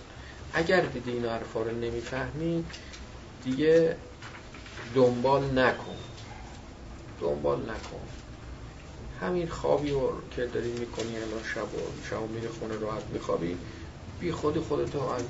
اگر 0.55 0.81
دیدی 0.81 1.11
این 1.11 1.25
حرفا 1.25 1.63
نمی‌فهمی 1.63 2.65
دیگه 3.45 3.97
دنبال 4.95 5.59
نکن. 5.59 5.97
دنبال 7.21 7.59
نکن. 7.59 8.01
همین 9.21 9.49
خوابی 9.49 9.91
رو 9.91 10.13
که 10.37 10.47
داری 10.47 10.73
می‌کنی 10.73 11.17
الان 11.17 11.43
شب 11.55 11.75
و 11.75 11.79
شب 12.11 12.31
میری 12.35 12.49
خونه 12.49 12.79
راحت 12.79 13.03
میخوابی 13.13 13.57
بی 14.21 14.33
خودی 14.33 14.61
خودتو 14.61 14.99
از 14.99 15.23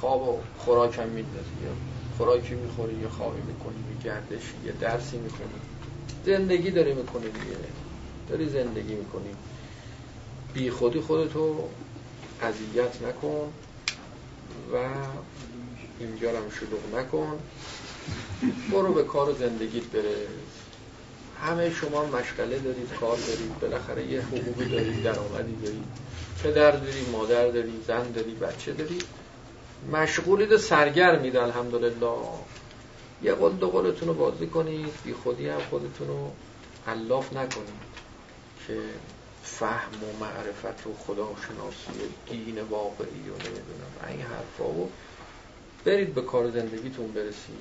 خواب 0.00 0.28
و 0.28 0.40
خوراکم 0.58 1.08
میدازی 1.08 1.36
یا 1.64 1.70
خوراکی 2.16 2.54
می‌خوری 2.54 2.94
یا 2.94 3.08
خوابی 3.08 3.40
می‌کنی 3.42 4.02
گردش 4.04 4.42
یا 4.64 4.72
درسی 4.80 5.16
می‌کنی 5.18 5.60
زندگی 6.26 6.70
داری 6.70 6.94
می‌کنی 6.94 7.24
دیگه. 7.24 7.56
داری 8.28 8.48
زندگی 8.48 8.94
می‌کنی. 8.94 9.34
بی 10.54 10.70
خودی 10.70 11.00
خودتو 11.00 11.68
اذیت 12.42 13.02
نکن 13.02 13.52
و 14.72 14.76
اینجا 16.00 16.28
هم 16.30 16.50
شلوغ 16.50 16.94
نکن. 16.94 17.38
برو 18.72 18.94
به 18.94 19.04
کار 19.04 19.32
زندگیت 19.32 19.84
بره. 19.84 20.26
همه 21.42 21.74
شما 21.74 22.04
مشغله 22.04 22.58
دارید 22.58 22.90
کار 23.00 23.16
دارید 23.16 23.60
بالاخره 23.60 24.06
یه 24.06 24.20
حقوقی 24.20 24.64
دارید 24.64 25.02
درآمدی 25.02 25.56
دارید. 25.62 25.84
پدر 26.42 26.70
داری 26.70 27.06
مادر 27.12 27.48
داری 27.48 27.82
زن 27.86 28.12
داری 28.12 28.34
بچه 28.34 28.72
داری. 28.72 28.98
مشغولید 29.92 30.56
سرگرمید 30.56 31.36
الحمدلله. 31.36 32.16
یه 33.22 33.34
قول 33.34 33.52
دو 33.52 33.68
قولتون 33.68 34.08
رو 34.08 34.14
بازی 34.14 34.46
کنید. 34.46 34.92
بی 35.04 35.12
خودی 35.12 35.48
هم 35.48 35.60
خودتون 35.70 36.08
رو 36.08 36.30
علاف 36.88 37.32
نکنید 37.32 37.96
که 38.66 38.78
فهم 39.42 39.92
و 40.02 40.24
معرفت 40.24 40.86
و 40.86 40.94
خداشناسی 41.06 41.90
و 41.90 42.30
دین 42.30 42.60
واقعی 42.60 43.06
و 43.06 43.36
نمی‌دونم. 43.44 44.08
این 44.08 44.20
حرفا 44.20 44.64
و 44.64 44.90
برید 45.86 46.14
به 46.14 46.22
کار 46.22 46.50
زندگیتون 46.50 47.12
برسید. 47.12 47.56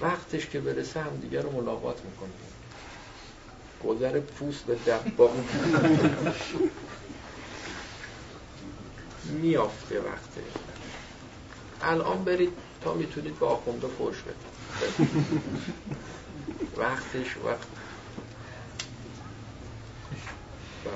وقتش 0.00 0.46
که 0.46 0.60
برسه 0.60 1.00
هم 1.00 1.16
دیگر 1.16 1.42
رو 1.42 1.50
ملاقات 1.50 2.00
می‌کنید. 2.04 2.54
گذر 3.84 4.20
پوست 4.20 4.64
به 4.64 4.74
دبا 4.74 5.30
میافته 9.24 10.00
وقته 10.00 10.40
الان 11.82 12.24
برید 12.24 12.52
تا 12.80 12.94
می‌تونید 12.94 13.38
به 13.38 13.46
آخونده 13.46 13.88
فوش 13.88 14.16
بدید. 14.22 15.14
وقتش 16.76 17.36
وقت. 17.44 17.68
بله. 20.84 20.94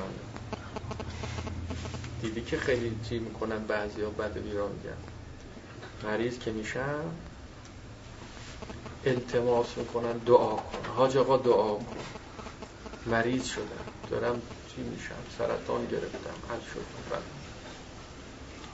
دیدی 2.21 2.43
که 2.43 2.57
خیلی 2.57 2.97
چی 3.09 3.19
می‌کنن 3.19 3.59
بعضی 3.59 4.03
ها 4.03 4.11
بد 4.11 4.39
بیرا 4.39 4.69
میگن. 4.69 4.97
مریض 6.05 6.39
که 6.39 6.51
میشن 6.51 7.05
التماس 9.05 9.79
می‌کنن 9.79 10.13
دعا 10.13 10.57
کن 10.57 10.91
حاج 10.97 11.17
آقا 11.17 11.37
دعا 11.37 11.75
کن. 11.75 11.85
مریض 13.07 13.45
شدم. 13.47 13.65
دارم 14.11 14.43
چی 14.75 14.83
میشم؟ 14.83 15.15
سرطان 15.39 15.87
گرفتم. 15.87 16.35
حل 16.49 16.61
شدم 16.75 17.23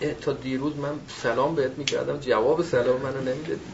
بله. 0.00 0.14
تا 0.14 0.32
دیروز 0.32 0.76
من 0.76 1.00
سلام 1.22 1.54
بهت 1.54 1.78
می‌کردم. 1.78 2.18
جواب 2.20 2.62
سلام 2.62 3.00
منو 3.00 3.20
نمی‌دادی. 3.20 3.72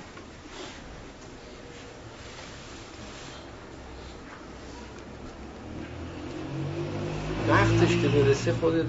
وقتش 7.49 7.97
که 8.03 8.09
برسه 8.09 8.53
خودت 8.53 8.87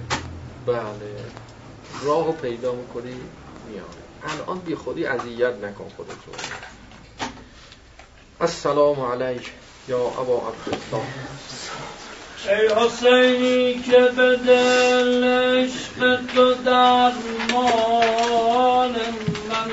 بله 0.66 1.16
راهو 2.04 2.32
پیدا 2.32 2.76
می‌کنی 2.76 3.16
میاد 3.68 4.01
الان 4.24 4.60
بی 4.60 4.76
خودی 4.76 5.06
اذیت 5.06 5.54
نکن 5.64 5.92
خودتو 5.98 6.32
السلام 8.42 9.02
علیک 9.02 9.52
یا 9.88 9.98
ابا 9.98 10.38
عبدالله. 10.48 11.08
ای 12.50 12.68
حسینی 12.68 13.82
که 13.84 14.00
به 14.16 14.38
دل 14.38 15.24
عشق 15.24 16.20
تو 16.36 16.54
درمان 16.54 17.52
من 19.50 19.72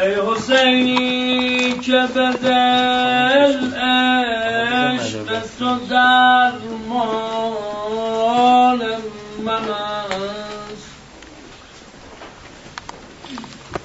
ای 0.00 0.14
حسینی 0.14 1.78
که 1.78 2.08
به 2.14 2.32
دل 2.42 3.74
عشق 3.74 5.28
تو 5.58 5.78
درمان 5.90 7.29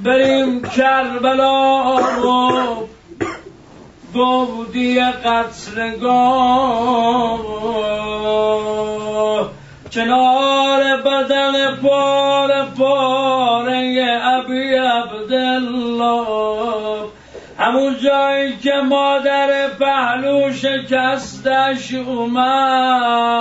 بریم 0.05 0.63
کربلا 0.63 1.99
رو 1.99 2.90
گودی 4.15 5.01
قصرگاه. 5.01 5.91
کنار 9.93 10.97
بدن 10.97 11.77
پار 11.77 12.67
پاره 12.79 14.07
ابی 14.23 14.75
عبدالله. 14.75 16.27
همون 17.59 17.97
جایی 18.05 18.57
که 18.57 18.73
مادر 18.89 19.69
پهلو 19.79 20.53
شکستش 20.53 21.95
اومد 21.95 23.41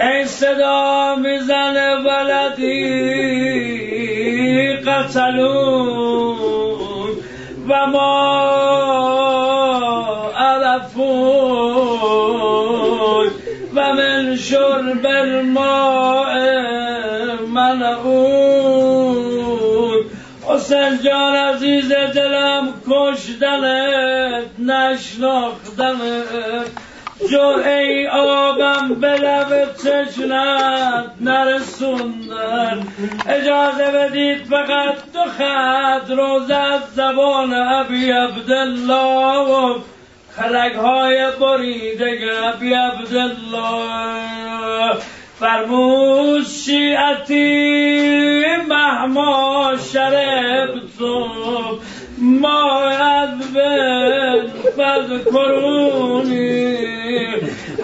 ای 0.00 0.24
صدا 0.24 1.14
می‌زنه 1.16 1.96
ولدی 1.96 2.88
قتلون. 4.72 6.38
و 7.68 7.86
ما 7.86 9.17
و 14.38 14.40
من 14.40 14.44
شرب 14.44 15.06
الماء 15.06 16.34
ملعون. 17.46 18.88
حسین 20.48 21.02
جان 21.04 21.34
عزیز 21.36 21.92
دلم 21.92 22.74
کشدنت 22.88 24.44
نشناختنت 24.58 25.98
ای 27.66 28.08
آبم 28.08 28.94
به 29.00 29.08
لب 29.08 29.72
تشنت 29.72 31.10
نرسوندن. 31.20 32.86
اجازه 33.28 33.90
بدید 33.92 34.44
فقط 34.44 34.94
دو 35.12 35.20
خط 35.38 36.10
روز 36.10 36.50
از 36.50 36.80
زبان 36.94 37.54
ابی 37.54 38.10
عبدالله. 38.10 39.76
خرک 40.38 40.72
های 40.72 41.26
بریده 41.40 42.18
ابی 42.44 42.74
عبدالله. 42.74 44.18
فرمود 45.40 46.46
شیعتی 46.46 47.36
مهما 48.68 49.74
شربتم 49.92 51.30
ما 52.18 52.88
از 52.88 53.28
کرونی. 55.24 56.76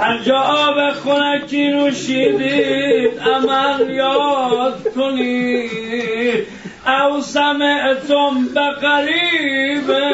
هر 0.00 0.18
جا 0.26 0.36
آب 0.36 0.92
خونکی 0.92 1.68
نوشیدید 1.68 3.20
عمل 3.20 3.90
یاد 3.90 4.94
کنید. 4.96 6.46
او 6.86 7.20
سمعتم 7.20 8.48
بقریبه 8.54 10.04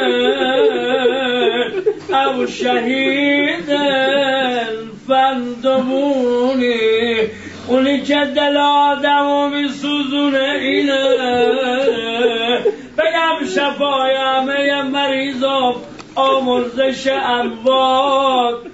او 2.35 2.47
شهید 2.47 3.69
فندمونی 5.07 6.75
اونی 7.67 8.01
که 8.01 8.19
دل 8.35 8.57
آدم 8.57 9.27
و 9.27 9.49
میسوزونه 9.49 10.57
اینه. 10.61 11.03
بگم 12.97 13.45
شفای 13.55 14.15
همه 14.15 14.81
مریضا 14.81 15.75
آمرزش 16.15 17.07
اموات. 17.07 18.70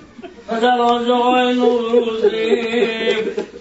مثل 0.51 1.11
آقای 1.11 1.53
نوروزی. 1.53 2.57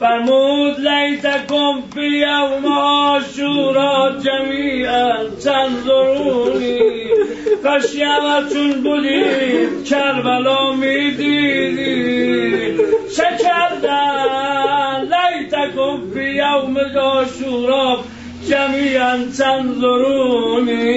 فرمود 0.00 0.76
لیتکم 0.80 1.82
فی 1.94 2.06
یوم 2.06 2.66
آشورا 2.78 4.12
جمیعا 4.24 5.14
تنظرونی. 5.44 6.78
کاش 7.62 7.96
چون 8.52 8.82
بودید 8.82 9.84
کربلا 9.84 10.72
می‌دیدید 10.72 12.16
چه 13.16 13.28
کردن؟ 13.42 15.00
لیتکم 15.02 15.98
فی 16.14 16.24
یوم 16.24 16.76
آشورا 16.96 17.98
جمیعا 18.48 19.16
تنظرونی. 19.38 20.96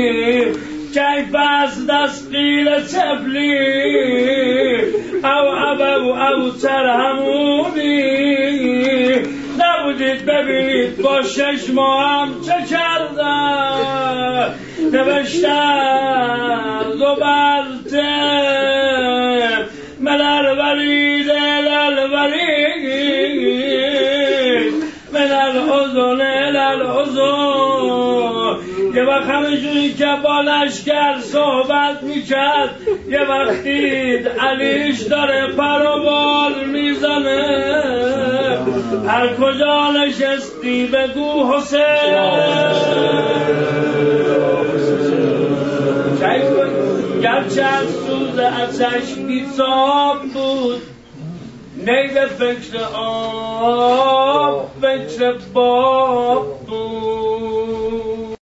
كيف 0.94 1.36
أسدس 1.36 2.30
قيل 2.32 2.88
تبلي 2.88 3.60
أو 5.26 5.54
أبوا 5.72 6.18
أو 6.18 6.50
ترهمونی 6.50 8.00
نبودید 9.60 10.26
ببینید 10.26 11.02
با 11.02 11.22
شش 11.22 11.70
ماه 11.74 12.28
چه 12.46 12.56
کردن؟ 12.70 14.54
نوشتن 14.94 16.84
دو 17.00 17.16
برته 17.16 18.10
من 20.00 20.22
الورید 20.22 21.30
الورید 21.90 22.90
من 25.14 25.32
الحزن 25.32 26.22
الحزن 26.56 27.69
یه 28.94 29.04
وقت 29.04 29.30
همه 29.30 29.58
جوری 29.58 29.94
که 29.94 30.06
با 30.24 30.42
لشکر 30.42 31.20
صحبت 31.20 32.04
می‌کرد 32.04 32.76
یه 33.10 33.22
وقت 33.22 33.64
دید 33.64 34.28
علیش 34.28 35.02
داره 35.02 35.48
پروبال 35.58 36.66
می‌زنه. 36.66 37.70
هر 39.08 39.28
کجا 39.36 39.92
نشستی 39.92 40.86
بگو 40.88 41.54
حسین. 41.54 42.40
گرچه 47.22 47.64
از 47.64 47.88
سوز 47.88 48.40
ازش 48.40 49.14
بیتاب 49.28 50.22
بود 50.34 50.82
نیده 51.78 52.26
فکر 52.26 52.84
آب 52.96 54.72
فکر 54.82 55.34
باب 55.54 56.66